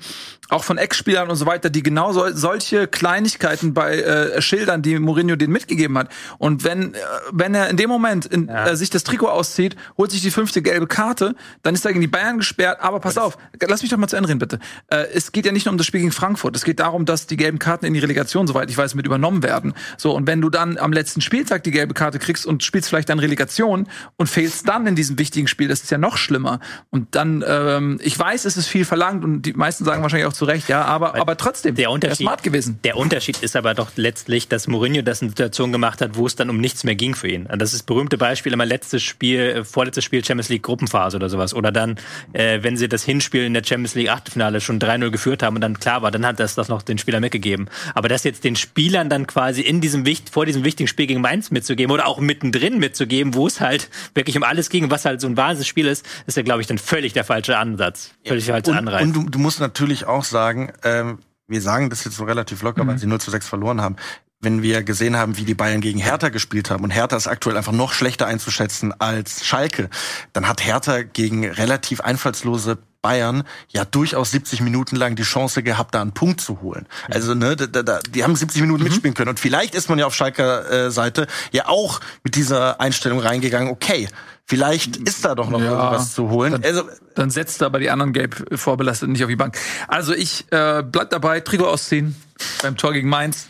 [0.49, 4.99] auch von Ex-Spielern und so weiter, die genau so, solche Kleinigkeiten bei äh, Schildern, die
[4.99, 6.09] Mourinho denen mitgegeben hat.
[6.37, 6.97] Und wenn, äh,
[7.31, 8.67] wenn er in dem Moment in, ja.
[8.67, 12.01] äh, sich das Trikot auszieht, holt sich die fünfte gelbe Karte, dann ist er gegen
[12.01, 12.79] die Bayern gesperrt.
[12.81, 14.59] Aber pass auf, lass mich doch mal zu Ende reden, bitte.
[14.87, 16.55] Äh, es geht ja nicht nur um das Spiel gegen Frankfurt.
[16.55, 19.41] Es geht darum, dass die gelben Karten in die Relegation, soweit ich weiß, mit übernommen
[19.41, 19.73] werden.
[19.97, 23.09] So, und wenn du dann am letzten Spieltag die gelbe Karte kriegst und spielst vielleicht
[23.09, 26.59] dann Relegation und fehlst dann in diesem wichtigen Spiel, das ist ja noch schlimmer.
[26.89, 30.33] Und dann, ähm, ich weiß, es ist viel verlangt und die meisten sagen wahrscheinlich auch
[30.33, 32.79] zu Recht, ja, aber, aber trotzdem, der Unterschied, smart gewesen.
[32.83, 36.35] Der Unterschied ist aber doch letztlich, dass Mourinho das in Situation gemacht hat, wo es
[36.35, 37.47] dann um nichts mehr ging für ihn.
[37.57, 41.29] Das ist das berühmte Beispiel, immer letztes Spiel, äh, vorletztes Spiel Champions League Gruppenphase oder
[41.29, 41.53] sowas.
[41.53, 41.97] Oder dann,
[42.33, 45.61] äh, wenn sie das Hinspiel in der Champions League Achtelfinale schon 3-0 geführt haben und
[45.61, 47.69] dann klar war, dann hat das das noch den Spielern mitgegeben.
[47.93, 51.51] Aber das jetzt den Spielern dann quasi in diesem vor diesem wichtigen Spiel gegen Mainz
[51.51, 55.27] mitzugeben oder auch mittendrin mitzugeben, wo es halt wirklich um alles ging, was halt so
[55.27, 58.11] ein Wahnsinnsspiel ist, ist ja, glaube ich, dann völlig der falsche Ansatz.
[58.25, 59.03] Völlig falscher Anreiz.
[59.03, 62.83] Und du, du musst natürlich auch sagen, ähm, wir sagen das jetzt so relativ locker,
[62.83, 62.87] mhm.
[62.89, 63.95] weil sie 0 zu 6 verloren haben
[64.41, 67.57] wenn wir gesehen haben, wie die Bayern gegen Hertha gespielt haben und Hertha ist aktuell
[67.57, 69.89] einfach noch schlechter einzuschätzen als Schalke,
[70.33, 75.93] dann hat Hertha gegen relativ einfallslose Bayern ja durchaus 70 Minuten lang die Chance gehabt,
[75.93, 76.87] da einen Punkt zu holen.
[77.07, 78.89] Also ne, da, da, die haben 70 Minuten mhm.
[78.89, 82.81] mitspielen können und vielleicht ist man ja auf Schalker äh, Seite ja auch mit dieser
[82.81, 83.69] Einstellung reingegangen.
[83.69, 84.07] Okay,
[84.45, 86.53] vielleicht ist da doch noch ja, irgendwas zu holen.
[86.53, 89.55] Dann, also, dann setzt aber die anderen gelb vorbelasteten nicht auf die Bank.
[89.87, 92.15] Also ich äh, bleib dabei, Trikot ausziehen
[92.63, 93.49] beim Tor gegen Mainz.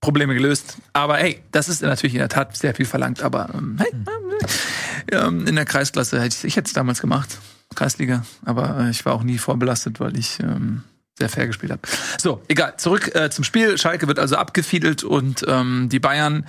[0.00, 0.78] Probleme gelöst.
[0.92, 3.20] Aber hey, das ist natürlich in der Tat sehr viel verlangt.
[3.20, 3.92] Aber ähm, hey,
[5.10, 7.36] ähm, in der Kreisklasse hätte ich, ich hätte es damals gemacht,
[7.74, 8.24] Kreisliga.
[8.44, 10.82] Aber äh, ich war auch nie vorbelastet, weil ich ähm,
[11.18, 11.82] sehr fair gespielt habe.
[12.18, 12.74] So, egal.
[12.76, 13.76] Zurück äh, zum Spiel.
[13.76, 16.46] Schalke wird also abgefiedelt und ähm, die Bayern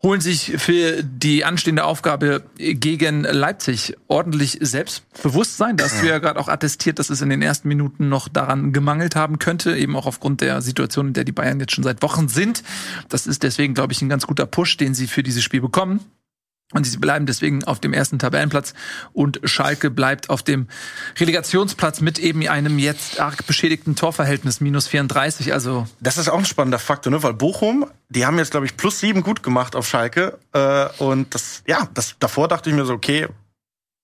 [0.00, 5.76] holen sich für die anstehende Aufgabe gegen Leipzig ordentlich Selbstbewusstsein.
[5.76, 8.72] Da hast du ja gerade auch attestiert, dass es in den ersten Minuten noch daran
[8.72, 12.00] gemangelt haben könnte, eben auch aufgrund der Situation, in der die Bayern jetzt schon seit
[12.02, 12.62] Wochen sind.
[13.08, 16.00] Das ist deswegen, glaube ich, ein ganz guter Push, den sie für dieses Spiel bekommen.
[16.74, 18.74] Und sie bleiben deswegen auf dem ersten Tabellenplatz
[19.14, 20.68] und Schalke bleibt auf dem
[21.18, 25.54] Relegationsplatz mit eben einem jetzt arg beschädigten Torverhältnis, minus 34.
[25.54, 27.22] Also Das ist auch ein spannender Faktor, ne?
[27.22, 30.38] Weil Bochum, die haben jetzt, glaube ich, plus sieben gut gemacht auf Schalke.
[30.52, 33.28] Äh, und das, ja, das davor dachte ich mir so, okay,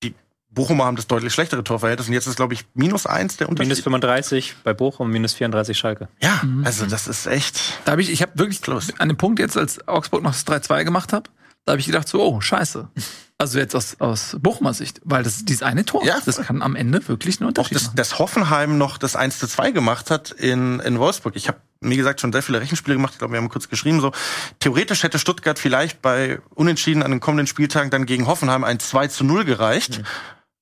[0.03, 0.15] die
[0.49, 3.69] Bochumer haben das deutlich schlechtere Torverhältnis und jetzt ist, glaube ich, minus eins der Unterschied.
[3.73, 6.09] Minus 35 bei Bochum, minus 34 Schalke.
[6.23, 7.61] ja, also das ist echt.
[7.85, 8.95] da habe ich, ich habe wirklich Close.
[8.97, 11.29] an dem Punkt jetzt, als Augsburg noch das 3-2 gemacht hat,
[11.65, 12.89] da habe ich gedacht so, oh, scheiße.
[13.37, 16.77] Also jetzt aus, aus Bochumer Sicht, weil das dieses eine Tor, Ja, das kann am
[16.77, 17.97] Ende wirklich einen Auch Unterschied dass, machen.
[17.97, 21.35] dass Hoffenheim noch das 1 zu 2 gemacht hat in, in Wolfsburg.
[21.37, 23.15] Ich habe, wie gesagt, schon sehr viele Rechenspiele gemacht.
[23.15, 24.13] Ich glaube, wir haben kurz geschrieben, so
[24.61, 29.09] theoretisch hätte Stuttgart vielleicht bei Unentschieden an den kommenden Spieltagen dann gegen Hoffenheim ein 2
[29.09, 30.03] zu 0 gereicht.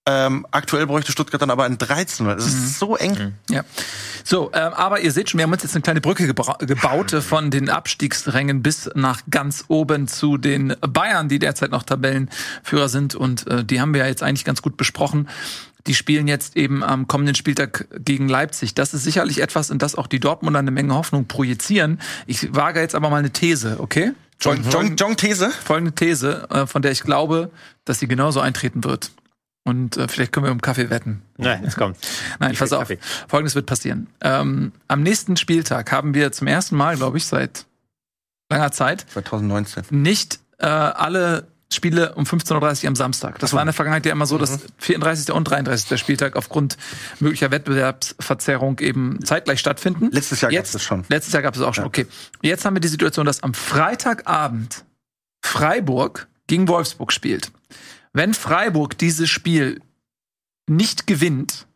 [0.04, 2.34] Ähm, aktuell bräuchte Stuttgart dann aber ein 3 zu 0.
[2.34, 3.34] Das ist so eng.
[3.48, 3.62] Ja.
[4.24, 7.20] So, ähm, aber ihr seht schon, wir haben uns jetzt eine kleine Brücke gebaut äh,
[7.20, 13.14] von den Abstiegsrängen bis nach ganz oben zu den Bayern, die derzeit noch Tabellenführer sind.
[13.14, 15.28] Und äh, die haben wir ja jetzt eigentlich ganz gut besprochen.
[15.86, 18.74] Die spielen jetzt eben am kommenden Spieltag gegen Leipzig.
[18.74, 22.00] Das ist sicherlich etwas, in das auch die Dortmunder eine Menge Hoffnung projizieren.
[22.26, 24.12] Ich wage jetzt aber mal eine These, okay?
[24.40, 25.50] John, John, John These.
[25.50, 27.50] Folgende These, äh, von der ich glaube,
[27.84, 29.12] dass sie genauso eintreten wird.
[29.64, 31.22] Und äh, vielleicht können wir um Kaffee wetten.
[31.36, 31.96] Nein, jetzt kommt.
[32.40, 32.80] Nein, Ich pass auf.
[32.80, 32.98] Kaffee.
[33.28, 34.08] Folgendes wird passieren.
[34.20, 37.66] Ähm, am nächsten Spieltag haben wir zum ersten Mal, glaube ich, seit
[38.50, 39.84] langer Zeit 2019.
[39.90, 43.38] nicht äh, alle Spiele um 15.30 Uhr am Samstag.
[43.38, 45.32] Das war in der Vergangenheit ja immer so, dass 34.
[45.32, 45.98] und 33.
[45.98, 46.76] Spieltag aufgrund
[47.18, 50.10] möglicher Wettbewerbsverzerrung eben zeitgleich stattfinden.
[50.12, 51.04] Letztes Jahr Jetzt, das schon.
[51.08, 51.84] Letztes Jahr gab es auch schon.
[51.84, 51.88] Ja.
[51.88, 52.06] Okay.
[52.42, 54.84] Jetzt haben wir die Situation, dass am Freitagabend
[55.42, 57.50] Freiburg gegen Wolfsburg spielt.
[58.12, 59.80] Wenn Freiburg dieses Spiel
[60.68, 61.66] nicht gewinnt,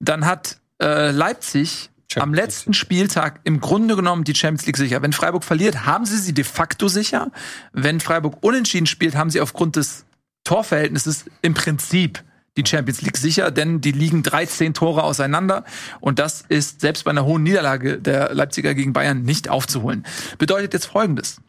[0.00, 5.02] dann hat äh, Leipzig am Champions letzten Spieltag im Grunde genommen die Champions League sicher.
[5.02, 7.30] Wenn Freiburg verliert, haben sie sie de facto sicher.
[7.72, 10.04] Wenn Freiburg unentschieden spielt, haben sie aufgrund des
[10.44, 12.22] Torverhältnisses im Prinzip
[12.56, 15.64] die Champions League sicher, denn die liegen 13 Tore auseinander
[16.00, 20.06] und das ist selbst bei einer hohen Niederlage der Leipziger gegen Bayern nicht aufzuholen.
[20.38, 21.40] Bedeutet jetzt Folgendes.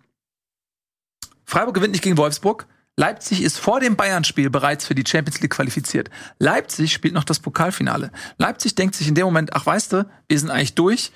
[1.44, 2.66] Freiburg gewinnt nicht gegen Wolfsburg.
[2.98, 6.10] Leipzig ist vor dem Bayern-Spiel bereits für die Champions League qualifiziert.
[6.40, 8.12] Leipzig spielt noch das Pokalfinale.
[8.38, 11.12] Leipzig denkt sich in dem Moment, ach weißt du, wir sind eigentlich durch.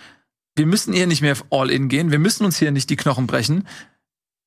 [0.55, 2.11] Wir müssen hier nicht mehr all in gehen.
[2.11, 3.65] Wir müssen uns hier nicht die Knochen brechen.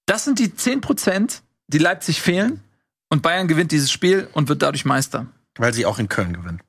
[0.05, 2.61] Das sind die 10 Prozent, die Leipzig fehlen.
[3.09, 5.26] Und Bayern gewinnt dieses Spiel und wird dadurch Meister.
[5.57, 6.61] Weil sie auch in Köln gewinnen.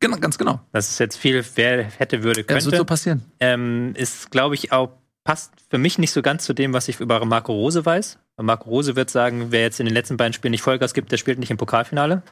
[0.00, 0.60] Genau, ganz genau.
[0.72, 2.76] Das ist jetzt viel, wer hätte, würde, Ja, das wird könnte.
[2.78, 3.22] so passieren.
[3.40, 4.90] ähm, ist, glaube ich, auch,
[5.24, 8.18] passt für mich nicht so ganz zu dem, was ich über Marco Rose weiß.
[8.36, 11.16] Marco Rose wird sagen, wer jetzt in den letzten beiden Spielen nicht Vollgas gibt, der
[11.18, 12.22] spielt nicht im Pokalfinale.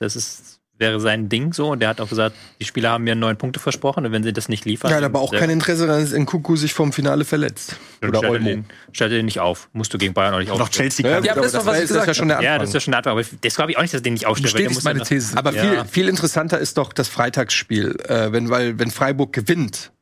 [0.00, 1.70] Das ist, wäre sein Ding so.
[1.72, 4.32] Und der hat auch gesagt, die Spieler haben mir neun Punkte versprochen und wenn sie
[4.32, 4.90] das nicht liefern.
[4.90, 7.76] Ja, hat aber auch kein Interesse daran, dass Nkuku sich vom Finale verletzt.
[8.02, 8.48] Oder stellt Olmo.
[8.48, 9.68] den, stellt den nicht auf.
[9.72, 10.90] Musst du gegen Bayern auch nicht Noch aufstellen.
[10.90, 11.24] Chelsea Ja, kann.
[11.24, 12.52] Ja, aber das das, war- ich ist ja schon der Anfang.
[12.52, 13.12] Ja, das ist ja schon eine Antwort.
[13.26, 14.54] Aber das glaube ich auch nicht, dass er den nicht aufstellt.
[14.54, 15.36] weil der muss meine These.
[15.36, 15.62] Aber Ja.
[15.62, 19.92] viel, viel interessanter ist doch das Freitagsspiel, äh, wenn, weil, wenn Freiburg gewinnt.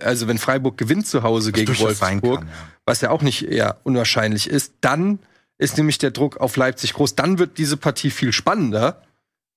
[0.00, 2.54] Also wenn Freiburg gewinnt zu Hause gegen durchaus sein Wolfsburg, kann, ja.
[2.84, 5.18] was ja auch nicht eher unwahrscheinlich ist, dann
[5.58, 7.16] ist nämlich der Druck auf Leipzig groß.
[7.16, 9.02] Dann wird diese Partie viel spannender,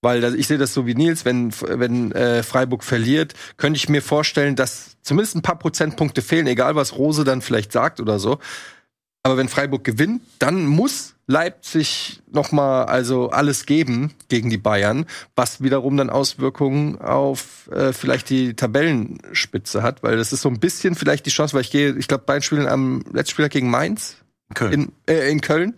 [0.01, 3.88] weil das, ich sehe das so wie Nils, wenn, wenn äh, Freiburg verliert, könnte ich
[3.88, 8.17] mir vorstellen, dass zumindest ein paar Prozentpunkte fehlen, egal was Rose dann vielleicht sagt oder
[8.17, 8.39] so.
[9.24, 15.05] Aber wenn Freiburg gewinnt, dann muss Leipzig noch mal also alles geben gegen die Bayern,
[15.36, 20.59] was wiederum dann Auswirkungen auf äh, vielleicht die Tabellenspitze hat, weil das ist so ein
[20.59, 23.69] bisschen vielleicht die Chance, weil ich gehe, ich glaube, Bayern spielen am letzten Spieltag gegen
[23.69, 24.17] Mainz
[24.53, 24.73] Köln.
[24.73, 25.75] in, äh, in Köln.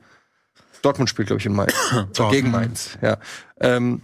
[0.82, 1.74] Dortmund spielt, glaube ich, in Mainz.
[2.32, 3.18] gegen Mainz, ja.
[3.60, 4.02] Ähm,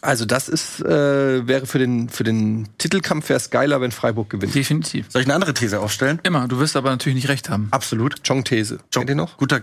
[0.00, 4.30] also das ist äh, wäre für den für den Titelkampf wäre es geiler, wenn Freiburg
[4.30, 4.54] gewinnt.
[4.54, 5.06] Definitiv.
[5.10, 6.20] Soll ich eine andere These aufstellen?
[6.22, 6.48] Immer.
[6.48, 7.68] Du wirst aber natürlich nicht recht haben.
[7.70, 8.22] Absolut.
[8.26, 8.78] Chong These.
[8.92, 9.36] Kennt ihr noch?
[9.36, 9.62] Guter.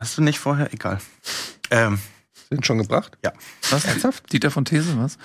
[0.00, 0.72] Hast du nicht vorher?
[0.72, 0.98] Egal.
[1.70, 2.00] Ähm,
[2.48, 3.16] Sind schon gebracht?
[3.24, 3.32] ja,
[3.70, 3.84] Was?
[3.84, 4.32] Ernsthaft?
[4.32, 5.18] Dieter von These, was?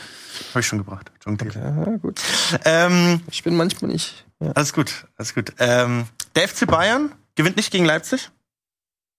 [0.51, 1.11] habe ich schon gebracht.
[1.25, 1.57] John These.
[1.59, 2.21] Ja, gut.
[2.65, 4.25] Ähm, Ich bin manchmal nicht.
[4.39, 4.51] Ja.
[4.51, 5.53] alles gut, alles gut.
[5.59, 6.05] Ähm,
[6.35, 8.29] der FC Bayern gewinnt nicht gegen Leipzig.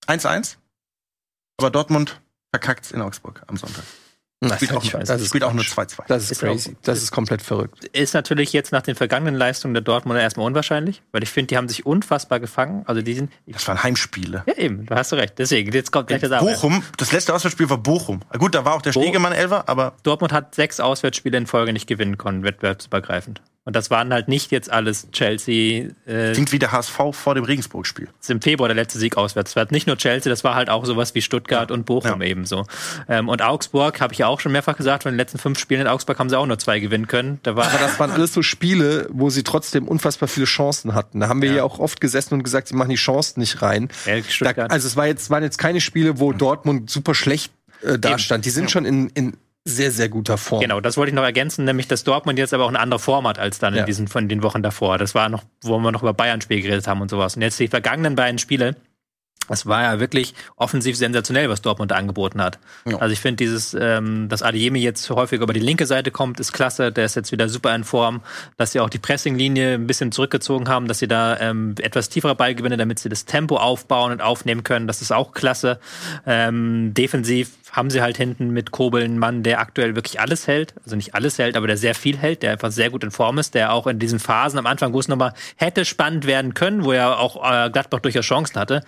[0.07, 0.57] 1-1.
[1.59, 2.21] Aber Dortmund
[2.53, 3.85] verkackt's in Augsburg am Sonntag.
[4.41, 5.93] Das, Spielt auch, das spielt auch nur Quatsch.
[5.95, 6.05] 2-2.
[6.09, 6.71] Das ist Ist crazy.
[6.73, 7.87] auch- Das ist komplett verrückt.
[7.87, 11.57] Ist natürlich jetzt nach den vergangenen Leistungen der Dortmunder erstmal unwahrscheinlich, weil ich finde, die
[11.57, 12.83] haben sich unfassbar gefangen.
[12.87, 13.33] Also die sind.
[13.47, 14.45] Das waren Heimspiele.
[14.47, 15.35] Ja, eben, da hast du recht.
[15.39, 16.39] Deswegen, jetzt kommt gleich das.
[16.43, 18.21] Bochum, das letzte Auswärtsspiel war Bochum.
[18.39, 21.87] Gut, da war auch der Stegemann Elfer, aber Dortmund hat sechs Auswärtsspiele in Folge nicht
[21.87, 23.41] gewinnen können, wettbewerbsübergreifend.
[23.65, 25.89] Und das waren halt nicht jetzt alles Chelsea.
[26.07, 28.05] Äh, Klingt wie der HSV vor dem Regensburg-Spiel.
[28.07, 29.55] Das ist im Februar der letzte Sieg auswärts.
[29.55, 32.29] Das war nicht nur Chelsea, das war halt auch sowas wie Stuttgart und Bochum Ja.
[32.29, 32.65] ebenso.
[33.09, 35.83] Ähm, und Augsburg, habe ich ja auch schon mehrfach gesagt, von den letzten fünf Spielen
[35.83, 37.41] in Augsburg haben sie auch nur zwei gewinnen können.
[37.43, 41.21] Da war Aber das waren alles so Spiele, wo sie trotzdem unfassbar viele Chancen hatten.
[41.21, 43.89] Da haben wir ja, auch oft gesessen und gesagt, sie machen die Chancen nicht rein.
[44.07, 47.99] Ja, Da, also es war jetzt, waren jetzt keine Spiele, wo Dortmund super schlecht äh,
[47.99, 48.45] dastand.
[48.45, 50.61] Die sind schon in, in sehr, sehr guter Form.
[50.61, 53.27] Genau, das wollte ich noch ergänzen, nämlich dass Dortmund jetzt aber auch eine andere Form
[53.27, 53.81] hat als dann Ja.
[53.81, 54.97] in diesen von den Wochen davor.
[54.97, 57.35] Das war noch, wo wir noch über Bayern-Spiel geredet haben und sowas.
[57.35, 58.77] Und jetzt die vergangenen beiden Spiele,
[59.49, 62.59] das war ja wirklich offensiv sensationell, was Dortmund da angeboten hat.
[62.87, 62.99] Ja.
[62.99, 66.53] Also ich finde dieses, ähm, dass Adeyemi jetzt häufig über die linke Seite kommt, ist
[66.53, 66.93] klasse.
[66.93, 68.23] Der ist jetzt wieder super in Form.
[68.57, 72.35] Dass sie auch die Pressinglinie ein bisschen zurückgezogen haben, dass sie da ähm, etwas tiefere
[72.35, 74.87] Ballgewinne, damit sie das Tempo aufbauen und aufnehmen können.
[74.87, 75.79] Das ist auch klasse.
[76.27, 80.75] Ähm, defensiv haben sie halt hinten mit Kobel einen Mann, der aktuell wirklich alles hält.
[80.85, 83.39] Also nicht alles hält, aber der sehr viel hält, der einfach sehr gut in Form
[83.39, 86.85] ist, der auch in diesen Phasen am Anfang, wo es nochmal hätte spannend werden können,
[86.85, 88.83] wo er auch äh, Gladbach durchaus Chancen hatte,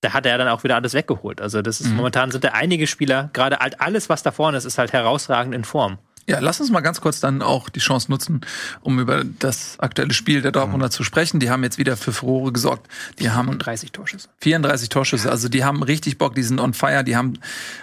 [0.00, 1.40] da hat er dann auch wieder alles weggeholt.
[1.40, 4.64] Also das ist momentan sind da einige Spieler, gerade halt alles, was da vorne ist,
[4.64, 5.98] ist halt herausragend in Form.
[6.28, 8.42] Ja, lass uns mal ganz kurz dann auch die Chance nutzen,
[8.82, 11.40] um über das aktuelle Spiel der Dortmunder zu sprechen.
[11.40, 12.86] Die haben jetzt wieder für Furore gesorgt.
[13.18, 14.28] Die haben 30 Torschüsse.
[14.42, 17.02] 34 Torschüsse, also die haben richtig Bock, die sind on fire.
[17.02, 17.38] Die haben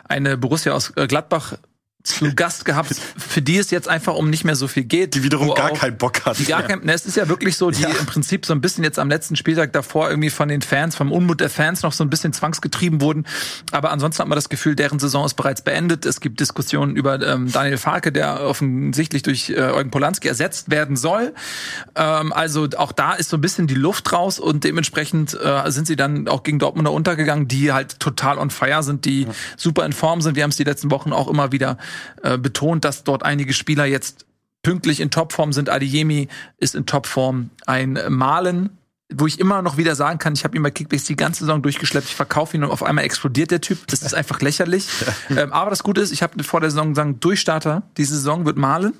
[0.07, 1.55] eine Borussia aus äh, Gladbach
[2.05, 5.15] zu Gast gehabt, für die es jetzt einfach um nicht mehr so viel geht.
[5.15, 6.37] Die wiederum gar auch- keinen Bock hat.
[6.39, 8.83] Die gar kein, ne, es ist ja wirklich so, die im Prinzip so ein bisschen
[8.83, 12.03] jetzt am letzten Spieltag davor irgendwie von den Fans, vom Unmut der Fans noch so
[12.03, 13.25] ein bisschen zwangsgetrieben wurden.
[13.71, 16.05] Aber ansonsten hat man das Gefühl, deren Saison ist bereits beendet.
[16.05, 20.95] Es gibt Diskussionen über ähm, Daniel Farke, der offensichtlich durch äh, Eugen Polanski ersetzt werden
[20.95, 21.33] soll.
[21.95, 25.87] Ähm, also auch da ist so ein bisschen die Luft raus und dementsprechend äh, sind
[25.87, 29.27] sie dann auch gegen Dortmunder untergegangen, die halt total on fire sind, die
[29.57, 30.35] super in Form sind.
[30.35, 31.77] Wir haben es die letzten Wochen auch immer wieder
[32.23, 34.25] äh, betont, dass dort einige Spieler jetzt
[34.63, 35.69] pünktlich in Topform sind.
[35.69, 36.27] Adeyemi
[36.57, 37.51] ist in Topform.
[37.67, 38.77] Ein Malen,
[39.13, 41.61] wo ich immer noch wieder sagen kann, ich habe ihn bei Kickbase die ganze Saison
[41.61, 43.85] durchgeschleppt, ich verkaufe ihn und auf einmal explodiert der Typ.
[43.87, 44.87] Das ist einfach lächerlich.
[45.29, 48.57] ähm, aber das Gute ist, ich habe vor der Saison gesagt, Durchstarter, diese Saison wird
[48.57, 48.93] Malen.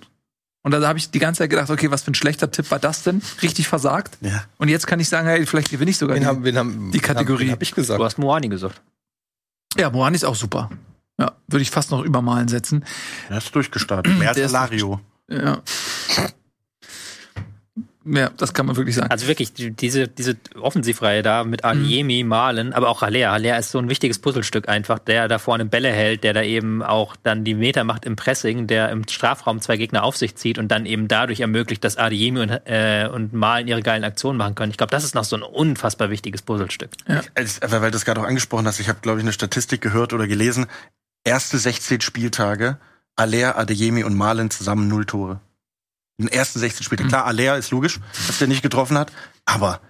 [0.62, 2.80] Und da habe ich die ganze Zeit gedacht, okay, was für ein schlechter Tipp war
[2.80, 3.22] das denn?
[3.44, 4.18] Richtig versagt.
[4.22, 4.46] Ja.
[4.58, 6.92] Und jetzt kann ich sagen, hey, vielleicht gewinne ich sogar Wen die, haben, wen haben,
[6.92, 7.46] die Kategorie.
[7.46, 8.00] Wen hab ich gesagt?
[8.00, 8.82] Du hast Moani gesagt.
[9.78, 10.72] Ja, Moani ist auch super.
[11.20, 12.84] Ja, würde ich fast noch über Malen setzen.
[13.30, 14.18] Er ist durchgestartet.
[14.18, 15.00] Mehr als Lario.
[15.30, 15.62] Ja.
[18.08, 19.10] Ja, das kann man wirklich sagen.
[19.10, 23.32] Also wirklich, die- diese, diese Offensivreihe da mit Aliemi, Malen, aber auch Haller.
[23.32, 26.84] Haller ist so ein wichtiges Puzzlestück einfach, der da vorne Bälle hält, der da eben
[26.84, 30.60] auch dann die Meter macht im Pressing, der im Strafraum zwei Gegner auf sich zieht
[30.60, 34.54] und dann eben dadurch ermöglicht, dass Adiemi und, äh, und Malen ihre geilen Aktionen machen
[34.54, 34.70] können.
[34.70, 36.92] Ich glaube, das ist noch so ein unfassbar wichtiges Puzzlestück.
[37.34, 39.82] Als- Weil weil du das gerade auch angesprochen hast, ich habe, glaube ich, eine Statistik
[39.82, 40.68] gehört oder gelesen.
[41.26, 42.78] Erste 16 Spieltage,
[43.18, 45.42] Aller, Adeyemi und Malen zusammen null Tore.
[46.18, 47.10] Den ersten 16 Spieltagen.
[47.10, 49.12] Klar, Aller ist logisch, dass der nicht getroffen hat,
[49.44, 49.82] aber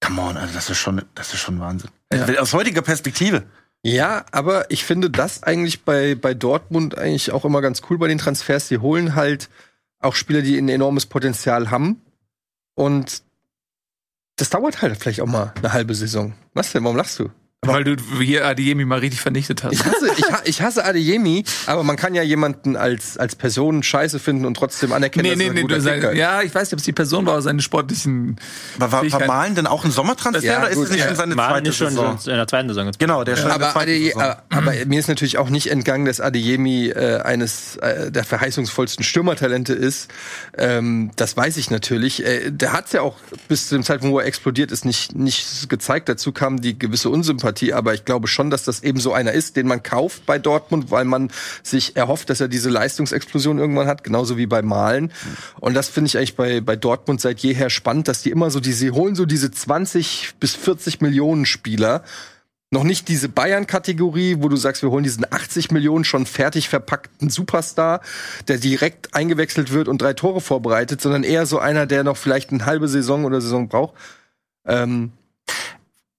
[0.00, 1.90] come on, also das ist schon, das ist schon Wahnsinn.
[2.12, 2.26] Ja.
[2.38, 3.44] Aus heutiger Perspektive.
[3.82, 8.08] Ja, aber ich finde das eigentlich bei, bei Dortmund eigentlich auch immer ganz cool bei
[8.08, 8.68] den Transfers.
[8.68, 9.50] Die holen halt
[9.98, 12.00] auch Spieler, die ein enormes Potenzial haben.
[12.74, 13.22] Und
[14.36, 16.34] das dauert halt vielleicht auch mal eine halbe Saison.
[16.54, 16.84] Was denn?
[16.84, 17.30] Warum lachst du?
[17.66, 19.72] Weil du hier Adeyemi mal richtig vernichtet hast.
[19.72, 24.18] Ich hasse, ich, ich hasse Adeyemi, aber man kann ja jemanden als, als Person scheiße
[24.18, 26.18] finden und trotzdem anerkennen, Nee, dass nee, er ein nee, guter du Kicker sein, ist.
[26.18, 28.36] ja, ich weiß nicht, ob es die Person war, aber seine sportlichen.
[28.78, 31.06] War, war, war Malen denn auch ein Sommertransfer Ja, oder ist gut, es nicht ja.
[31.08, 32.18] schon seine Malen zweite ist schon Saison?
[32.18, 32.86] so in der zweiten Saison.
[32.86, 32.98] jetzt.
[32.98, 34.22] Genau, der ist schon in der Aber, zweiten Ade, Saison.
[34.22, 39.04] aber, aber mir ist natürlich auch nicht entgangen, dass Adeyemi äh, eines äh, der verheißungsvollsten
[39.04, 40.10] Stürmertalente ist.
[40.56, 42.24] Ähm, das weiß ich natürlich.
[42.24, 43.16] Äh, der hat es ja auch
[43.48, 46.08] bis zu dem Zeitpunkt, wo er explodiert ist, nicht, nicht gezeigt.
[46.08, 47.53] Dazu kam die gewisse Unsympathie.
[47.74, 50.90] Aber ich glaube schon, dass das eben so einer ist, den man kauft bei Dortmund,
[50.90, 51.30] weil man
[51.62, 55.12] sich erhofft, dass er diese Leistungsexplosion irgendwann hat, genauso wie bei Malen.
[55.60, 58.60] Und das finde ich eigentlich bei, bei Dortmund seit jeher spannend, dass die immer so
[58.60, 62.02] diese, holen so diese 20 bis 40 Millionen Spieler
[62.74, 67.30] noch nicht diese Bayern-Kategorie, wo du sagst, wir holen diesen 80 Millionen schon fertig verpackten
[67.30, 68.00] Superstar,
[68.48, 72.50] der direkt eingewechselt wird und drei Tore vorbereitet, sondern eher so einer, der noch vielleicht
[72.50, 73.94] eine halbe Saison oder Saison braucht.
[74.66, 75.12] Ähm,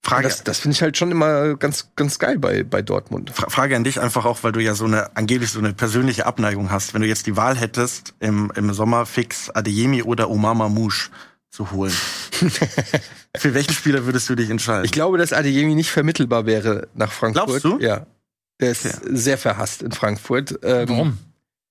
[0.06, 3.32] Frage, das das finde ich halt schon immer ganz, ganz geil bei, bei Dortmund.
[3.32, 6.26] Fra- Frage an dich einfach auch, weil du ja so eine angeblich so eine persönliche
[6.26, 6.94] Abneigung hast.
[6.94, 11.10] Wenn du jetzt die Wahl hättest, im, im Sommer fix Adeyemi oder Omar Mamouche
[11.50, 11.92] zu holen.
[13.38, 14.86] Für welchen Spieler würdest du dich entscheiden?
[14.86, 17.48] Ich glaube, dass Adeyemi nicht vermittelbar wäre nach Frankfurt.
[17.62, 17.80] Glaubst du?
[17.80, 18.06] Ja.
[18.62, 18.98] Der ist Okay.
[19.12, 20.60] sehr verhasst in Frankfurt.
[20.64, 21.18] Ähm, Warum?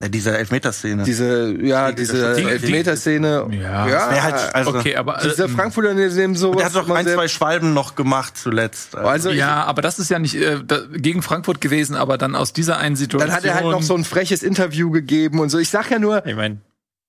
[0.04, 1.02] Ja, diese Elfmeterszene.
[1.02, 3.46] Diese, ja, Die- diese die- die- Elfmeterszene.
[3.60, 3.86] Ja.
[3.86, 6.54] Wer halt, also, Okay, aber äh, Dieser Frankfurter nehmen so.
[6.54, 8.96] der hat doch ein, zwei Schwalben noch gemacht zuletzt.
[8.96, 12.34] Also ich- ja, aber das ist ja nicht äh, da, gegen Frankfurt gewesen, aber dann
[12.36, 13.28] aus dieser einen Situation.
[13.28, 15.58] Dann hat er halt noch so ein freches Interview gegeben und so.
[15.58, 16.58] Ich sag ja nur, Ich meine,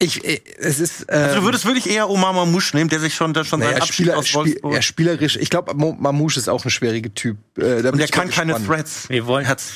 [0.02, 1.04] Ich, äh, es ist.
[1.10, 3.70] Äh, Also du würdest wirklich eher Omar Mamouche nehmen, der sich schon, der schon seinen
[3.72, 4.74] naja, Abschied Spieler, aus Spiel, Wolfsburg...
[4.74, 5.38] ja, spielerisch.
[5.38, 7.38] Ich glaube, Mamouche ist auch ein schwieriger Typ.
[7.58, 8.68] Äh, und der ich kann keine gespannt.
[8.80, 9.10] Threads.
[9.10, 9.72] Wir wollen- Er hat's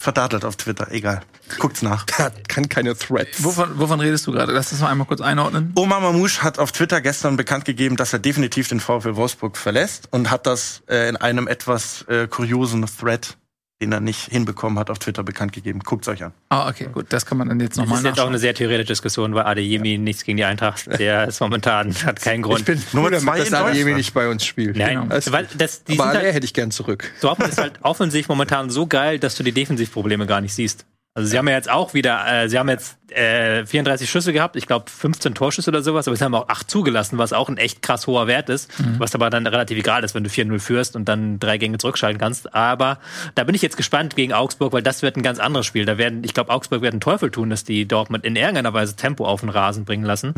[0.00, 0.90] verdattelt auf Twitter.
[0.90, 1.20] Egal.
[1.58, 2.04] Guckt's nach.
[2.18, 3.44] Der kann keine Threads.
[3.44, 4.50] Wovon, wovon redest du gerade?
[4.52, 5.72] Lass das mal einmal kurz einordnen.
[5.76, 10.08] Omar Mamouche hat auf Twitter gestern bekannt gegeben, dass er definitiv den VfL Wolfsburg verlässt
[10.10, 13.36] und hat das äh, in einem etwas äh, kuriosen Thread,
[13.80, 15.80] den er nicht hinbekommen hat, auf Twitter bekannt gegeben.
[15.80, 16.32] Guckt's euch an.
[16.50, 17.06] Ah, okay, gut.
[17.08, 18.28] Das kann man dann jetzt Das nochmal ist jetzt auch nachschauen.
[18.30, 20.86] eine sehr theoretische Diskussion, weil Adeyemi nichts gegen die Eintracht.
[20.98, 22.60] Der ist momentan, hat keinen Grund.
[22.60, 24.76] Ich bin nur damit, zwei dass Adeyemi nicht bei uns spielt.
[24.76, 27.10] Nein, Alles weil das, die Aber halt, hätte ich gern zurück.
[27.20, 30.84] Dortmund ist halt offensiv momentan so geil, dass du die Defensivprobleme gar nicht siehst.
[31.12, 34.54] Also sie haben ja jetzt auch wieder, äh, sie haben jetzt äh, 34 Schüsse gehabt,
[34.54, 37.56] ich glaube 15 Torschüsse oder sowas, aber sie haben auch 8 zugelassen, was auch ein
[37.56, 40.94] echt krass hoher Wert ist, was aber dann relativ egal ist, wenn du 4-0 führst
[40.94, 42.54] und dann drei Gänge zurückschalten kannst.
[42.54, 43.00] Aber
[43.34, 45.84] da bin ich jetzt gespannt gegen Augsburg, weil das wird ein ganz anderes Spiel.
[45.84, 48.94] Da werden, ich glaube, Augsburg wird einen Teufel tun, dass die Dortmund in irgendeiner Weise
[48.94, 50.32] Tempo auf den Rasen bringen lassen,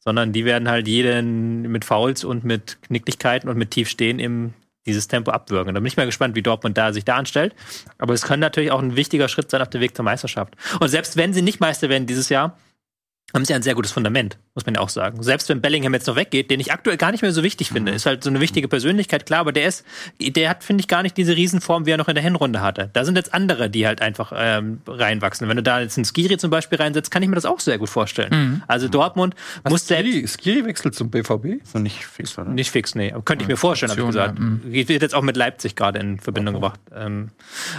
[0.00, 4.52] sondern die werden halt jeden mit Fouls und mit Knicklichkeiten und mit Tiefstehen im
[4.86, 5.74] dieses Tempo abwürgen.
[5.74, 7.54] Da bin ich mal gespannt, wie Dortmund da sich da anstellt.
[7.98, 10.54] Aber es kann natürlich auch ein wichtiger Schritt sein auf dem Weg zur Meisterschaft.
[10.80, 12.56] Und selbst wenn sie nicht Meister werden dieses Jahr,
[13.34, 15.22] haben sie ein sehr gutes Fundament, muss man ja auch sagen.
[15.22, 17.92] Selbst wenn Bellingham jetzt noch weggeht, den ich aktuell gar nicht mehr so wichtig finde,
[17.92, 19.84] ist halt so eine wichtige Persönlichkeit, klar, aber der ist,
[20.20, 22.90] der hat, finde ich, gar nicht diese Riesenform, wie er noch in der Hinrunde hatte.
[22.92, 25.48] Da sind jetzt andere, die halt einfach ähm, reinwachsen.
[25.48, 27.78] Wenn du da jetzt einen Skiri zum Beispiel reinsetzt, kann ich mir das auch sehr
[27.78, 28.62] gut vorstellen.
[28.66, 29.34] Also Dortmund
[29.68, 31.64] muss selbst Skiri, Skiri wechselt zum BVB?
[31.64, 32.50] So nicht fix, oder?
[32.50, 33.12] nicht fix, nee.
[33.12, 34.38] Aber Könnte ich mir vorstellen, habe ich gesagt.
[34.38, 36.80] ja, Wird jetzt auch mit Leipzig gerade in Verbindung gebracht.
[36.94, 37.28] Ähm,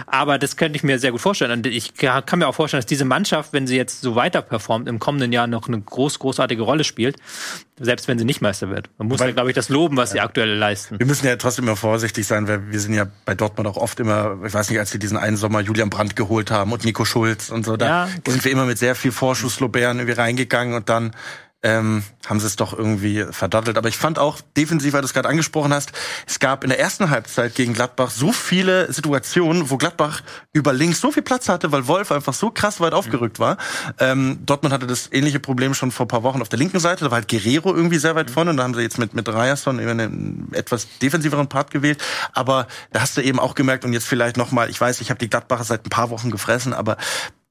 [0.08, 1.52] aber das könnte ich mir sehr gut vorstellen.
[1.52, 4.41] Und ich ka- kann mir auch vorstellen, dass diese Mannschaft, wenn sie jetzt so weiter
[4.41, 7.18] performt, im kommenden Jahr noch eine groß, großartige Rolle spielt,
[7.80, 8.89] selbst wenn sie nicht Meister wird.
[8.98, 10.99] Man muss ja, glaube ich, das loben, was sie aktuell leisten.
[10.99, 13.99] Wir müssen ja trotzdem immer vorsichtig sein, weil wir sind ja bei Dortmund auch oft
[13.99, 17.06] immer, ich weiß nicht, als wir diesen einen Sommer Julian Brandt geholt haben und Nico
[17.06, 18.10] Schulz und so, da Ja.
[18.27, 21.11] sind wir immer mit sehr viel Vorschusslobären irgendwie reingegangen und dann
[21.64, 23.78] ähm, haben sie es doch irgendwie verdattelt.
[23.78, 25.92] Aber ich fand auch defensiv, weil du es gerade angesprochen hast,
[26.26, 30.22] es gab in der ersten Halbzeit gegen Gladbach so viele Situationen, wo Gladbach
[30.54, 33.58] über links so viel Platz hatte, weil Wolf einfach so krass weit aufgerückt war.
[34.00, 37.06] Ähm, Dortmund hatte das ähnliche Problem schon vor ein paar Wochen auf der linken Seite.
[37.06, 39.28] Da war halt Guerrero irgendwie sehr weit vorne und da haben sie jetzt mit, mit
[39.30, 42.02] Ryerson einen etwas defensiveren Part gewählt.
[42.34, 45.20] Aber da hast du eben auch gemerkt und jetzt vielleicht nochmal, ich weiß, ich habe
[45.20, 46.98] die Gladbacher seit ein paar Wochen gefressen, aber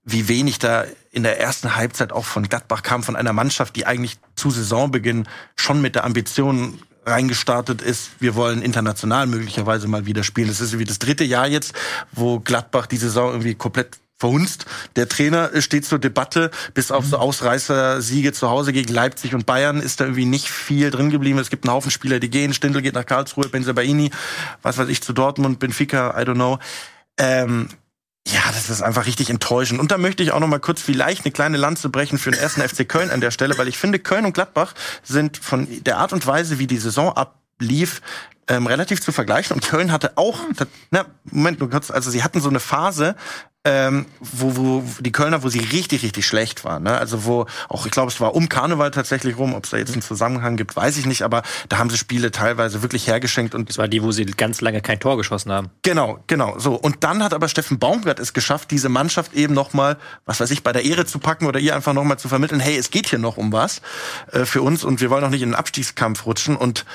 [0.05, 3.87] wie wenig da in der ersten Halbzeit auch von Gladbach kam, von einer Mannschaft, die
[3.87, 10.23] eigentlich zu Saisonbeginn schon mit der Ambition reingestartet ist, wir wollen international möglicherweise mal wieder
[10.23, 10.49] spielen.
[10.49, 11.75] Das ist wie das dritte Jahr jetzt,
[12.13, 14.67] wo Gladbach die Saison irgendwie komplett verhunzt.
[14.97, 19.81] Der Trainer steht zur Debatte, bis auf so Ausreißer-Siege zu Hause gegen Leipzig und Bayern
[19.81, 21.39] ist da irgendwie nicht viel drin geblieben.
[21.39, 22.53] Es gibt einen Haufen Spieler, die gehen.
[22.53, 24.11] Stindl geht nach Karlsruhe, Benzabaini,
[24.61, 26.59] was weiß ich, zu Dortmund, Benfica, I don't know.
[27.17, 27.69] Ähm,
[28.33, 29.81] ja, das ist einfach richtig enttäuschend.
[29.81, 32.41] Und da möchte ich auch noch mal kurz vielleicht eine kleine Lanze brechen für den
[32.41, 35.99] ersten FC Köln an der Stelle, weil ich finde, Köln und Gladbach sind von der
[35.99, 38.01] Art und Weise, wie die Saison ablief,
[38.49, 39.55] ähm, relativ zu vergleichen.
[39.55, 43.17] Und Köln hatte auch, das, na, Moment, nur kurz, also sie hatten so eine Phase,
[43.65, 46.85] ähm, wo, wo die Kölner, wo sie richtig, richtig schlecht waren.
[46.85, 46.97] Ne?
[46.97, 49.93] Also wo auch, ich glaube, es war um Karneval tatsächlich rum, ob es da jetzt
[49.93, 53.69] einen Zusammenhang gibt, weiß ich nicht, aber da haben sie Spiele teilweise wirklich hergeschenkt und
[53.69, 55.69] Das war die, wo sie ganz lange kein Tor geschossen haben.
[55.83, 56.59] Genau, genau.
[56.59, 60.41] So und dann hat aber Steffen Baumgart es geschafft, diese Mannschaft eben noch mal, was
[60.41, 62.61] weiß ich, bei der Ehre zu packen oder ihr einfach noch mal zu vermitteln.
[62.61, 63.83] Hey, es geht hier noch um was
[64.33, 66.87] äh, für uns und wir wollen auch nicht in den Abstiegskampf rutschen und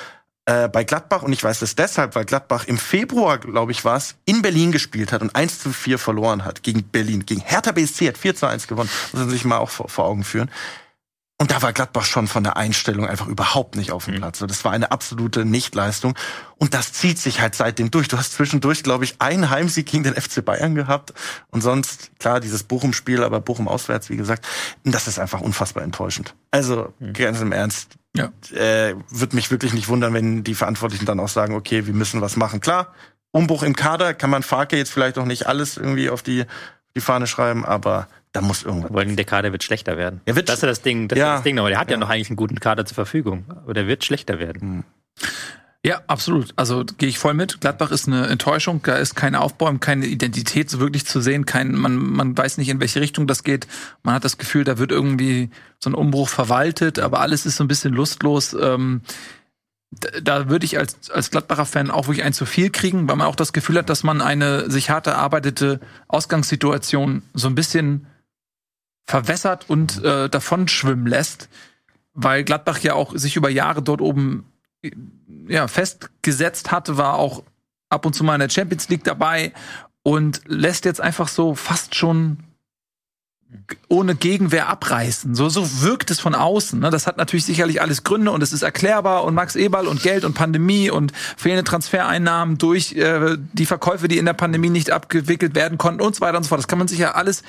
[0.46, 3.98] äh, bei Gladbach, und ich weiß das deshalb, weil Gladbach im Februar, glaube ich, war
[3.98, 7.26] es, in Berlin gespielt hat und 1 zu 4 verloren hat gegen Berlin.
[7.26, 8.90] Gegen Hertha BSC hat 4 zu 1 gewonnen.
[9.12, 10.52] Muss man sich mal auch vor, vor Augen führen.
[11.38, 14.40] Und da war Gladbach schon von der Einstellung einfach überhaupt nicht auf dem Platz.
[14.40, 16.16] So, Das war eine absolute Nichtleistung.
[16.58, 18.08] Und das zieht sich halt seitdem durch.
[18.08, 21.14] Du hast zwischendurch, glaube ich, einen Heimsieg gegen den FC Bayern gehabt.
[21.52, 24.48] Und sonst, klar, dieses Bochum-Spiel, aber Bochum auswärts, wie gesagt.
[24.86, 26.36] Und das ist einfach unfassbar enttäuschend.
[26.52, 27.98] Also, ganz im Ernst.
[28.16, 28.32] Ja.
[28.58, 32.22] Äh, Würde mich wirklich nicht wundern, wenn die Verantwortlichen dann auch sagen, okay, wir müssen
[32.22, 32.62] was machen.
[32.62, 32.94] Klar,
[33.32, 36.46] Umbruch im Kader kann man Farke jetzt vielleicht auch nicht alles irgendwie auf die,
[36.96, 38.92] die Fahne schreiben, aber da muss irgendwas.
[38.92, 40.22] Vor allem der Kader wird schlechter werden.
[40.26, 41.34] Er wird das ist ja das Ding, das Ja.
[41.34, 41.68] ist das Ding noch.
[41.68, 41.98] Der hat ja.
[41.98, 44.84] noch eigentlich einen guten Kader zur Verfügung, aber der wird schlechter werden.
[45.86, 46.52] Ja, absolut.
[46.56, 47.62] Also gehe ich voll mit.
[47.62, 48.82] Gladbach ist eine Enttäuschung.
[48.82, 51.46] Da ist kein Aufbau, keine Identität so wirklich zu sehen.
[51.46, 53.68] Kein, man, man weiß nicht, in welche Richtung das geht.
[54.02, 57.64] Man hat das Gefühl, da wird irgendwie so ein Umbruch verwaltet, aber alles ist so
[57.64, 58.58] ein bisschen lustlos.
[58.60, 59.02] Ähm,
[60.24, 63.28] da, würde ich als, als Gladbacher Fan auch wirklich ein zu viel kriegen, weil man
[63.28, 68.08] auch das Gefühl hat, dass man eine sich hart erarbeitete Ausgangssituation so ein bisschen
[69.06, 71.48] verwässert und äh, davon schwimmen lässt,
[72.16, 74.46] weil Gladbach ja auch sich über Jahre dort oben
[75.48, 77.44] ja, festgesetzt hatte, war auch
[77.90, 79.54] ab und zu mal in der Champions League dabei
[80.04, 82.38] und lässt jetzt einfach so fast schon
[83.88, 85.36] ohne Gegenwehr abreißen.
[85.36, 86.80] So, so wirkt es von außen.
[86.80, 86.90] Ne?
[86.90, 90.26] Das hat natürlich sicherlich alles Gründe und es ist erklärbar und Max Eberl und Geld
[90.26, 95.56] und Pandemie und fehlende Transfereinnahmen durch äh, die Verkäufe, die in der Pandemie nicht abgewickelt
[95.56, 96.60] werden konnten und so weiter und so fort.
[96.60, 97.44] Das kann man sich ja alles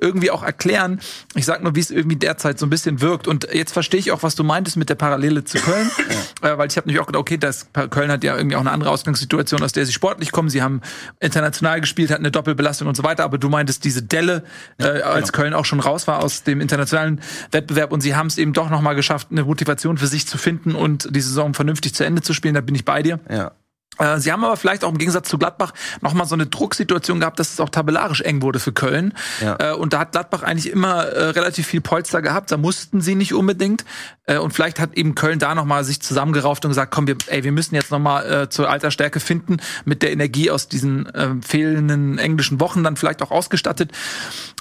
[0.00, 1.00] irgendwie auch erklären.
[1.34, 3.28] Ich sag nur, wie es irgendwie derzeit so ein bisschen wirkt.
[3.28, 5.90] Und jetzt verstehe ich auch, was du meintest mit der Parallele zu Köln,
[6.42, 8.70] äh, weil ich habe nämlich auch gedacht, okay, das Köln hat ja irgendwie auch eine
[8.70, 10.48] andere Ausgangssituation, aus der sie sportlich kommen.
[10.48, 10.80] Sie haben
[11.20, 13.24] international gespielt, hatten eine Doppelbelastung und so weiter.
[13.24, 14.44] Aber du meintest diese Delle,
[14.78, 15.42] äh, als genau.
[15.42, 17.20] Köln auch schon raus war aus dem internationalen
[17.50, 20.38] Wettbewerb und sie haben es eben doch noch mal geschafft, eine Motivation für sich zu
[20.38, 22.54] finden und die Saison vernünftig zu Ende zu spielen.
[22.54, 23.20] Da bin ich bei dir.
[23.30, 23.52] Ja.
[23.98, 27.20] Äh, Sie haben aber vielleicht auch im Gegensatz zu Gladbach noch mal so eine Drucksituation
[27.20, 29.14] gehabt, dass es auch tabellarisch eng wurde für Köln.
[29.40, 29.56] Ja.
[29.58, 32.50] Äh, Und da hat Gladbach eigentlich immer äh, relativ viel Polster gehabt.
[32.50, 33.84] Da mussten sie nicht unbedingt.
[34.40, 37.42] Und vielleicht hat eben Köln da noch mal sich zusammengerauft und gesagt, komm, wir, ey,
[37.42, 41.10] wir müssen jetzt noch mal äh, zur alter Stärke finden, mit der Energie aus diesen
[41.16, 43.90] ähm, fehlenden englischen Wochen dann vielleicht auch ausgestattet.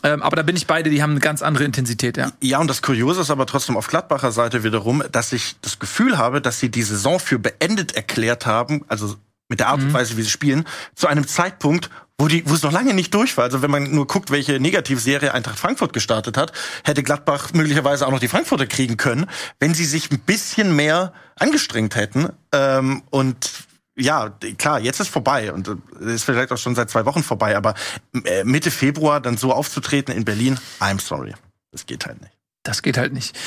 [0.01, 2.31] Ähm, aber da bin ich beide, die haben eine ganz andere Intensität, ja.
[2.41, 6.17] Ja, und das Kuriose ist aber trotzdem auf Gladbacher Seite wiederum, dass ich das Gefühl
[6.17, 9.15] habe, dass sie die Saison für beendet erklärt haben, also
[9.51, 10.65] mit der Art und Weise, wie sie spielen,
[10.95, 13.43] zu einem Zeitpunkt, wo, die, wo es noch lange nicht durch war.
[13.43, 16.53] Also wenn man nur guckt, welche Negativserie Eintracht Frankfurt gestartet hat,
[16.85, 19.27] hätte Gladbach möglicherweise auch noch die Frankfurter kriegen können,
[19.59, 22.29] wenn sie sich ein bisschen mehr angestrengt hätten.
[22.53, 23.51] Ähm, und
[23.97, 27.57] ja, klar, jetzt ist vorbei und äh, ist vielleicht auch schon seit zwei Wochen vorbei,
[27.57, 27.75] aber
[28.23, 31.33] äh, Mitte Februar dann so aufzutreten in Berlin, I'm sorry.
[31.71, 32.33] Das geht halt nicht.
[32.63, 33.37] Das geht halt nicht.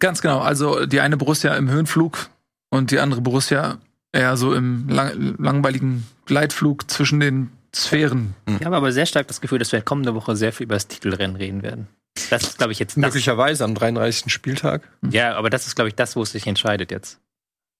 [0.00, 0.40] Ganz genau.
[0.40, 2.28] Also die eine Borussia im Höhenflug
[2.68, 3.78] und die andere Borussia
[4.16, 8.34] eher so im lang langweiligen Gleitflug zwischen den Sphären.
[8.58, 10.88] Ich habe aber sehr stark das Gefühl, dass wir kommende Woche sehr viel über das
[10.88, 11.88] Titelrennen reden werden.
[12.30, 13.02] Das ist, glaube ich, jetzt das.
[13.02, 14.32] Möglicherweise am 33.
[14.32, 14.88] Spieltag.
[15.10, 17.18] Ja, aber das ist, glaube ich, das, wo es sich entscheidet jetzt.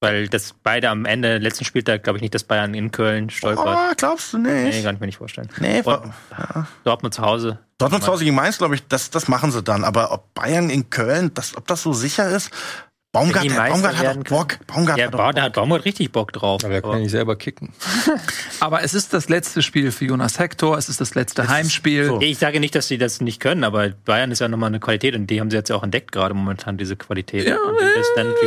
[0.01, 3.67] Weil das beide am Ende, letzten Spieltag, glaube ich nicht, dass Bayern in Köln stolpert.
[3.67, 4.85] Oh, glaubst du Nee, nicht?
[4.85, 5.49] kann ich mir nicht vorstellen.
[5.59, 6.13] Nee, Und
[6.85, 7.61] Dortmund zu Hause.
[7.79, 9.85] Dortmund zu Hause gegen Mainz, glaube ich, das, das machen sie dann.
[9.85, 12.51] Aber ob Bayern in Köln, das, ob das so sicher ist?
[13.17, 14.59] Baumgart, der, Baumgart hat doch Bock.
[14.67, 16.65] Baumgart Ja, hat doch Bau- da hat Baumgart richtig Bock drauf.
[16.65, 17.71] Aber er kann ja nicht selber kicken.
[18.61, 22.07] Aber es ist das letzte Spiel für Jonas Hector, es ist das letzte Heimspiel.
[22.07, 22.21] so.
[22.21, 25.15] Ich sage nicht, dass sie das nicht können, aber Bayern ist ja nochmal eine Qualität
[25.15, 27.47] und die haben sie jetzt ja auch entdeckt gerade momentan, diese Qualität.
[27.47, 27.57] Ja,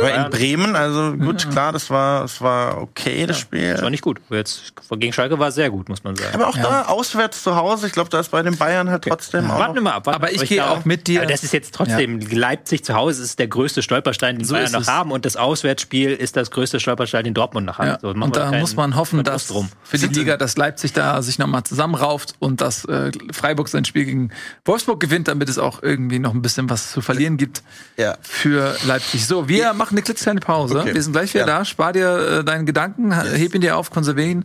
[0.00, 3.72] Aber in Bremen, also gut, klar, das war, das war okay, das Spiel.
[3.72, 4.20] das war nicht gut.
[4.30, 6.34] Jetzt gegen Schalke war es sehr gut, muss man sagen.
[6.34, 9.50] Aber auch da auswärts zu Hause, ich glaube, da ist bei den Bayern halt trotzdem
[9.50, 9.58] auch.
[9.58, 10.08] Warten wir mal ab.
[10.08, 10.48] Aber ich ab.
[10.48, 11.22] gehe auch mit dir.
[11.22, 14.66] Aber das ist jetzt trotzdem, Leipzig zu Hause ist der größte Stolperstein, den So Bayern
[14.66, 14.88] ist noch es.
[14.88, 17.86] haben und das Auswärtsspiel ist das größte Stolperstein, den Dortmund noch hat.
[17.86, 21.38] Ja, So, und da muss man hoffen, dass für die Liga, dass Leipzig da sich
[21.38, 24.30] nochmal zusammenrauft und dass äh, Freiburg sein Spiel gegen
[24.64, 27.62] Wolfsburg gewinnt, damit es auch irgendwie noch ein bisschen was zu verlieren gibt
[27.96, 28.16] Ja.
[28.22, 29.26] für Leipzig.
[29.26, 30.80] So, wir machen eine klitzekleine Pause.
[30.80, 30.94] Okay.
[30.94, 31.58] Wir sind gleich wieder Ja.
[31.58, 31.64] da.
[31.64, 34.44] Spar dir äh, deinen Gedanken, heb ihn dir auf, konservier ihn.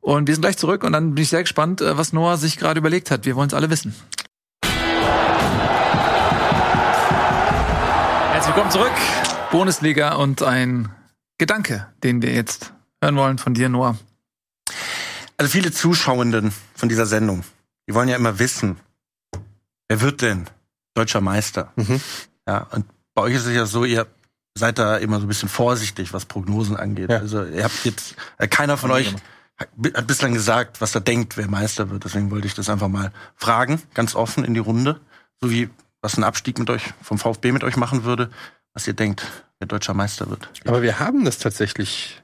[0.00, 2.58] Und wir sind gleich zurück und dann bin ich sehr gespannt, äh, was Noah sich
[2.58, 3.24] gerade überlegt hat.
[3.24, 3.94] Wir wollen es alle wissen.
[8.32, 8.90] Herzlich willkommen zurück.
[9.52, 10.88] Bundesliga und ein
[11.36, 12.72] Gedanke, den wir jetzt
[13.02, 13.98] hören wollen von dir, Noah.
[15.36, 17.44] Also viele Zuschauenden von dieser Sendung,
[17.86, 18.80] die wollen ja immer wissen,
[19.88, 20.46] wer wird denn
[20.94, 21.70] deutscher Meister?
[21.76, 22.00] Mhm.
[22.48, 24.06] Ja, und bei euch ist es ja so, ihr
[24.56, 27.10] seid da immer so ein bisschen vorsichtig, was Prognosen angeht.
[27.10, 27.18] Ja.
[27.18, 31.36] Also ihr habt jetzt, äh, keiner von euch hat hat bislang gesagt, was er denkt,
[31.36, 32.04] wer Meister wird.
[32.04, 34.98] Deswegen wollte ich das einfach mal fragen, ganz offen in die Runde.
[35.42, 35.68] So wie
[36.00, 38.30] was ein Abstieg mit euch, vom VfB mit euch machen würde,
[38.74, 39.26] was ihr denkt,
[39.58, 40.48] wer deutscher Meister wird.
[40.66, 42.22] Aber wir haben das tatsächlich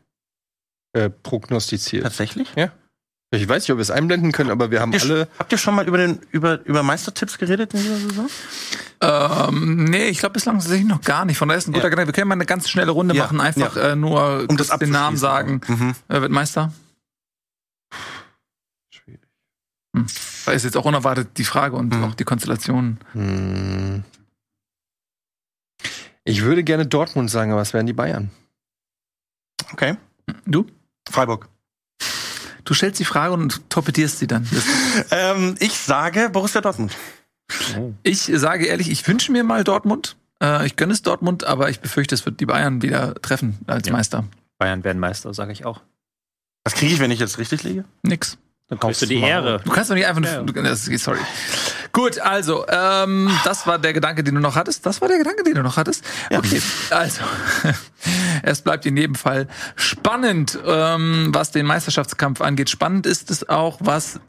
[0.92, 2.02] äh, prognostiziert.
[2.04, 2.48] Tatsächlich?
[3.30, 5.28] Ich weiß nicht, ob wir es einblenden können, aber wir haben Habt ihr, alle.
[5.38, 8.28] habt ihr schon mal über, den, über, über Meistertipps geredet in dieser Saison?
[9.02, 11.36] Ähm, nee, ich glaube bislang tatsächlich noch gar nicht.
[11.36, 11.90] Von daher ist ein guter Ja.
[11.90, 12.08] Gedanke.
[12.08, 13.90] Wir können mal eine ganz schnelle Runde Ja, machen, einfach ja.
[13.90, 15.60] äh, nur Um das den Namen sagen.
[15.68, 15.94] Mhm.
[16.08, 16.72] Wer wird Meister?
[19.94, 20.06] Hm.
[20.46, 22.04] Da ist jetzt auch unerwartet die Frage und Mhm.
[22.04, 22.98] auch die Konstellation.
[23.12, 24.04] Hm.
[26.28, 28.30] Ich würde gerne Dortmund sagen, aber es wären die Bayern.
[29.72, 29.96] Okay.
[30.44, 30.66] Du?
[31.10, 31.48] Freiburg.
[32.64, 34.46] Du stellst die Frage und torpedierst sie dann.
[35.10, 36.92] Ähm, ich sage Borussia Dortmund.
[38.02, 40.16] Ich sage ehrlich, ich wünsche mir mal Dortmund.
[40.42, 43.86] Äh, ich gönne es Dortmund, aber ich befürchte, es wird die Bayern wieder treffen als
[43.86, 43.92] Ja.
[43.92, 44.24] Meister.
[44.58, 45.82] Bayern werden Meister, sage ich auch.
[46.64, 47.84] Was kriege ich, wenn ich jetzt richtig liege?
[48.02, 48.38] Nix.
[48.68, 49.28] Dann kriegst du die Maul.
[49.30, 49.60] Ehre.
[49.64, 50.42] Du kannst doch nicht einfach Ja.
[50.42, 51.18] Das, sorry.
[51.92, 54.84] Gut, also, ähm, das war der Gedanke, den du noch hattest.
[54.84, 56.04] Das war der Gedanke, den du noch hattest.
[56.30, 57.22] Okay, also.
[58.42, 62.70] Es bleibt in jedem Fall spannend, ähm, was den Meisterschaftskampf angeht.
[62.70, 64.20] Spannend ist es auch, was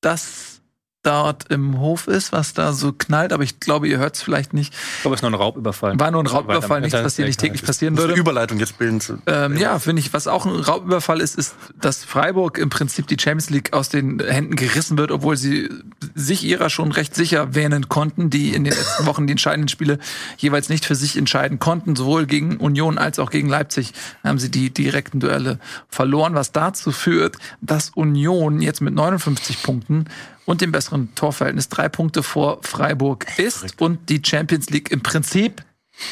[0.00, 0.59] das
[1.02, 4.52] dort im Hof ist, was da so knallt, aber ich glaube, ihr hört es vielleicht
[4.52, 4.74] nicht.
[4.74, 5.98] Ich glaube, es ist nur ein Raubüberfall.
[5.98, 8.14] War nur ein Raubüberfall, nichts, was hier nicht täglich passieren würde.
[8.14, 9.18] Überleitung jetzt bilden zu.
[9.26, 13.16] Ähm, ja, finde ich, was auch ein Raubüberfall ist, ist, dass Freiburg im Prinzip die
[13.18, 15.70] Champions League aus den Händen gerissen wird, obwohl sie
[16.14, 19.98] sich ihrer schon recht sicher wähnen konnten, die in den letzten Wochen die entscheidenden Spiele
[20.36, 21.96] jeweils nicht für sich entscheiden konnten.
[21.96, 25.58] Sowohl gegen Union als auch gegen Leipzig haben sie die direkten Duelle
[25.88, 30.04] verloren, was dazu führt, dass Union jetzt mit 59 Punkten
[30.46, 35.64] und dem besseren Torverhältnis drei Punkte vor Freiburg ist und die Champions League im Prinzip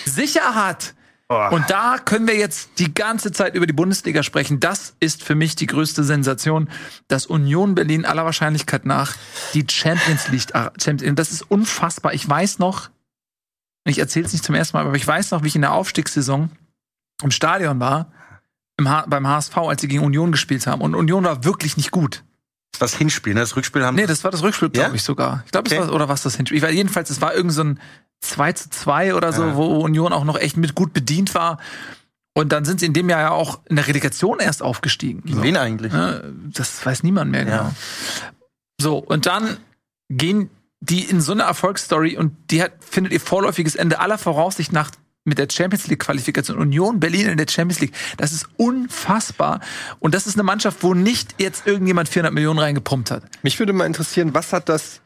[0.04, 0.94] sicher hat.
[1.28, 4.60] Und da können wir jetzt die ganze Zeit über die Bundesliga sprechen.
[4.60, 6.70] Das ist für mich die größte Sensation,
[7.06, 9.14] dass Union Berlin aller Wahrscheinlichkeit nach
[9.52, 10.54] die Champions League.
[10.54, 12.14] ah, Champions, das ist unfassbar.
[12.14, 12.88] Ich weiß noch,
[13.84, 15.74] ich erzähle es nicht zum ersten Mal, aber ich weiß noch, wie ich in der
[15.74, 16.50] Aufstiegssaison
[17.22, 18.10] im Stadion war,
[18.78, 20.80] im beim HSV, als sie gegen Union gespielt haben.
[20.80, 22.24] Und Union war wirklich nicht gut.
[22.78, 23.40] Das Hinspiel, ne?
[23.40, 23.96] Das Rückspiel haben.
[23.96, 24.94] Nee, das war das Rückspiel, glaube Ja?
[24.94, 25.42] ich sogar.
[25.46, 25.80] Ich glaube, Okay.
[25.80, 26.58] es war, oder was das Hinspiel?
[26.58, 27.80] Ich weiß, jedenfalls, es war irgend so ein
[28.20, 29.56] 2 zu 2 oder so, Ja.
[29.56, 31.58] wo Union auch noch echt mit gut bedient war.
[32.34, 35.22] Und dann sind sie in dem Jahr ja auch in der Relegation erst aufgestiegen.
[35.26, 35.42] So.
[35.42, 35.92] wen eigentlich?
[35.92, 36.32] Ne?
[36.52, 37.56] Das weiß niemand mehr genau.
[37.56, 37.72] Ja.
[38.80, 39.56] So, und dann
[40.08, 40.50] gehen
[40.80, 44.92] die in so eine Erfolgsstory und die hat, findet ihr vorläufiges Ende aller Voraussicht nach
[45.28, 47.94] mit der Champions League Qualifikation Union Berlin in der Champions League.
[48.16, 49.60] Das ist unfassbar.
[50.00, 53.22] Und das ist eine Mannschaft, wo nicht jetzt irgendjemand 400 Millionen reingepumpt hat.
[53.42, 55.00] Mich würde mal interessieren, was hat das,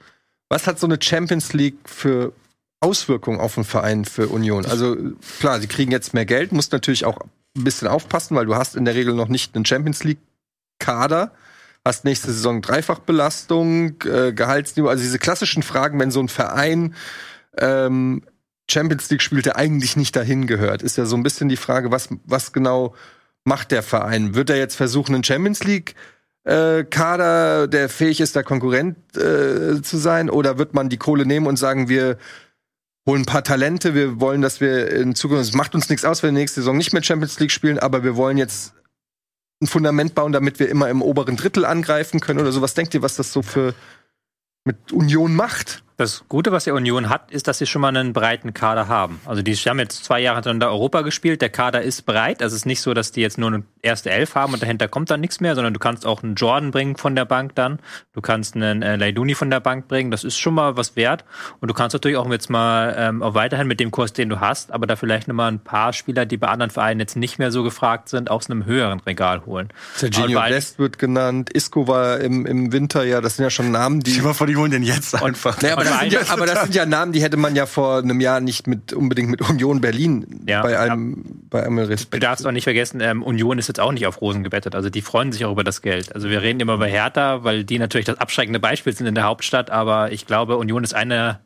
[0.48, 2.32] was hat so eine Champions League für
[2.80, 4.66] Auswirkungen auf den Verein für Union?
[4.66, 4.96] Also
[5.40, 7.18] klar, sie kriegen jetzt mehr Geld, musst natürlich auch
[7.56, 10.20] ein bisschen aufpassen, weil du hast in der Regel noch nicht einen Champions League
[10.78, 11.32] Kader,
[11.84, 16.94] hast nächste Saison Dreifachbelastung, äh, Gehaltsniveau, also diese klassischen Fragen, wenn so ein Verein
[17.58, 18.22] ähm,
[18.70, 21.90] Champions League spielt, der eigentlich nicht dahin gehört, ist ja so ein bisschen die Frage,
[21.90, 22.94] was, was genau
[23.44, 24.34] macht der Verein?
[24.34, 25.94] Wird er jetzt versuchen, einen Champions League
[26.44, 30.30] äh, Kader, der fähig ist, da Konkurrent äh, zu sein?
[30.30, 32.18] Oder wird man die Kohle nehmen und sagen, wir
[33.06, 36.22] holen ein paar Talente, wir wollen, dass wir in Zukunft, es macht uns nichts aus,
[36.22, 38.74] wenn wir nächste Saison nicht mehr Champions League spielen, aber wir wollen jetzt
[39.60, 42.62] ein Fundament bauen, damit wir immer im oberen Drittel angreifen können oder so.
[42.62, 43.74] Was denkt ihr, was das so für
[44.64, 45.82] mit Union macht?
[46.02, 49.20] Das Gute, was die Union hat, ist, dass sie schon mal einen breiten Kader haben.
[49.24, 51.40] Also die haben jetzt zwei Jahre hintereinander Europa gespielt.
[51.40, 52.42] Der Kader ist breit.
[52.42, 54.88] Also es ist nicht so, dass die jetzt nur eine erste Elf haben und dahinter
[54.88, 57.78] kommt dann nichts mehr, sondern du kannst auch einen Jordan bringen von der Bank dann.
[58.14, 60.10] Du kannst einen äh, Leiduni von der Bank bringen.
[60.10, 61.24] Das ist schon mal was wert.
[61.60, 64.40] Und du kannst natürlich auch jetzt mal ähm, auch weiterhin mit dem Kurs, den du
[64.40, 67.38] hast, aber da vielleicht noch mal ein paar Spieler, die bei anderen Vereinen jetzt nicht
[67.38, 69.68] mehr so gefragt sind, aus einem höheren Regal holen.
[69.94, 73.70] Serginho Aber- Dest wird genannt, Isco war im, im Winter, ja, das sind ja schon
[73.70, 74.14] Namen, die.
[74.14, 75.60] Dir mal vor, die holen den jetzt einfach.
[75.62, 77.66] Nee, aber, Und das sind ja, aber das sind ja Namen, die hätte man ja
[77.66, 80.78] vor einem Jahr nicht mit unbedingt mit Union Berlin Ja, bei ja.
[80.80, 82.22] allem bei allem Du Respekt.
[82.22, 84.74] darfst auch nicht vergessen, ähm, Union ist jetzt auch nicht auf Rosen gebettet.
[84.74, 86.14] Also die freuen sich auch über das Geld.
[86.14, 89.24] Also wir reden immer über Hertha, weil die natürlich das abschreckende Beispiel sind in der
[89.24, 89.70] Hauptstadt.
[89.70, 91.40] Aber ich glaube, Union ist einer,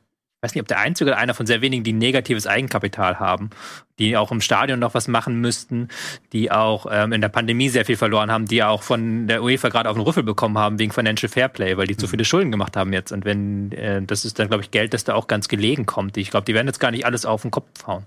[0.46, 3.50] weiß nicht, ob der einzige oder einer von sehr wenigen, die negatives Eigenkapital haben,
[3.98, 5.88] die auch im Stadion noch was machen müssten,
[6.32, 9.68] die auch ähm, in der Pandemie sehr viel verloren haben, die auch von der UEFA
[9.68, 12.76] gerade auf den Rüffel bekommen haben wegen Financial Fairplay, weil die zu viele Schulden gemacht
[12.76, 13.10] haben jetzt.
[13.10, 16.16] Und wenn, äh, das ist dann, glaube ich, Geld, das da auch ganz gelegen kommt.
[16.16, 18.06] Ich glaube, die werden jetzt gar nicht alles auf den Kopf hauen.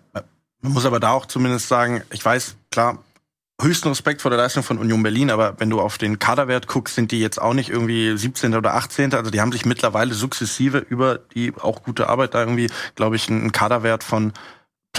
[0.61, 2.99] Man muss aber da auch zumindest sagen, ich weiß, klar,
[3.61, 6.95] höchsten Respekt vor der Leistung von Union Berlin, aber wenn du auf den Kaderwert guckst,
[6.95, 8.55] sind die jetzt auch nicht irgendwie 17.
[8.55, 9.13] oder 18.
[9.13, 13.29] Also die haben sich mittlerweile sukzessive über die auch gute Arbeit da irgendwie, glaube ich,
[13.29, 14.33] einen Kaderwert von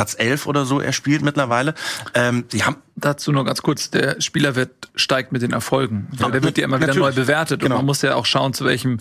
[0.01, 1.75] Platz 11 oder so erspielt mittlerweile.
[2.15, 6.09] Ähm, die haben Dazu nur ganz kurz, der Spielerwert steigt mit den Erfolgen.
[6.19, 7.61] Weil der wird ja immer wieder neu bewertet.
[7.61, 7.75] Genau.
[7.75, 9.01] Und man muss ja auch schauen, zu welchem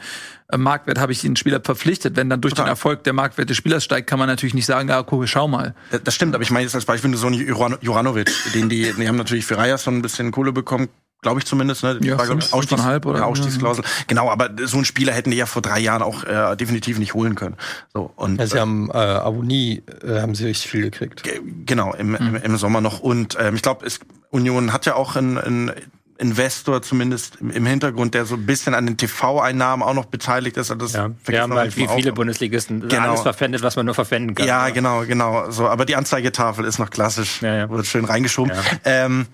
[0.52, 2.16] äh, Marktwert habe ich den Spieler verpflichtet.
[2.16, 2.66] Wenn dann durch Total.
[2.66, 5.48] den Erfolg der Marktwert des Spielers steigt, kann man natürlich nicht sagen, ja, guck, schau
[5.48, 5.74] mal.
[6.04, 9.08] Das- stimmt, aber ich meine jetzt als Beispiel so einen Juran- Juranovic, den die, die
[9.08, 10.88] haben natürlich für Rajas so ein bisschen Kohle bekommen,
[11.22, 12.00] glaube ich zumindest, ne?
[12.02, 13.84] Ja, fünf, Ausstiegs- oder- ja, Ausstiegsklausel.
[14.08, 17.14] Genau, aber so einen Spieler hätten die ja vor drei Jahren auch äh, definitiv nicht
[17.14, 17.56] holen können.
[17.94, 21.24] So und Ja, sie haben äh, Abonni, äh, haben sie richtig viel gekriegt.
[21.24, 23.00] Ge- Genau, im, im, im Sommer noch.
[23.00, 23.86] Und ähm, ich glaube,
[24.32, 25.72] Union hat ja auch einen, einen
[26.18, 30.70] Investor zumindest im, Hintergrund, der so ein bisschen an den TV-Einnahmen auch noch beteiligt ist.
[30.72, 32.16] Also das Ja, wir haben halt wie viele auch.
[32.16, 33.10] Bundesligisten Genau.
[33.10, 34.46] alles verpfändet, was man nur verpfänden kann.
[34.48, 35.50] Ja, genau, genau.
[35.52, 37.70] So, aber die Anzeigetafel ist noch klassisch, Ja, ja.
[37.70, 38.52] wird schön reingeschoben.
[38.54, 38.62] Ja.
[38.86, 39.28] Ähm,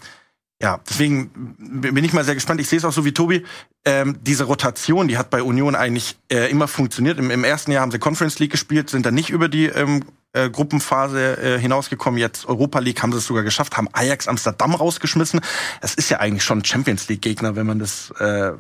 [0.66, 1.30] ja, deswegen
[1.60, 2.60] bin ich mal sehr gespannt.
[2.60, 3.46] Ich sehe es auch so wie Tobi.
[3.86, 7.20] Ähm, diese Rotation, die hat bei Union eigentlich äh, immer funktioniert.
[7.20, 10.06] Im, Im ersten Jahr haben sie Conference League gespielt, sind dann nicht über die ähm,
[10.36, 12.20] äh, Gruppenphase äh, hinausgekommen.
[12.20, 15.40] Jetzt Europa League haben sie es sogar geschafft, haben Ajax Amsterdam rausgeschmissen.
[15.82, 18.52] Es ist ja eigentlich schon ein Champions League Gegner, wenn man das äh,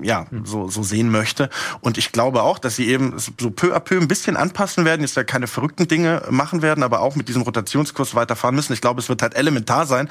[0.00, 1.50] ja so so sehen möchte.
[1.80, 5.02] Und ich glaube auch, dass sie eben so peu à peu ein bisschen anpassen werden.
[5.02, 8.72] Jetzt ja keine verrückten Dinge machen werden, aber auch mit diesem Rotationskurs weiterfahren müssen.
[8.72, 10.08] Ich glaube, es wird halt elementar sein,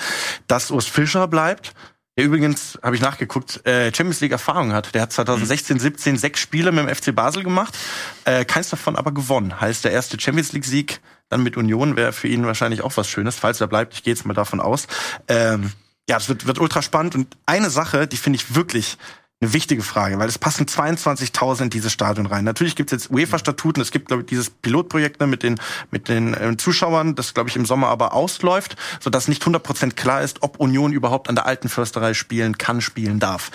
[0.47, 1.73] dass Urs Fischer bleibt
[2.17, 4.93] der übrigens, habe ich nachgeguckt, äh, Champions League Erfahrung hat.
[4.93, 7.77] Der hat 2016, 17 sechs Spiele mit dem FC Basel gemacht,
[8.25, 9.61] äh, keins davon aber gewonnen.
[9.61, 13.07] Heißt, der erste Champions League Sieg dann mit Union wäre für ihn wahrscheinlich auch was
[13.07, 13.93] Schönes, falls er bleibt.
[13.93, 14.87] Ich gehe jetzt mal davon aus.
[15.29, 15.71] Ähm,
[16.09, 17.15] ja, es wird, wird ultra spannend.
[17.15, 18.97] Und eine Sache, die finde ich wirklich
[19.41, 22.43] eine wichtige Frage, weil es passen 22.000 in dieses Stadion rein.
[22.43, 25.59] Natürlich gibt es jetzt UEFA-Statuten, es gibt, glaube ich, dieses Pilotprojekt ne, mit den,
[25.89, 30.21] mit den äh, Zuschauern, das, glaube ich, im Sommer aber ausläuft, sodass nicht 100% klar
[30.21, 33.49] ist, ob Union überhaupt an der alten Försterei spielen kann, spielen darf.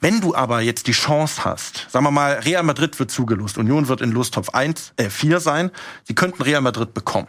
[0.00, 3.88] Wenn du aber jetzt die Chance hast, sagen wir mal, Real Madrid wird zugelost, Union
[3.88, 5.70] wird in Lostopf 1, äh, 4 sein,
[6.04, 7.28] sie könnten Real Madrid bekommen.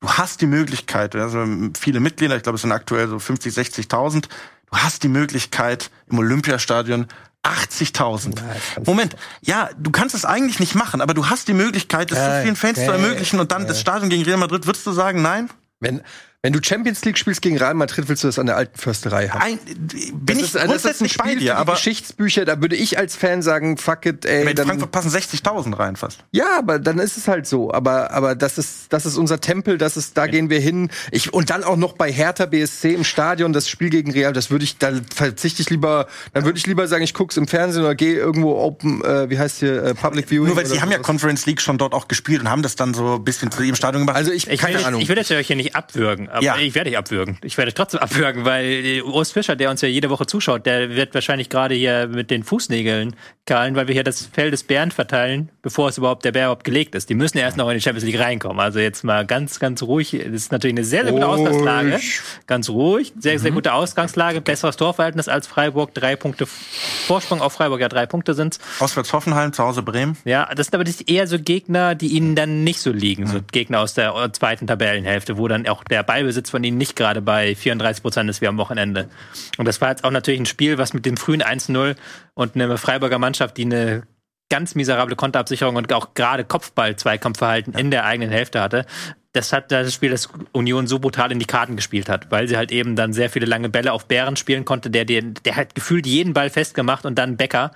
[0.00, 1.42] Du hast die Möglichkeit, also
[1.78, 4.24] viele Mitglieder, ich glaube, es sind aktuell so 50, 60.000,
[4.70, 7.06] du hast die Möglichkeit, im Olympiastadion
[7.46, 8.40] 80.000.
[8.84, 12.42] Moment, ja, du kannst es eigentlich nicht machen, aber du hast die Möglichkeit, es so
[12.42, 14.66] vielen Fans zu ermöglichen und dann das Stadion gegen Real Madrid.
[14.66, 15.50] Würdest du sagen, nein?
[15.80, 16.02] Wenn,
[16.46, 19.26] wenn du Champions League spielst gegen Real Madrid, willst du das an der alten Försterei
[19.30, 19.40] haben.
[19.42, 21.72] Ein, bin das ich ist, grundsätzlich das ist ein bei Spiel dir, für die aber
[21.72, 24.48] Geschichtsbücher, da würde ich als Fan sagen, fuck it, ey.
[24.48, 26.20] in Dann, Frankfurt passen 60.000 rein fast.
[26.30, 27.74] ja, aber dann ist es halt so.
[27.74, 30.88] Aber, aber das ist, das ist unser Tempel, das ist, da gehen wir hin.
[31.10, 34.52] Ich, und dann auch noch bei Hertha BSC im Stadion, das Spiel gegen Real, das
[34.52, 37.82] würde ich, da verzichte ich lieber, dann würde ich lieber sagen, ich guck's im Fernsehen
[37.82, 40.46] oder gehe irgendwo Open, äh, wie heißt hier, äh, Public Viewing.
[40.46, 40.98] Nur weil sie haben ja.
[40.98, 43.74] Conference League schon dort auch gespielt und haben das dann so ein bisschen zu ihrem
[43.74, 44.16] Stadion gemacht.
[44.16, 45.00] Also ich, Ich keine will, Ahnung.
[45.00, 46.56] ich will jetzt euch hier nicht abwürgen, aber Ja.
[46.58, 47.38] ich werde dich abwürgen.
[47.42, 50.66] Ich werde euch trotzdem abwürgen, weil äh, Urs Fischer, der uns ja jede Woche zuschaut,
[50.66, 54.64] der wird wahrscheinlich gerade hier mit den Fußnägeln kahlen, weil wir hier das Fell des
[54.64, 57.08] Bären verteilen, bevor es überhaupt der Bär überhaupt gelegt ist.
[57.10, 58.58] Die müssen ja erst noch in die Champions League reinkommen.
[58.60, 60.10] Also jetzt mal ganz, ganz ruhig.
[60.10, 61.40] Das ist natürlich eine sehr, sehr gute Ruhig.
[61.48, 62.00] Ausgangslage.
[62.46, 63.12] Ganz ruhig.
[63.18, 64.40] Sehr, sehr gute Ausgangslage.
[64.40, 65.94] Besseres Torverhältnis als Freiburg.
[65.94, 67.80] Drei Punkte Vorsprung auf Freiburg.
[67.80, 68.58] Ja, drei Punkte sind's.
[68.80, 70.16] Auswärts Hoffenheim, zu Hause Bremen.
[70.24, 73.26] Ja, das sind aber eher so Gegner, die ihnen dann nicht so liegen.
[73.26, 77.20] So Gegner aus der zweiten Tabellenhälfte, wo dann auch der Ballbesitz von ihnen nicht gerade
[77.20, 79.10] bei 34 Prozent ist wie am Wochenende.
[79.58, 81.94] Und das war jetzt auch natürlich ein Spiel, was mit dem frühen 1-0
[82.32, 84.04] und eine Freiburger Mannschaft, die eine
[84.48, 88.86] ganz miserable Konterabsicherung und auch gerade Kopfball-Zweikampfverhalten in der eigenen Hälfte hatte.
[89.34, 92.56] Das hat das Spiel, das Union so brutal in die Karten gespielt hat, weil sie
[92.56, 95.74] halt eben dann sehr viele lange Bälle auf Bären spielen konnte, der, der, der hat
[95.74, 97.72] gefühlt jeden Ball festgemacht und dann Becker,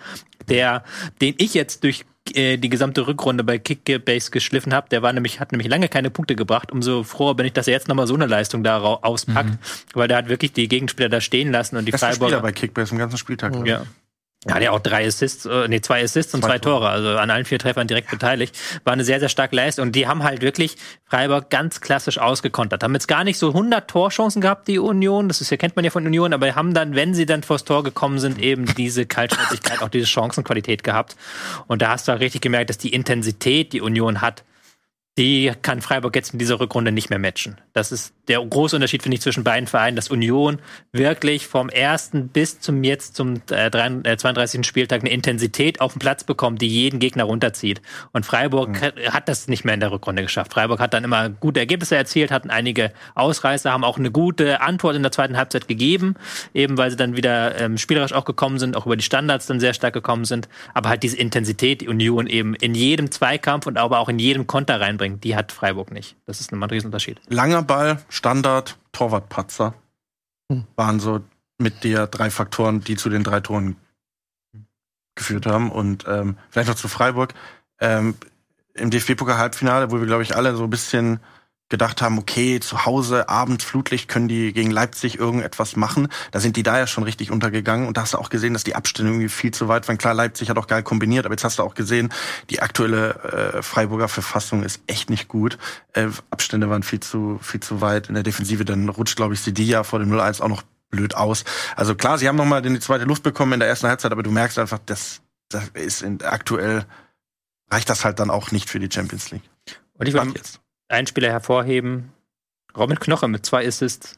[0.48, 0.82] der,
[1.20, 5.40] den ich jetzt durch äh, die gesamte Rückrunde bei Kickbase geschliffen habe, der war nämlich,
[5.40, 6.70] hat nämlich lange keine Punkte gebracht.
[6.70, 9.58] Umso froher bin ich, dass er jetzt nochmal so eine Leistung da auspackt,
[9.94, 12.40] weil der hat wirklich die Gegenspieler da stehen lassen und die Spieler Freiburger.
[12.40, 13.52] bei Kickbase im ganzen Spieltag.
[13.76, 13.86] glaub
[14.46, 14.50] ich.
[14.50, 14.60] Ja.
[14.60, 17.44] Ja, auch drei Assists, äh, nee, zwei Assists und Zwei zwei Tore, also an allen
[17.44, 18.56] vier Treffern direkt beteiligt.
[18.84, 19.88] War eine sehr, sehr starke Leistung.
[19.88, 22.82] Und die haben halt wirklich Freiburg ganz klassisch ausgekontert.
[22.82, 25.28] Haben jetzt gar nicht so 100 Torchancen gehabt, die Union.
[25.28, 27.64] Das ist ja, kennt man ja von Union, aber haben dann, wenn sie dann vors
[27.64, 31.16] Tor gekommen sind, eben diese Kaltschnäuzigkeit, auch diese Chancenqualität gehabt.
[31.66, 34.44] Und da hast du auch richtig gemerkt, dass die Intensität, die Union hat,
[35.18, 37.56] die kann Freiburg jetzt in dieser Rückrunde nicht mehr matchen.
[37.72, 40.60] Das ist der große Unterschied, finde ich, zwischen beiden Vereinen, dass Union
[40.92, 44.66] wirklich vom ersten bis zum jetzt zum äh, 33, äh, 32.
[44.66, 47.82] Spieltag eine Intensität auf den Platz bekommt, die jeden Gegner runterzieht.
[48.12, 50.52] Und Freiburg hat- hat das nicht mehr in der Rückrunde geschafft.
[50.54, 54.94] Freiburg hat dann immer gute Ergebnisse erzielt, hatten einige Ausreißer, haben auch eine gute Antwort
[54.96, 56.14] in der zweiten Halbzeit gegeben,
[56.54, 59.60] eben weil sie dann wieder ähm, spielerisch auch gekommen sind, auch über die Standards dann
[59.60, 60.48] sehr stark gekommen sind.
[60.72, 64.46] Aber halt diese Intensität, die Union eben in jedem Zweikampf und aber auch in jedem
[64.46, 66.16] Konter reinbringt, die hat Freiburg nicht.
[66.26, 67.20] Das ist ein Riesenunterschied.
[67.28, 69.74] Langer Ball, Standard, Torwartpatzer
[70.76, 71.20] waren so
[71.58, 73.76] mit der drei Faktoren, die zu den drei Toren
[75.14, 75.70] geführt haben.
[75.70, 77.34] Und ähm, vielleicht noch zu Freiburg.
[77.80, 78.14] Ähm,
[78.74, 81.20] Im DFB-Pokal-Halbfinale, wo wir, glaube ich, alle so ein bisschen
[81.70, 86.08] gedacht haben, okay, zu Hause, abends, Flutlicht, können die gegen Leipzig irgendetwas machen.
[86.32, 87.86] Da sind die da ja schon richtig untergegangen.
[87.86, 89.96] Und da hast du auch gesehen, dass die Abstände irgendwie viel zu weit waren.
[89.96, 92.12] Klar, Leipzig hat auch geil kombiniert, aber jetzt hast du auch gesehen,
[92.50, 95.58] die aktuelle äh, Freiburger Verfassung ist echt nicht gut.
[95.94, 98.64] Äh, Abstände waren viel zu, viel zu weit in der Defensive.
[98.64, 101.44] Dann rutscht, glaube ich, Sidia vor dem 0-1 auch noch blöd aus.
[101.76, 104.24] Also klar, sie haben noch mal die zweite Luft bekommen in der ersten Halbzeit, aber
[104.24, 106.84] du merkst einfach, das, das ist in, aktuell
[107.70, 109.48] reicht das halt dann auch nicht für die Champions League.
[109.94, 110.60] Und ich will jetzt.
[110.90, 112.12] Einen Spieler hervorheben,
[112.76, 114.16] Robin Knoche mit zwei Assists.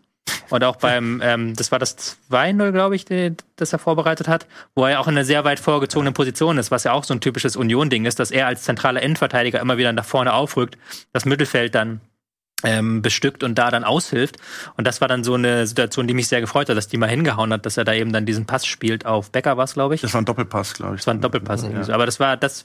[0.50, 4.46] Und auch beim, ähm, das war das 2-0, glaube ich, die, das er vorbereitet hat,
[4.74, 7.20] wo er auch in einer sehr weit vorgezogenen Position ist, was ja auch so ein
[7.20, 10.78] typisches Union-Ding ist, dass er als zentraler Endverteidiger immer wieder nach vorne aufrückt,
[11.12, 12.00] das Mittelfeld dann
[12.64, 14.36] ähm, bestückt und da dann aushilft.
[14.76, 17.08] Und das war dann so eine Situation, die mich sehr gefreut hat, dass die mal
[17.08, 20.00] hingehauen hat, dass er da eben dann diesen Pass spielt auf Becker, was glaube ich.
[20.00, 21.00] Das war ein Doppelpass, glaube ich.
[21.00, 21.62] Das war ein Doppelpass.
[21.62, 21.92] so.
[21.92, 22.64] Aber das war, das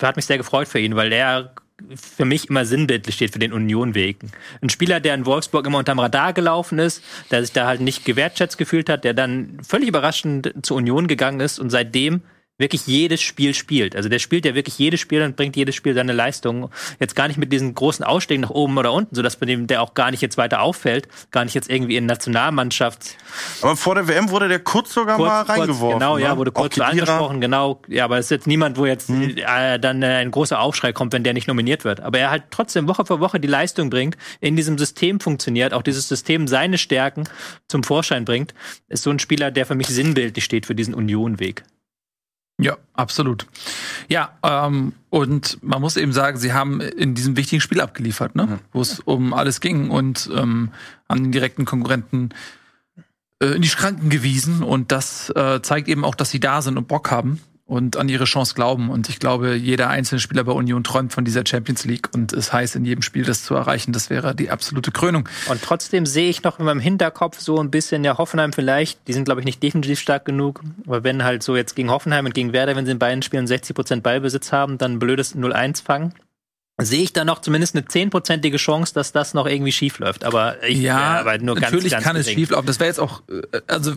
[0.00, 1.52] hat mich sehr gefreut für ihn, weil er
[1.94, 4.18] für mich immer sinnbildlich steht für den Union-Weg.
[4.60, 8.04] Ein Spieler, der in Wolfsburg immer unterm Radar gelaufen ist, der sich da halt nicht
[8.04, 12.22] gewertschätzt gefühlt hat, der dann völlig überraschend zur Union gegangen ist und seitdem
[12.62, 13.94] wirklich jedes Spiel spielt.
[13.94, 16.70] Also der spielt ja wirklich jedes Spiel und bringt jedes Spiel seine Leistung.
[16.98, 19.82] Jetzt gar nicht mit diesen großen Ausstiegen nach oben oder unten, sodass bei dem der
[19.82, 23.16] auch gar nicht jetzt weiter auffällt, gar nicht jetzt irgendwie in Nationalmannschaft.
[23.60, 25.98] Aber vor der WM wurde der kurz sogar Kurz, mal kurz, reingeworfen.
[25.98, 26.38] genau, ja, ne?
[26.38, 27.82] wurde kurz so angesprochen, genau.
[27.88, 31.12] Ja, aber es ist jetzt niemand, wo jetzt äh, dann äh, ein großer Aufschrei kommt,
[31.12, 32.00] wenn der nicht nominiert wird.
[32.00, 35.82] Aber er halt trotzdem Woche für Woche die Leistung bringt, in diesem System funktioniert, auch
[35.82, 37.24] dieses System seine Stärken
[37.68, 38.54] zum Vorschein bringt,
[38.88, 41.64] ist so ein Spieler, der für mich sinnbildlich steht für diesen Union-Weg.
[42.58, 43.46] Ja, absolut.
[44.08, 48.60] Ja, ähm, und man muss eben sagen, sie haben in diesem wichtigen Spiel abgeliefert, ne?
[48.72, 50.70] wo es um alles ging und ähm,
[51.08, 52.30] haben den direkten Konkurrenten
[53.40, 54.62] äh, in die Schranken gewiesen.
[54.62, 58.08] Und das äh, zeigt eben auch, dass sie da sind und Bock haben und an
[58.08, 58.90] ihre Chance glauben.
[58.90, 62.52] Und ich glaube, jeder einzelne Spieler bei Union träumt von dieser Champions League und es
[62.52, 63.92] heißt, in jedem Spiel das zu erreichen.
[63.92, 65.28] Das wäre die absolute Krönung.
[65.48, 69.12] Und trotzdem sehe ich noch in meinem Hinterkopf so ein bisschen, ja, Hoffenheim vielleicht, die
[69.12, 72.34] sind, glaube ich, nicht defensiv stark genug, aber wenn halt so jetzt gegen Hoffenheim und
[72.34, 76.14] gegen Werder, wenn sie in beiden Spielen 60% Ballbesitz haben, dann ein blödes 0-1 fangen,
[76.80, 80.24] sehe ich da noch zumindest eine zehnprozentige Chance, dass das noch irgendwie schief läuft.
[80.24, 82.38] Aber ich, Ja, äh, aber nur ganz, natürlich ganz kann es gering.
[82.38, 82.66] schief laufen.
[82.66, 83.92] Das wäre jetzt auch, äh, also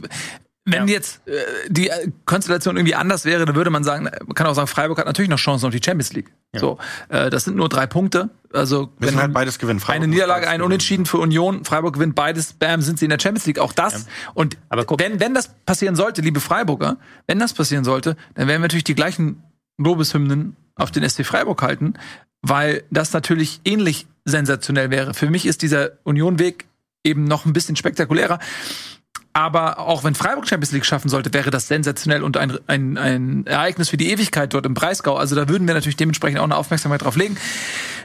[0.65, 0.93] wenn Ja.
[0.95, 1.33] jetzt äh,
[1.69, 4.97] die äh, Konstellation irgendwie anders wäre, dann würde man sagen, man kann auch sagen, Freiburg
[4.97, 6.31] hat natürlich noch Chancen auf die Champions League.
[6.53, 6.77] So,
[7.09, 8.29] äh, das sind nur drei Punkte.
[8.53, 9.79] Also Müssen wenn halt beides gewinnen.
[9.79, 10.61] Freiburg eine Niederlage, ein.
[10.61, 13.59] Unentschieden für Union, Freiburg gewinnt beides, bam, sind sie in der Champions League.
[13.59, 14.07] Auch das.
[14.33, 16.97] Und Aber guck- wenn, wenn das passieren sollte, liebe Freiburger,
[17.27, 19.43] wenn das passieren sollte, dann werden wir natürlich die gleichen
[19.77, 21.93] Lobeshymnen auf den SC Freiburg halten,
[22.41, 25.13] weil das natürlich ähnlich sensationell wäre.
[25.13, 26.65] Für mich ist dieser Union-Weg
[27.03, 28.39] eben noch ein bisschen spektakulärer.
[29.35, 33.45] Aber auch wenn Freiburg Champions League schaffen sollte, wäre das sensationell und ein, ein, ein
[33.45, 35.17] Ereignis für die Ewigkeit dort im Breisgau.
[35.17, 37.35] Also da würden wir natürlich dementsprechend auch eine Aufmerksamkeit drauf legen.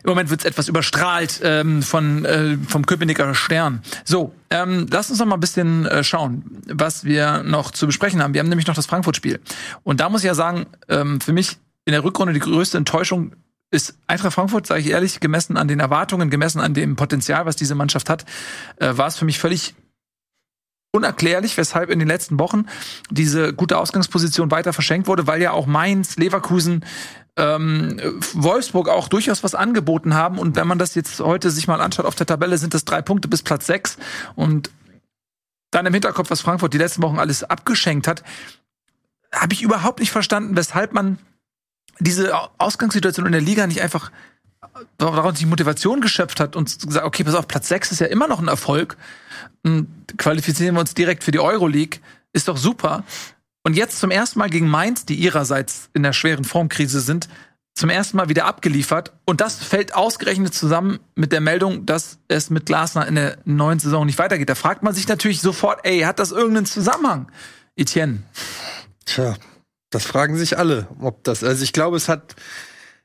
[0.03, 3.81] Im Moment wird es etwas überstrahlt ähm, von, äh, vom Köpenicker Stern.
[4.05, 8.21] So, ähm, lass uns noch mal ein bisschen äh, schauen, was wir noch zu besprechen
[8.21, 8.35] haben.
[8.35, 9.39] Wir haben nämlich noch das Frankfurt-Spiel.
[9.85, 13.37] Und da muss ich ja sagen, ähm, für mich in der Rückrunde die größte Enttäuschung
[13.71, 17.55] ist Eintracht Frankfurt, sage ich ehrlich, gemessen an den Erwartungen, gemessen an dem Potenzial, was
[17.55, 18.25] diese Mannschaft hat,
[18.79, 19.77] äh, war es für mich völlig
[20.93, 22.67] unerklärlich, weshalb in den letzten Wochen
[23.11, 26.85] diese gute Ausgangsposition weiter verschenkt wurde, weil ja auch Mainz, Leverkusen,
[27.37, 28.01] ähm,
[28.35, 30.39] Wolfsburg auch durchaus was angeboten haben.
[30.39, 33.03] Und wenn man das jetzt heute sich mal anschaut auf der Tabelle, sind das drei
[33.03, 33.99] Punkte bis Platz sechs.
[34.35, 34.71] Und
[35.71, 38.25] dann im Hinterkopf, was Frankfurt die letzten Wochen alles abgeschenkt hat,
[39.33, 41.19] habe ich überhaupt nicht verstanden, weshalb man
[42.01, 44.11] diese Ausgangssituation in der Liga nicht einfach
[44.99, 48.29] daraus die Motivation geschöpft hat und gesagt, okay, pass auf, Platz 6 ist ja immer
[48.29, 48.97] noch ein Erfolg.
[49.63, 52.01] Und qualifizieren wir uns direkt für die Euroleague,
[52.33, 53.05] ist doch super.
[53.63, 57.29] Und jetzt zum ersten Mal gegen Mainz, die ihrerseits in der schweren Formkrise sind,
[57.75, 59.13] zum ersten Mal wieder abgeliefert.
[59.25, 63.79] Und das fällt ausgerechnet zusammen mit der Meldung, dass es mit Glasner in der neuen
[63.79, 64.49] Saison nicht weitergeht.
[64.49, 67.31] Da fragt man sich natürlich sofort, ey, hat das irgendeinen Zusammenhang?
[67.77, 68.23] Etienne.
[69.07, 69.37] Tja,
[69.91, 71.43] das fragen sich alle, ob das.
[71.45, 72.37] Also ich glaube, es hat.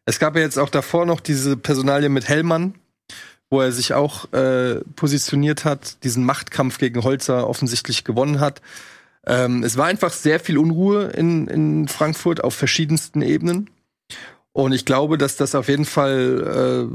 [0.05, 2.75] Es gab ja jetzt auch davor noch diese Personalie mit Hellmann,
[3.49, 8.61] wo er sich auch äh, positioniert hat, diesen Machtkampf gegen Holzer offensichtlich gewonnen hat.
[9.25, 13.69] Ähm, es war einfach sehr viel Unruhe in, in Frankfurt auf verschiedensten Ebenen.
[14.51, 16.89] Und ich glaube, dass das auf jeden Fall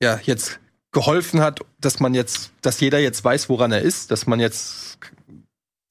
[0.00, 0.60] äh, ja jetzt
[0.92, 4.89] geholfen hat, dass man jetzt, dass jeder jetzt weiß, woran er ist, dass man jetzt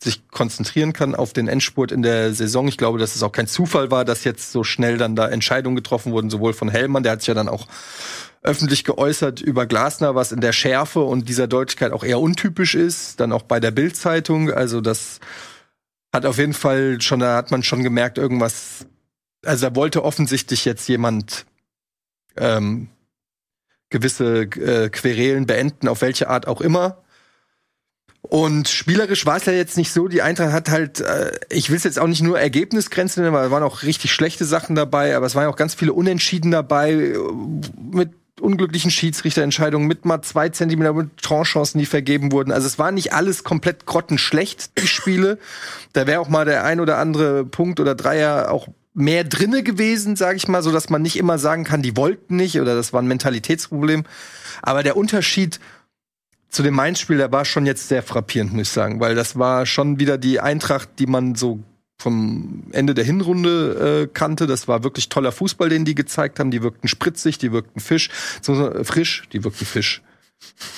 [0.02, 2.68] sich konzentrieren kann auf den Endspurt in der Saison.
[2.68, 5.76] Ich glaube, dass es auch kein Zufall war, dass jetzt so schnell dann da Entscheidungen
[5.76, 7.68] getroffen wurden, sowohl von Hellmann, der hat sich ja dann auch
[8.42, 13.20] öffentlich geäußert über Glasner, was in der Schärfe und dieser Deutlichkeit auch eher untypisch ist,
[13.20, 14.52] dann auch bei der Bild-Zeitung.
[14.52, 15.20] Also das
[16.14, 18.86] hat auf jeden Fall schon, da hat man schon gemerkt, irgendwas,
[19.46, 21.46] also da wollte offensichtlich jetzt jemand
[22.38, 22.88] ähm,
[23.90, 27.04] gewisse äh, Querelen beenden, auf welche Art auch immer.
[28.22, 30.08] Und spielerisch war es ja jetzt nicht so.
[30.08, 33.46] Die Eintracht hat halt, äh, ich will es jetzt auch nicht nur Ergebnisgrenzen nennen, weil
[33.46, 36.92] da waren auch richtig schlechte Sachen dabei, aber es waren auch ganz viele Unentschieden dabei,
[36.92, 37.18] äh,
[37.92, 42.52] mit unglücklichen Schiedsrichterentscheidungen, mit mal zwei Zentimeter mit Tranchancen, die vergeben wurden.
[42.52, 45.38] Also es war nicht alles komplett grottenschlecht, die Spiele.
[45.94, 50.16] Da wäre auch mal der ein oder andere Punkt oder Dreier auch mehr drinne gewesen,
[50.16, 52.92] sage ich mal, so dass man nicht immer sagen kann, die wollten nicht oder das
[52.92, 54.04] war ein Mentalitätsproblem.
[54.62, 55.60] Aber der Unterschied
[56.50, 59.66] zu dem Mainz-Spiel, der war schon jetzt sehr frappierend, muss ich sagen, weil das war
[59.66, 61.60] schon wieder die Eintracht, die man so
[62.02, 64.48] vom Ende der Hinrunde äh, kannte.
[64.48, 66.50] Das war wirklich toller Fußball, den die gezeigt haben.
[66.50, 68.10] Die wirkten spritzig, die wirkten fisch,
[68.42, 70.02] so, äh, frisch, die wirkten Fisch.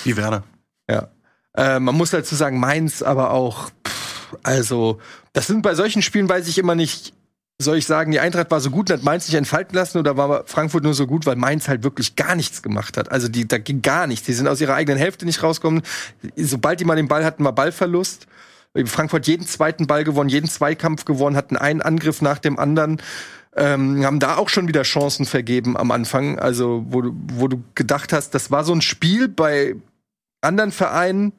[0.03, 0.43] Wie Werder.
[0.89, 1.09] Ja.
[1.55, 4.99] Äh, man muss dazu sagen, Mainz aber auch, pff, also,
[5.33, 7.13] das sind bei solchen Spielen, weiß ich immer nicht,
[7.61, 10.17] soll ich sagen, die Eintracht war so gut und hat Mainz nicht entfalten lassen oder
[10.17, 13.11] war Frankfurt nur so gut, weil Mainz halt wirklich gar nichts gemacht hat.
[13.11, 14.25] Also die, da ging gar nichts.
[14.25, 15.81] Die sind aus ihrer eigenen Hälfte nicht rausgekommen.
[16.35, 18.27] Sobald die mal den Ball hatten, war Ballverlust.
[18.85, 23.01] Frankfurt jeden zweiten Ball gewonnen, jeden Zweikampf gewonnen, hatten einen Angriff nach dem anderen.
[23.53, 26.39] Ähm, haben da auch schon wieder Chancen vergeben am Anfang.
[26.39, 29.75] Also, wo du, wo du gedacht hast, das war so ein Spiel bei
[30.39, 31.33] anderen Vereinen,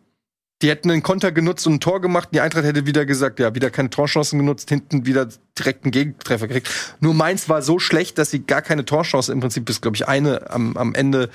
[0.62, 2.28] die hätten einen Konter genutzt und ein Tor gemacht.
[2.32, 5.28] Die Eintracht hätte wieder gesagt, ja, wieder keine Torchancen genutzt, hinten wieder
[5.58, 6.70] direkt einen Gegentreffer gekriegt.
[7.00, 10.06] Nur Mainz war so schlecht, dass sie gar keine Torchance im Prinzip bis, glaube ich,
[10.06, 11.30] eine am, am Ende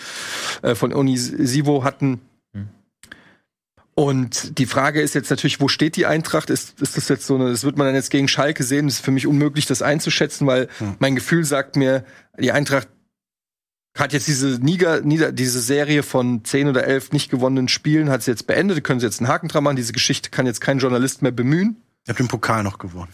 [0.62, 2.22] äh, von Unisivo hatten.
[4.00, 6.52] Und die Frage ist jetzt natürlich, wo steht die Eintracht?
[6.52, 8.86] Ist, ist das jetzt so eine, das wird man dann jetzt gegen Schalke sehen?
[8.86, 10.98] Das ist für mich unmöglich, das einzuschätzen, weil hm.
[11.00, 12.06] mein Gefühl sagt mir,
[12.40, 12.88] die Eintracht
[14.00, 18.24] hat jetzt diese Niger, Nieder, diese Serie von zehn oder elf nicht gewonnenen Spielen, hat
[18.24, 19.76] sie jetzt beendet, können sie jetzt einen Haken dran machen.
[19.76, 21.78] Diese Geschichte kann jetzt kein Journalist mehr bemühen.
[22.06, 23.14] Ihr habt den Pokal noch gewonnen.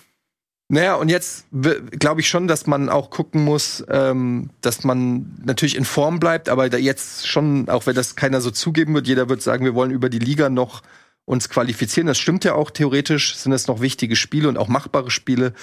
[0.70, 5.76] Naja, und jetzt glaube ich schon, dass man auch gucken muss, ähm, dass man natürlich
[5.76, 9.30] in Form bleibt, aber da jetzt schon, auch wenn das keiner so zugeben wird, jeder
[9.30, 10.82] wird sagen, wir wollen über die Liga noch
[11.26, 12.08] uns qualifizieren.
[12.08, 15.54] Das stimmt ja auch theoretisch, sind das noch wichtige Spiele und auch machbare Spiele.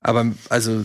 [0.00, 0.84] Aber also,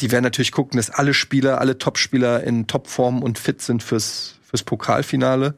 [0.00, 4.38] die werden natürlich gucken, dass alle Spieler, alle Topspieler in Topform und fit sind fürs,
[4.42, 5.54] fürs Pokalfinale.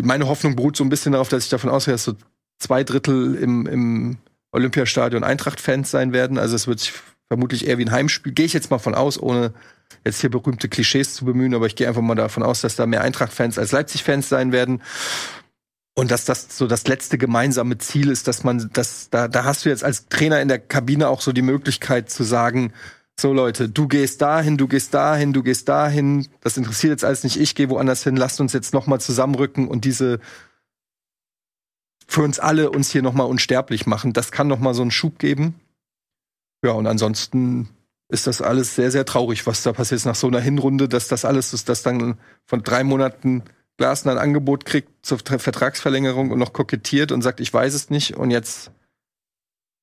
[0.00, 2.14] Meine Hoffnung beruht so ein bisschen darauf, dass ich davon ausgehe, dass so
[2.58, 4.18] zwei Drittel im, im
[4.52, 6.38] Olympiastadion Eintracht-Fans sein werden.
[6.38, 6.92] Also es wird sich
[7.26, 8.32] vermutlich eher wie ein Heimspiel.
[8.32, 9.52] Gehe ich jetzt mal von aus, ohne
[10.04, 12.86] jetzt hier berühmte Klischees zu bemühen, aber ich gehe einfach mal davon aus, dass da
[12.86, 14.82] mehr Eintracht-Fans als Leipzig-Fans sein werden.
[15.94, 19.64] Und dass das so das letzte gemeinsame Ziel ist, dass man, das, da, da hast
[19.64, 22.72] du jetzt als Trainer in der Kabine auch so die Möglichkeit zu sagen,
[23.20, 27.24] so Leute, du gehst dahin, du gehst dahin, du gehst dahin, das interessiert jetzt alles
[27.24, 30.20] nicht, ich gehe woanders hin, lasst uns jetzt nochmal zusammenrücken und diese
[32.06, 34.12] für uns alle uns hier nochmal unsterblich machen.
[34.12, 35.54] Das kann nochmal so einen Schub geben.
[36.64, 37.68] Ja, und ansonsten
[38.08, 41.24] ist das alles sehr, sehr traurig, was da passiert nach so einer Hinrunde, dass das
[41.24, 43.44] alles ist, dass dann von drei Monaten
[43.78, 48.16] Glasner ein Angebot kriegt zur Vertragsverlängerung und noch kokettiert und sagt, ich weiß es nicht
[48.16, 48.72] und jetzt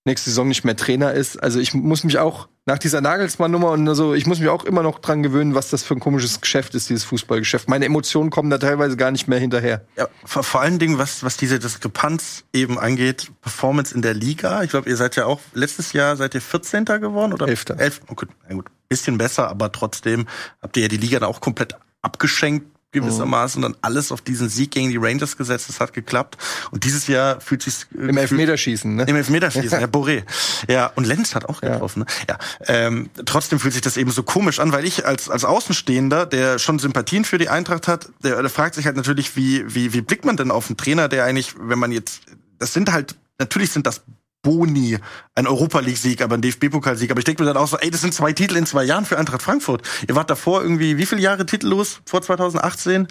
[0.08, 1.38] nächste Saison nicht mehr Trainer ist.
[1.38, 4.84] Also ich muss mich auch nach dieser Nagelsmann-Nummer und so, ich muss mich auch immer
[4.84, 7.70] noch dran gewöhnen, was das für ein komisches Geschäft ist, dieses Fußballgeschäft.
[7.70, 9.86] Meine Emotionen kommen da teilweise gar nicht mehr hinterher.
[9.96, 14.64] Ja, vor, vor allen Dingen, was, was diese Diskrepanz eben angeht, Performance in der Liga.
[14.64, 16.86] Ich glaube, ihr seid ja auch letztes Jahr seid ihr 14.
[16.86, 17.48] geworden oder?
[17.48, 17.80] Elfter.
[17.80, 18.66] Elf, oh gut, na gut.
[18.90, 20.28] Bisschen besser, aber trotzdem
[20.62, 24.72] habt ihr ja die Liga da auch komplett abgeschenkt gewissermaßen dann alles auf diesen Sieg
[24.72, 25.70] gegen die Rangers gesetzt.
[25.70, 26.38] Das hat geklappt.
[26.72, 29.04] Und dieses Jahr fühlt sich äh, im Elfmeterschießen, ne?
[29.08, 30.24] Im Elfmeterschießen, ja, Boré.
[30.68, 32.06] Ja, und Lenz hat auch getroffen.
[32.28, 32.36] Ja.
[32.36, 32.40] Ne?
[32.68, 32.76] ja.
[32.88, 36.60] Ähm, trotzdem fühlt sich das eben so komisch an, weil ich als als Außenstehender, der
[36.60, 40.02] schon Sympathien für die Eintracht hat, der, der fragt sich halt natürlich, wie wie wie
[40.02, 42.22] blickt man denn auf einen Trainer, der eigentlich, wenn man jetzt,
[42.60, 44.02] das sind halt natürlich sind das
[44.48, 44.98] Boni,
[45.36, 47.12] ein Europa League-Sieg, aber ein DFB-Pokalsieg.
[47.12, 49.04] Aber ich denke mir dann auch so, ey, das sind zwei Titel in zwei Jahren
[49.04, 49.82] für Eintracht Frankfurt.
[50.08, 53.10] Ihr wart davor irgendwie, wie viele Jahre titellos vor 2018?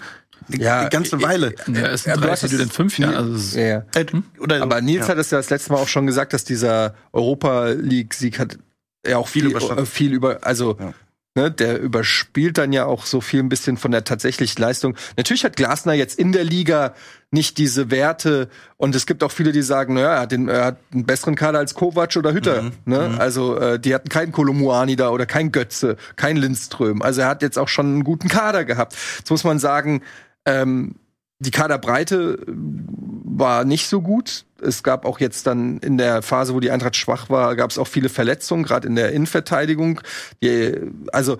[0.49, 1.53] ja, eine ganze Weile.
[1.67, 3.15] Ja, es sind drei Titel in fünf Jahren.
[3.15, 3.83] Also ja.
[3.95, 4.23] Hm?
[4.39, 5.09] Oder, aber Nils ja.
[5.09, 8.57] hat es ja das letzte Mal auch schon gesagt, dass dieser Europa League-Sieg hat
[9.05, 10.93] ja auch viel, viel, viel über, also ja.
[11.37, 14.95] Ne, der überspielt dann ja auch so viel ein bisschen von der tatsächlichen Leistung.
[15.17, 16.95] Natürlich hat Glasner jetzt in der Liga
[17.29, 20.65] nicht diese Werte und es gibt auch viele, die sagen, naja, er hat, den, er
[20.65, 22.63] hat einen besseren Kader als Kovac oder Hütter.
[22.63, 22.71] Mhm.
[22.85, 23.09] Ne?
[23.09, 23.19] Mhm.
[23.19, 27.03] Also äh, die hatten keinen Kolomuani da oder kein Götze, kein Lindström.
[27.03, 28.95] Also er hat jetzt auch schon einen guten Kader gehabt.
[29.19, 30.01] Jetzt muss man sagen,
[30.45, 30.95] ähm,
[31.39, 34.45] die Kaderbreite war nicht so gut.
[34.61, 37.77] Es gab auch jetzt dann in der Phase, wo die Eintracht schwach war, gab es
[37.77, 40.01] auch viele Verletzungen, gerade in der Innenverteidigung.
[40.41, 40.73] Die,
[41.11, 41.37] also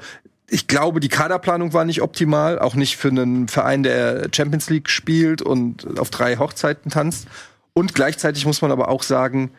[0.49, 4.89] ich glaube, die Kaderplanung war nicht optimal, auch nicht für einen Verein, der Champions League
[4.89, 7.27] spielt und auf drei Hochzeiten tanzt.
[7.73, 9.51] Und gleichzeitig muss man aber auch sagen,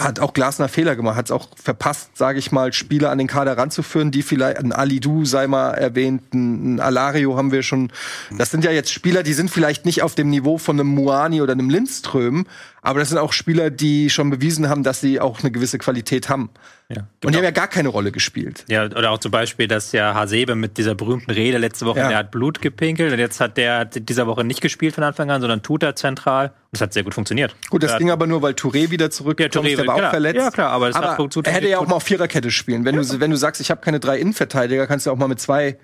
[0.00, 3.26] hat auch Glasner Fehler gemacht, hat es auch verpasst, sage ich mal, Spieler an den
[3.26, 7.92] Kader ranzuführen, die vielleicht, ein Alidu sei mal erwähnt, ein Alario haben wir schon.
[8.36, 11.42] Das sind ja jetzt Spieler, die sind vielleicht nicht auf dem Niveau von einem Muani
[11.42, 12.46] oder einem Lindström,
[12.82, 16.28] aber das sind auch Spieler, die schon bewiesen haben, dass sie auch eine gewisse Qualität
[16.28, 16.50] haben.
[16.92, 18.64] Ja, und die haben ja gar keine Rolle gespielt.
[18.68, 22.08] Ja, oder auch zum Beispiel, dass ja Hasebe mit dieser berühmten Rede letzte Woche, ja.
[22.08, 25.40] der hat Blut gepinkelt und jetzt hat der dieser Woche nicht gespielt von Anfang an,
[25.40, 26.48] sondern tut er zentral.
[26.48, 27.54] Und das hat sehr gut funktioniert.
[27.70, 30.10] Gut, das er ging aber nur, weil Touré wieder zurückgekommen ja, ist, der war auch
[30.10, 30.36] verletzt.
[30.36, 32.84] Ja, klar, aber das aber hat Er hätte ja auch mal auf Viererkette spielen.
[32.84, 33.02] Wenn, ja.
[33.02, 35.78] du, wenn du sagst, ich habe keine drei Innenverteidiger, kannst du auch mal mit zwei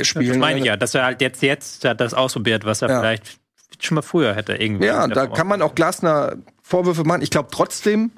[0.00, 0.28] spielen.
[0.28, 3.40] Das meine ich ja, dass er halt jetzt, jetzt hat das ausprobiert, was er vielleicht
[3.80, 4.86] schon mal früher hätte irgendwie.
[4.86, 7.22] Ja, da kann man auch Glasner Vorwürfe machen.
[7.22, 8.12] Ich glaube trotzdem,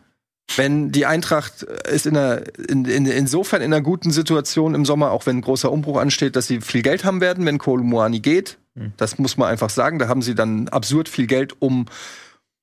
[0.56, 5.10] wenn die Eintracht ist in einer, in, in, insofern in einer guten Situation im Sommer,
[5.12, 8.58] auch wenn ein großer Umbruch ansteht, dass sie viel Geld haben werden, wenn Kolumuani geht.
[8.74, 8.92] Mhm.
[8.96, 9.98] Das muss man einfach sagen.
[9.98, 11.86] Da haben sie dann absurd viel Geld, um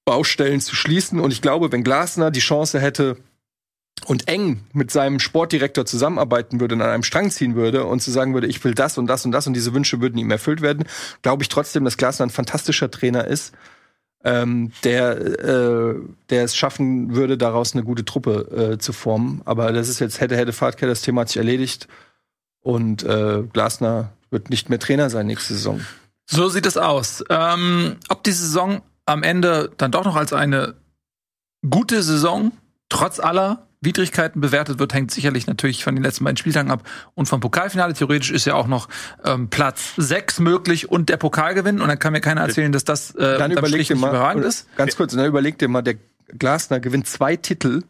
[0.05, 1.19] Baustellen zu schließen.
[1.19, 3.17] Und ich glaube, wenn Glasner die Chance hätte
[4.05, 8.11] und eng mit seinem Sportdirektor zusammenarbeiten würde und an einem Strang ziehen würde und zu
[8.11, 10.61] sagen würde, ich will das und das und das und diese Wünsche würden ihm erfüllt
[10.61, 10.85] werden,
[11.23, 13.53] glaube ich trotzdem, dass Glasner ein fantastischer Trainer ist
[14.27, 15.95] ähm, der, äh,
[16.29, 19.41] der es schaffen würde, daraus eine gute Truppe äh, zu formen.
[19.45, 21.87] Aber das ist jetzt hätte, hätte Fahrtke, das Thema hat sich erledigt.
[22.59, 25.79] Und äh, Glasner wird nicht mehr Trainer sein nächste Saison.
[26.25, 27.23] So sieht es aus.
[27.29, 30.75] Ähm, ob die Saison am Ende dann doch noch als eine
[31.69, 32.51] gute Saison,
[32.89, 36.83] trotz aller Widrigkeiten bewertet wird, hängt sicherlich natürlich von den letzten beiden Spieltagen ab
[37.13, 37.93] und vom Pokalfinale.
[37.93, 38.89] Theoretisch ist ja auch noch
[39.23, 41.81] ähm, Platz 6 möglich und der Pokalgewinn.
[41.81, 44.67] Und dann kann mir keiner erzählen, dass das äh, Dann überleg dir mal, überragend ist.
[44.77, 45.95] ganz kurz, dann überleg dir mal, der
[46.37, 47.83] Glasner gewinnt zwei Titel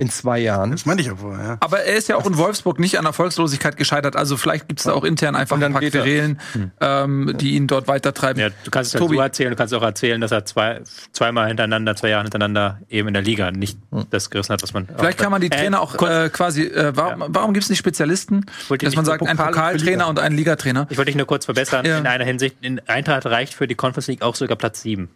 [0.00, 0.72] in zwei Jahren.
[0.72, 1.56] Das meinte ich auch wohl, ja.
[1.60, 4.16] Aber er ist ja auch in Wolfsburg nicht an Erfolgslosigkeit gescheitert.
[4.16, 5.90] Also vielleicht gibt es da auch intern einfach ein paar er.
[5.90, 6.40] Querelen,
[6.80, 8.40] ähm, die ihn dort weitertreiben.
[8.42, 9.16] Ja, du kannst es Tobi.
[9.16, 10.80] so erzählen, du kannst auch erzählen, dass er zwei,
[11.12, 13.78] zweimal hintereinander, zwei Jahre hintereinander eben in der Liga nicht
[14.10, 14.88] das gerissen hat, was man.
[14.96, 17.78] Vielleicht kann man die Trainer auch kurz- äh, quasi, äh, warum, warum gibt es nicht
[17.78, 20.86] Spezialisten, Wollte dass man sagt, ein Pokal- Pokaltrainer und ein Ligatrainer?
[20.90, 21.84] Ich wollte dich nur kurz verbessern.
[21.84, 21.98] Ja.
[21.98, 25.10] In einer Hinsicht, in Eintracht reicht für die Conference League auch sogar Platz 7.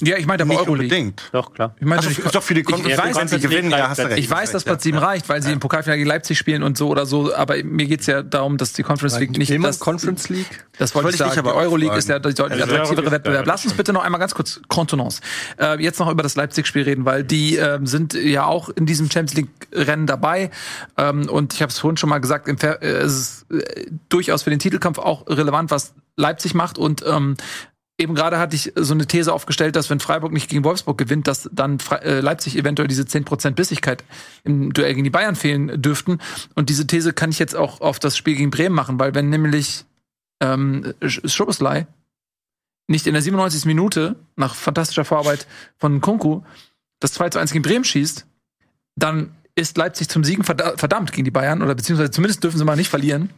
[0.00, 0.84] Ja, ich meinte aber Nicht Euroleague.
[0.96, 1.22] unbedingt.
[1.32, 1.74] Doch, klar.
[1.80, 3.38] Ich meinte, Also, ich, ist doch für die ich, Kon- ich, Ja, weiß, Konferenz sie,
[3.40, 4.18] gewinnen, ja, hast du recht.
[4.18, 4.70] ich weiß, dass Ja.
[4.70, 7.56] Platz 7 reicht, weil sie im Pokalfinale gegen Leipzig spielen und so oder so, aber
[7.64, 10.46] mir geht's ja darum, dass die Conference League nicht das, Conference League.
[10.78, 11.38] Das wollte Wollte ich sagen.
[11.40, 13.44] aber die auch Euroleague ist ja der deutlich Also, attraktivere Wettbewerb.
[13.44, 15.20] ja, Lass uns bitte noch einmal ganz kurz Kontenance.
[15.58, 19.10] Äh, jetzt noch über das Leipzig-Spiel reden, weil die ähm, sind ja auch in diesem
[19.10, 20.50] Champions League-Rennen dabei.
[20.96, 23.86] Ähm, und ich habe es vorhin schon mal gesagt, im Ver äh, es ist äh,
[24.10, 26.78] durchaus für den Titelkampf auch relevant, was Leipzig macht.
[26.78, 27.36] Und ähm,
[27.98, 31.26] eben gerade hatte ich so eine These aufgestellt, dass wenn Freiburg nicht gegen Wolfsburg gewinnt,
[31.26, 34.04] dass dann äh, Leipzig eventuell diese 10% Bissigkeit
[34.44, 36.18] im Duell gegen die Bayern fehlen dürften.
[36.54, 39.30] Und diese These kann ich jetzt auch auf das Spiel gegen Bremen machen, weil wenn
[39.30, 39.84] nämlich
[40.42, 41.86] ähm, Sch- Szoboszlai
[42.88, 43.64] nicht in der 97.
[43.64, 45.46] Minute nach fantastischer Vorarbeit
[45.78, 46.42] von Kunku
[47.00, 48.26] das 2 zu 1 gegen Bremen schießt,
[48.96, 52.64] dann ist Leipzig zum Siegen verda- verdammt gegen die Bayern oder beziehungsweise zumindest dürfen sie
[52.64, 53.30] mal nicht verlieren.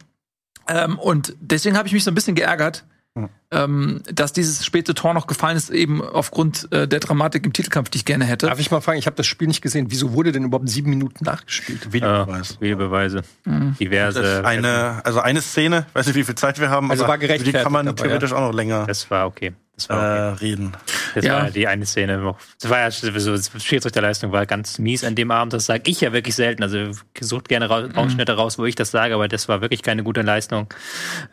[0.69, 2.85] Ähm, und deswegen habe ich mich so ein bisschen geärgert,
[3.23, 3.29] Hm.
[3.51, 7.91] ähm, dass dieses späte Tor noch gefallen ist, eben aufgrund äh, der Dramatik im Titelkampf,
[7.91, 8.47] die ich gerne hätte.
[8.47, 9.87] Darf ich mal fragen, ich habe das Spiel nicht gesehen.
[9.91, 11.93] Wieso wurde denn überhaupt sieben Minuten nachgespielt?
[11.93, 12.53] Videobeweis.
[12.53, 13.23] Äh, Videobeweise.
[13.45, 13.77] Mhm.
[13.79, 14.45] Diverse.
[14.45, 17.57] Eine, also eine Szene, weiß nicht, wie viel Zeit wir haben, Also aber war gerechtfertigt
[17.57, 19.53] die kann man dabei, theoretisch auch noch länger das war okay.
[19.79, 20.73] Das war äh, reden.
[21.15, 21.35] Das Ja.
[21.43, 22.37] war die eine Szene noch.
[22.61, 25.53] Das war ja sowieso, das Schiedsrichterleistung war ganz mies an dem Abend.
[25.53, 26.63] Das sage ich ja wirklich selten.
[26.63, 26.91] Also
[27.21, 30.23] sucht gerne ra Ausschnitte raus, wo ich das sage, aber das war wirklich keine gute
[30.23, 30.69] Leistung.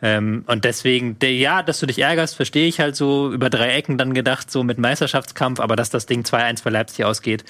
[0.02, 3.70] Ähm, und deswegen, der, ja, dass du dich ärgerst, verstehe ich halt so über drei
[3.74, 7.44] Ecken dann gedacht, so mit Meisterschaftskampf, aber dass das Ding 2-1 für Leipzig ausgeht,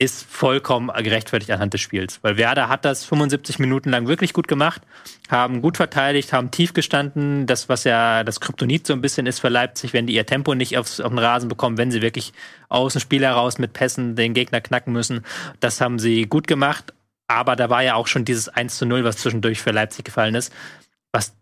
[0.00, 2.20] ist vollkommen gerechtfertigt anhand des Spiels.
[2.22, 4.82] Weil Werder hat das 75 Minuten lang wirklich gut gemacht,
[5.28, 7.46] haben gut verteidigt, haben tief gestanden.
[7.46, 10.54] Das, was ja das Kryptonit so ein bisschen ist für Leipzig, wenn die ihr Tempo
[10.54, 12.32] nicht aufs, auf den Rasen bekommen, wenn sie wirklich
[12.68, 15.24] aus dem Spiel heraus mit Pässen den Gegner knacken müssen.
[15.58, 16.94] Das haben sie gut gemacht.
[17.26, 20.34] Aber da war ja auch schon dieses 1 zu 0, was zwischendurch für Leipzig gefallen
[20.34, 20.52] ist,
[21.12, 21.34] was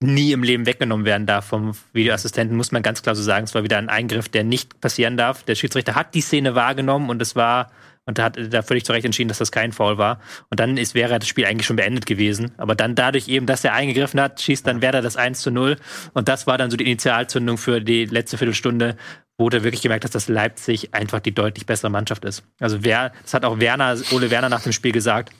[0.00, 3.44] nie im Leben weggenommen werden darf vom Videoassistenten, muss man ganz klar so sagen.
[3.44, 5.42] Es war wieder ein Eingriff, der nicht passieren darf.
[5.42, 7.70] Der Schiedsrichter hat die Szene wahrgenommen und es war,
[8.08, 10.18] und er hat da völlig zu Recht entschieden, dass das kein Foul war.
[10.48, 12.52] Und dann ist, wäre das Spiel eigentlich schon beendet gewesen.
[12.56, 15.76] Aber dann dadurch eben, dass er eingegriffen hat, schießt dann Werder das 1 zu 0.
[16.14, 18.96] Und das war dann so die Initialzündung für die letzte Viertelstunde,
[19.36, 22.44] wo du wirklich gemerkt hast, dass Leipzig einfach die deutlich bessere Mannschaft ist.
[22.60, 25.34] Also wer, das hat auch Werner, Ole Werner nach dem Spiel gesagt,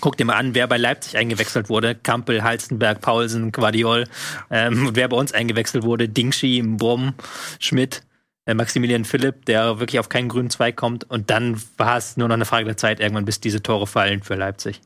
[0.00, 1.94] Guck dir mal an, wer bei Leipzig eingewechselt wurde.
[1.94, 4.06] Kampel, Halstenberg, Paulsen, Guardiol.
[4.50, 7.12] Ähm, wer bei uns eingewechselt wurde, Dingshi, Brumm,
[7.60, 8.02] Schmidt,
[8.52, 11.04] Maximilian Philipp, der wirklich auf keinen grünen Zweig kommt.
[11.04, 14.22] Und dann war es nur noch eine Frage der Zeit irgendwann, bis diese Tore fallen
[14.22, 14.80] für Leipzig.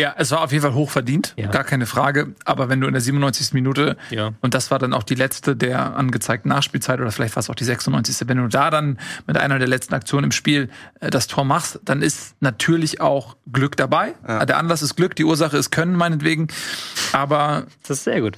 [0.00, 1.46] Ja, es war auf jeden Fall hochverdient, Ja.
[1.52, 2.34] gar keine Frage.
[2.44, 3.52] Aber wenn du in der 97.
[3.54, 4.32] Minute, Ja.
[4.40, 7.54] und das war dann auch die letzte der angezeigten Nachspielzeit, oder vielleicht war es auch
[7.54, 8.26] die 96.
[8.26, 8.98] Wenn du da dann
[9.28, 10.68] mit einer der letzten Aktionen im Spiel
[10.98, 14.14] äh, das Tor machst, dann ist natürlich auch Glück dabei.
[14.26, 14.44] Ja.
[14.44, 16.48] Der Anlass ist Glück, die Ursache ist Können, meinetwegen.
[17.12, 18.36] Aber Das ist sehr gut.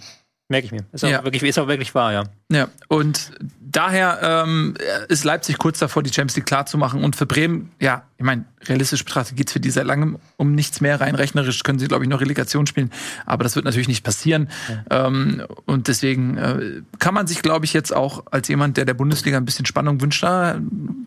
[0.49, 0.85] Merke ich mir.
[0.93, 1.25] Ist auch, Ja.
[1.25, 2.25] wirklich, ist auch wirklich wahr, ja.
[2.53, 3.33] Ja, und
[3.71, 4.75] daher ähm,
[5.09, 7.03] ist Leipzig kurz davor, die Champions League klar zu machen.
[7.03, 10.81] Und für Bremen, ja, ich meine, realistisch betrachtet geht's für die seit langem um nichts
[10.81, 11.01] mehr.
[11.01, 12.91] Rein rechnerisch können sie, glaube ich, noch Relegation spielen.
[13.25, 14.49] Aber das wird natürlich nicht passieren.
[14.91, 18.95] Ähm, und deswegen äh, kann man sich, glaube ich, jetzt auch als jemand, der der
[18.95, 20.59] Bundesliga ein bisschen Spannung wünscht, da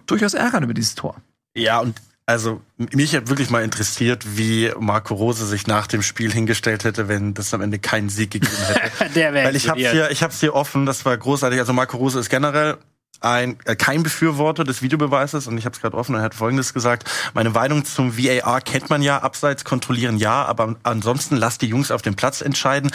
[0.05, 1.15] durchaus ärgern über dieses Tor.
[1.55, 1.95] Ja, und
[2.29, 7.07] also mich hat wirklich mal interessiert, wie Marco Rose sich nach dem Spiel hingestellt hätte,
[7.07, 9.13] wenn das am Ende keinen Sieg gegeben hätte.
[9.15, 11.59] Der Weil ich habe hier, ich hab's hier offen, das war großartig.
[11.59, 12.77] Also Marco Rose ist generell
[13.21, 16.35] ein äh, kein Befürworter des Videobeweises und ich habe es gerade offen und er hat
[16.35, 21.61] Folgendes gesagt: Meine Meinung zum VAR kennt man ja, abseits kontrollieren ja, aber ansonsten lasst
[21.61, 22.91] die Jungs auf dem Platz entscheiden,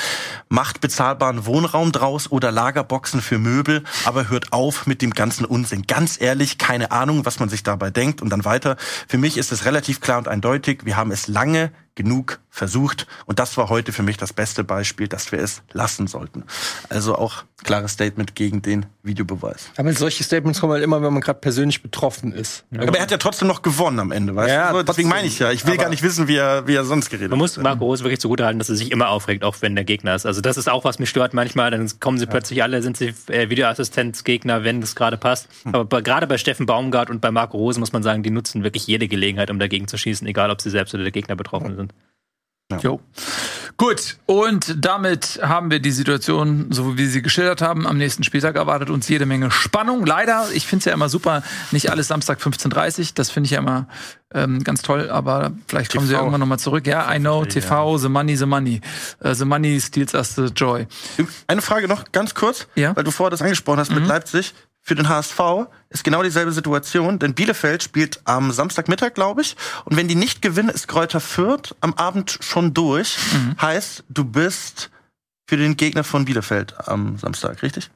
[0.49, 5.83] macht bezahlbaren Wohnraum draus oder Lagerboxen für Möbel, aber hört auf mit dem ganzen Unsinn.
[5.87, 8.77] Ganz ehrlich, keine Ahnung, was man sich dabei denkt und dann weiter.
[9.09, 10.85] Für mich ist es relativ klar und eindeutig.
[10.85, 13.07] Wir haben es lange genug versucht.
[13.27, 16.45] Und das war heute für mich das beste Beispiel, dass wir es lassen sollten.
[16.89, 19.71] Also auch klares Statement gegen den Videobeweis.
[19.77, 22.65] Aber solche Statements kommen halt immer, wenn man gerade persönlich betroffen ist.
[22.77, 24.83] Aber er hat ja trotzdem noch gewonnen am Ende, weißt Ja, du?
[24.83, 25.09] Deswegen trotzdem.
[25.09, 27.31] meine ich ja, ich will Aber- gar nicht wissen, wie er, wie er sonst geredet
[27.31, 27.65] Man muss hat.
[27.65, 30.27] Marco Rose wirklich zugutehalten, dass er sich immer aufregt, auch wenn der Gegner ist.
[30.27, 31.71] Also das ist auch, was mich stört manchmal.
[31.71, 35.49] Dann kommen sie plötzlich alle, sind sie äh, Videoassistenzgegner, wenn das gerade passt.
[35.65, 35.75] Hm.
[35.75, 38.63] Aber bei, gerade bei Steffen Baumgart und bei Marco Rose muss man sagen, die nutzen
[38.63, 41.77] wirklich jede Gelegenheit, um dagegen zu schießen, egal ob sie selbst oder der Gegner betroffen
[41.77, 41.84] sind.
[42.83, 43.01] Jo.
[43.77, 47.87] Gut, und damit haben wir die Situation, so wie wir sie geschildert haben.
[47.87, 50.07] Am nächsten Spieltag erwartet uns jede Menge Spannung.
[50.07, 51.43] Leider, ich finde es ja immer super,
[51.73, 53.89] nicht alles Samstag 15.30 Das finde ich ja immer
[54.33, 56.21] ähm, ganz toll, aber vielleicht kommen sie TV.
[56.23, 56.87] irgendwann nochmal zurück.
[56.87, 58.81] Ja, I know, TV, the money, the money.
[59.21, 60.87] Äh, the money steals us the joy.
[61.49, 62.95] Eine Frage noch ganz kurz, Ja.
[62.97, 64.55] weil du vorher das angesprochen hast mit Leipzig.
[64.87, 65.41] Für den HSV
[65.89, 69.57] ist genau dieselbe Situation, denn Bielefeld spielt am Samstagmittag, glaube ich.
[69.87, 73.17] Und wenn die nicht gewinnen, ist Kräuter Fürth am Abend schon durch.
[73.63, 74.91] Heißt, du bist
[75.49, 77.91] für den Gegner von Bielefeld am Samstag, richtig?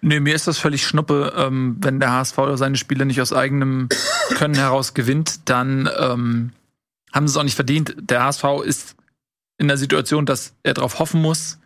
[0.00, 1.32] Nee, mir ist das völlig schnuppe.
[1.36, 3.88] Ähm, wenn der HSV seine Spiele nicht aus eigenem
[4.34, 6.50] Können heraus gewinnt, dann ähm,
[7.12, 7.94] haben sie es auch nicht verdient.
[7.98, 8.96] Der HSV ist
[9.58, 11.58] in der Situation, dass er darauf hoffen muss,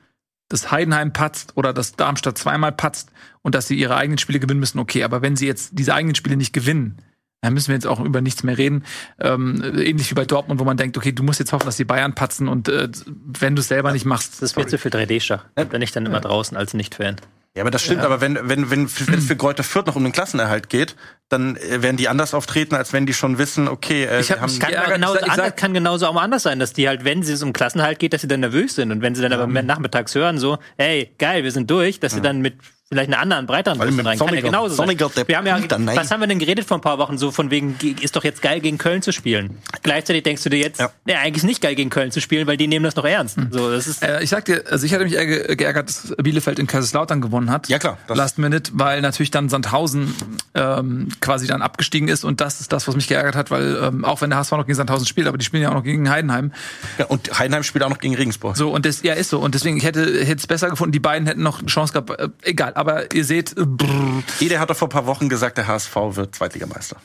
[0.51, 3.11] dass Heidenheim patzt oder dass Darmstadt zweimal patzt
[3.41, 5.05] und dass sie ihre eigenen Spiele gewinnen müssen, okay.
[5.05, 6.99] Aber wenn sie jetzt diese eigenen Spiele nicht gewinnen,
[7.41, 8.85] dann müssen wir jetzt auch über nichts mehr reden.
[9.19, 11.85] Ähm, ähnlich wie bei Dortmund, wo man denkt, okay, du musst jetzt hoffen, dass die
[11.85, 14.91] Bayern patzen und äh, wenn du es selber nicht machst, Das ist mir zu viel
[14.91, 15.45] 3D-Schach.
[15.71, 17.17] Bin ich dann immer draußen als Nicht-Fan.
[17.57, 18.03] Ja, aber das stimmt.
[18.03, 20.95] Aber wenn, wenn, wenn, wenn es für Kräuter Fürth noch um den Klassenerhalt geht,
[21.29, 24.37] dann äh, werden die anders auftreten, als wenn die schon wissen, okay, äh, Ich wir
[24.37, 26.87] hab haben Kann, Ja, genauso ich sag- kann genauso auch mal anders sein, dass die
[26.87, 28.93] halt, wenn sie es um Klassenhalt geht, dass sie dann nervös sind.
[28.93, 32.21] Und wenn sie dann aber nachmittags hören, so, hey, geil, wir sind durch, dass sie
[32.21, 32.55] dann mit
[32.93, 34.19] vielleicht einer anderen, breiteren Brust rein.
[34.19, 35.97] Kann ja genauso sonniger der Wir haben ja, nein.
[35.97, 38.25] was haben wir denn geredet vor ein paar Wochen, so von wegen, ge- ist doch
[38.25, 39.59] jetzt geil, gegen Köln zu spielen.
[39.85, 40.91] Gleichzeitig denkst du dir jetzt, Ja.
[41.07, 43.37] ja, eigentlich ist nicht geil, gegen Köln zu spielen, weil die nehmen das noch ernst.
[43.53, 46.13] So, das ist, Äh, ich sag dir, also ich hatte mich eher ge- geärgert, dass
[46.21, 47.69] Bielefeld in Kaiserslautern gewonnen hat.
[47.69, 50.13] Ja, klar, das- Last Minute, weil natürlich dann Sandhausen
[50.57, 54.05] ähm, quasi dann abgestiegen ist und das ist das, was mich geärgert hat, weil ähm,
[54.05, 56.11] auch wenn der HSV noch gegen Sandhausen spielt, aber die spielen ja auch noch gegen
[56.11, 56.51] Heidenheim.
[56.99, 58.57] Ja, und Heidenheim spielt auch noch gegen Regensburg.
[58.57, 60.99] So und das ja ist so und deswegen ich hätte hätte es besser gefunden, die
[60.99, 62.11] beiden hätten noch eine Chance gehabt.
[62.19, 64.23] Äh, egal, aber ihr seht, brrr.
[64.41, 66.97] Ede hat doch vor ein paar Wochen gesagt, der HSV wird Zweitligameister.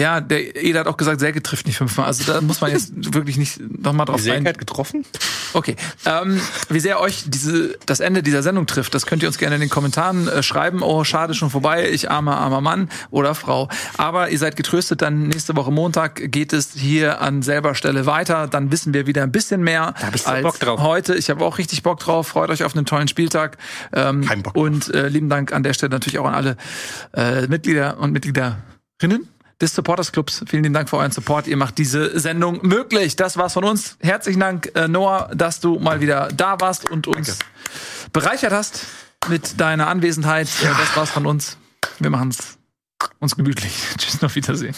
[0.00, 2.06] Ja, der Eder hat auch gesagt, Selke trifft nicht fünfmal.
[2.06, 4.48] Also da muss man jetzt wirklich nicht nochmal drauf Selke sein.
[4.48, 5.04] hat getroffen?
[5.52, 5.76] Okay.
[6.06, 6.40] Ähm,
[6.70, 9.60] wie sehr euch diese, das Ende dieser Sendung trifft, das könnt ihr uns gerne in
[9.60, 10.82] den Kommentaren äh, schreiben.
[10.82, 11.90] Oh, schade, schon vorbei.
[11.90, 13.68] Ich armer, armer Mann oder Frau.
[13.98, 18.46] Aber ihr seid getröstet, dann nächste Woche Montag geht es hier an selber Stelle weiter.
[18.46, 20.80] Dann wissen wir wieder ein bisschen mehr hab ich so als Bock drauf.
[20.80, 21.14] heute.
[21.14, 22.28] Ich habe auch richtig Bock drauf.
[22.28, 23.58] Freut euch auf einen tollen Spieltag.
[23.92, 26.56] Ähm, Kein Bock und äh, lieben Dank an der Stelle natürlich auch an alle
[27.12, 29.28] äh, Mitglieder und Mitgliederinnen
[29.60, 30.42] des Supporters Clubs.
[30.48, 31.46] Vielen lieben Dank für euren Support.
[31.46, 33.16] Ihr macht diese Sendung möglich.
[33.16, 33.96] Das war's von uns.
[34.00, 37.38] Herzlichen Dank, äh, Noah, dass du mal wieder da warst und uns
[38.12, 38.86] bereichert hast
[39.28, 40.48] mit deiner Anwesenheit.
[40.62, 41.56] Äh, Das war's von uns.
[41.98, 42.58] Wir machen's
[43.18, 43.72] uns gemütlich.
[43.98, 44.74] Tschüss, auf Wiedersehen.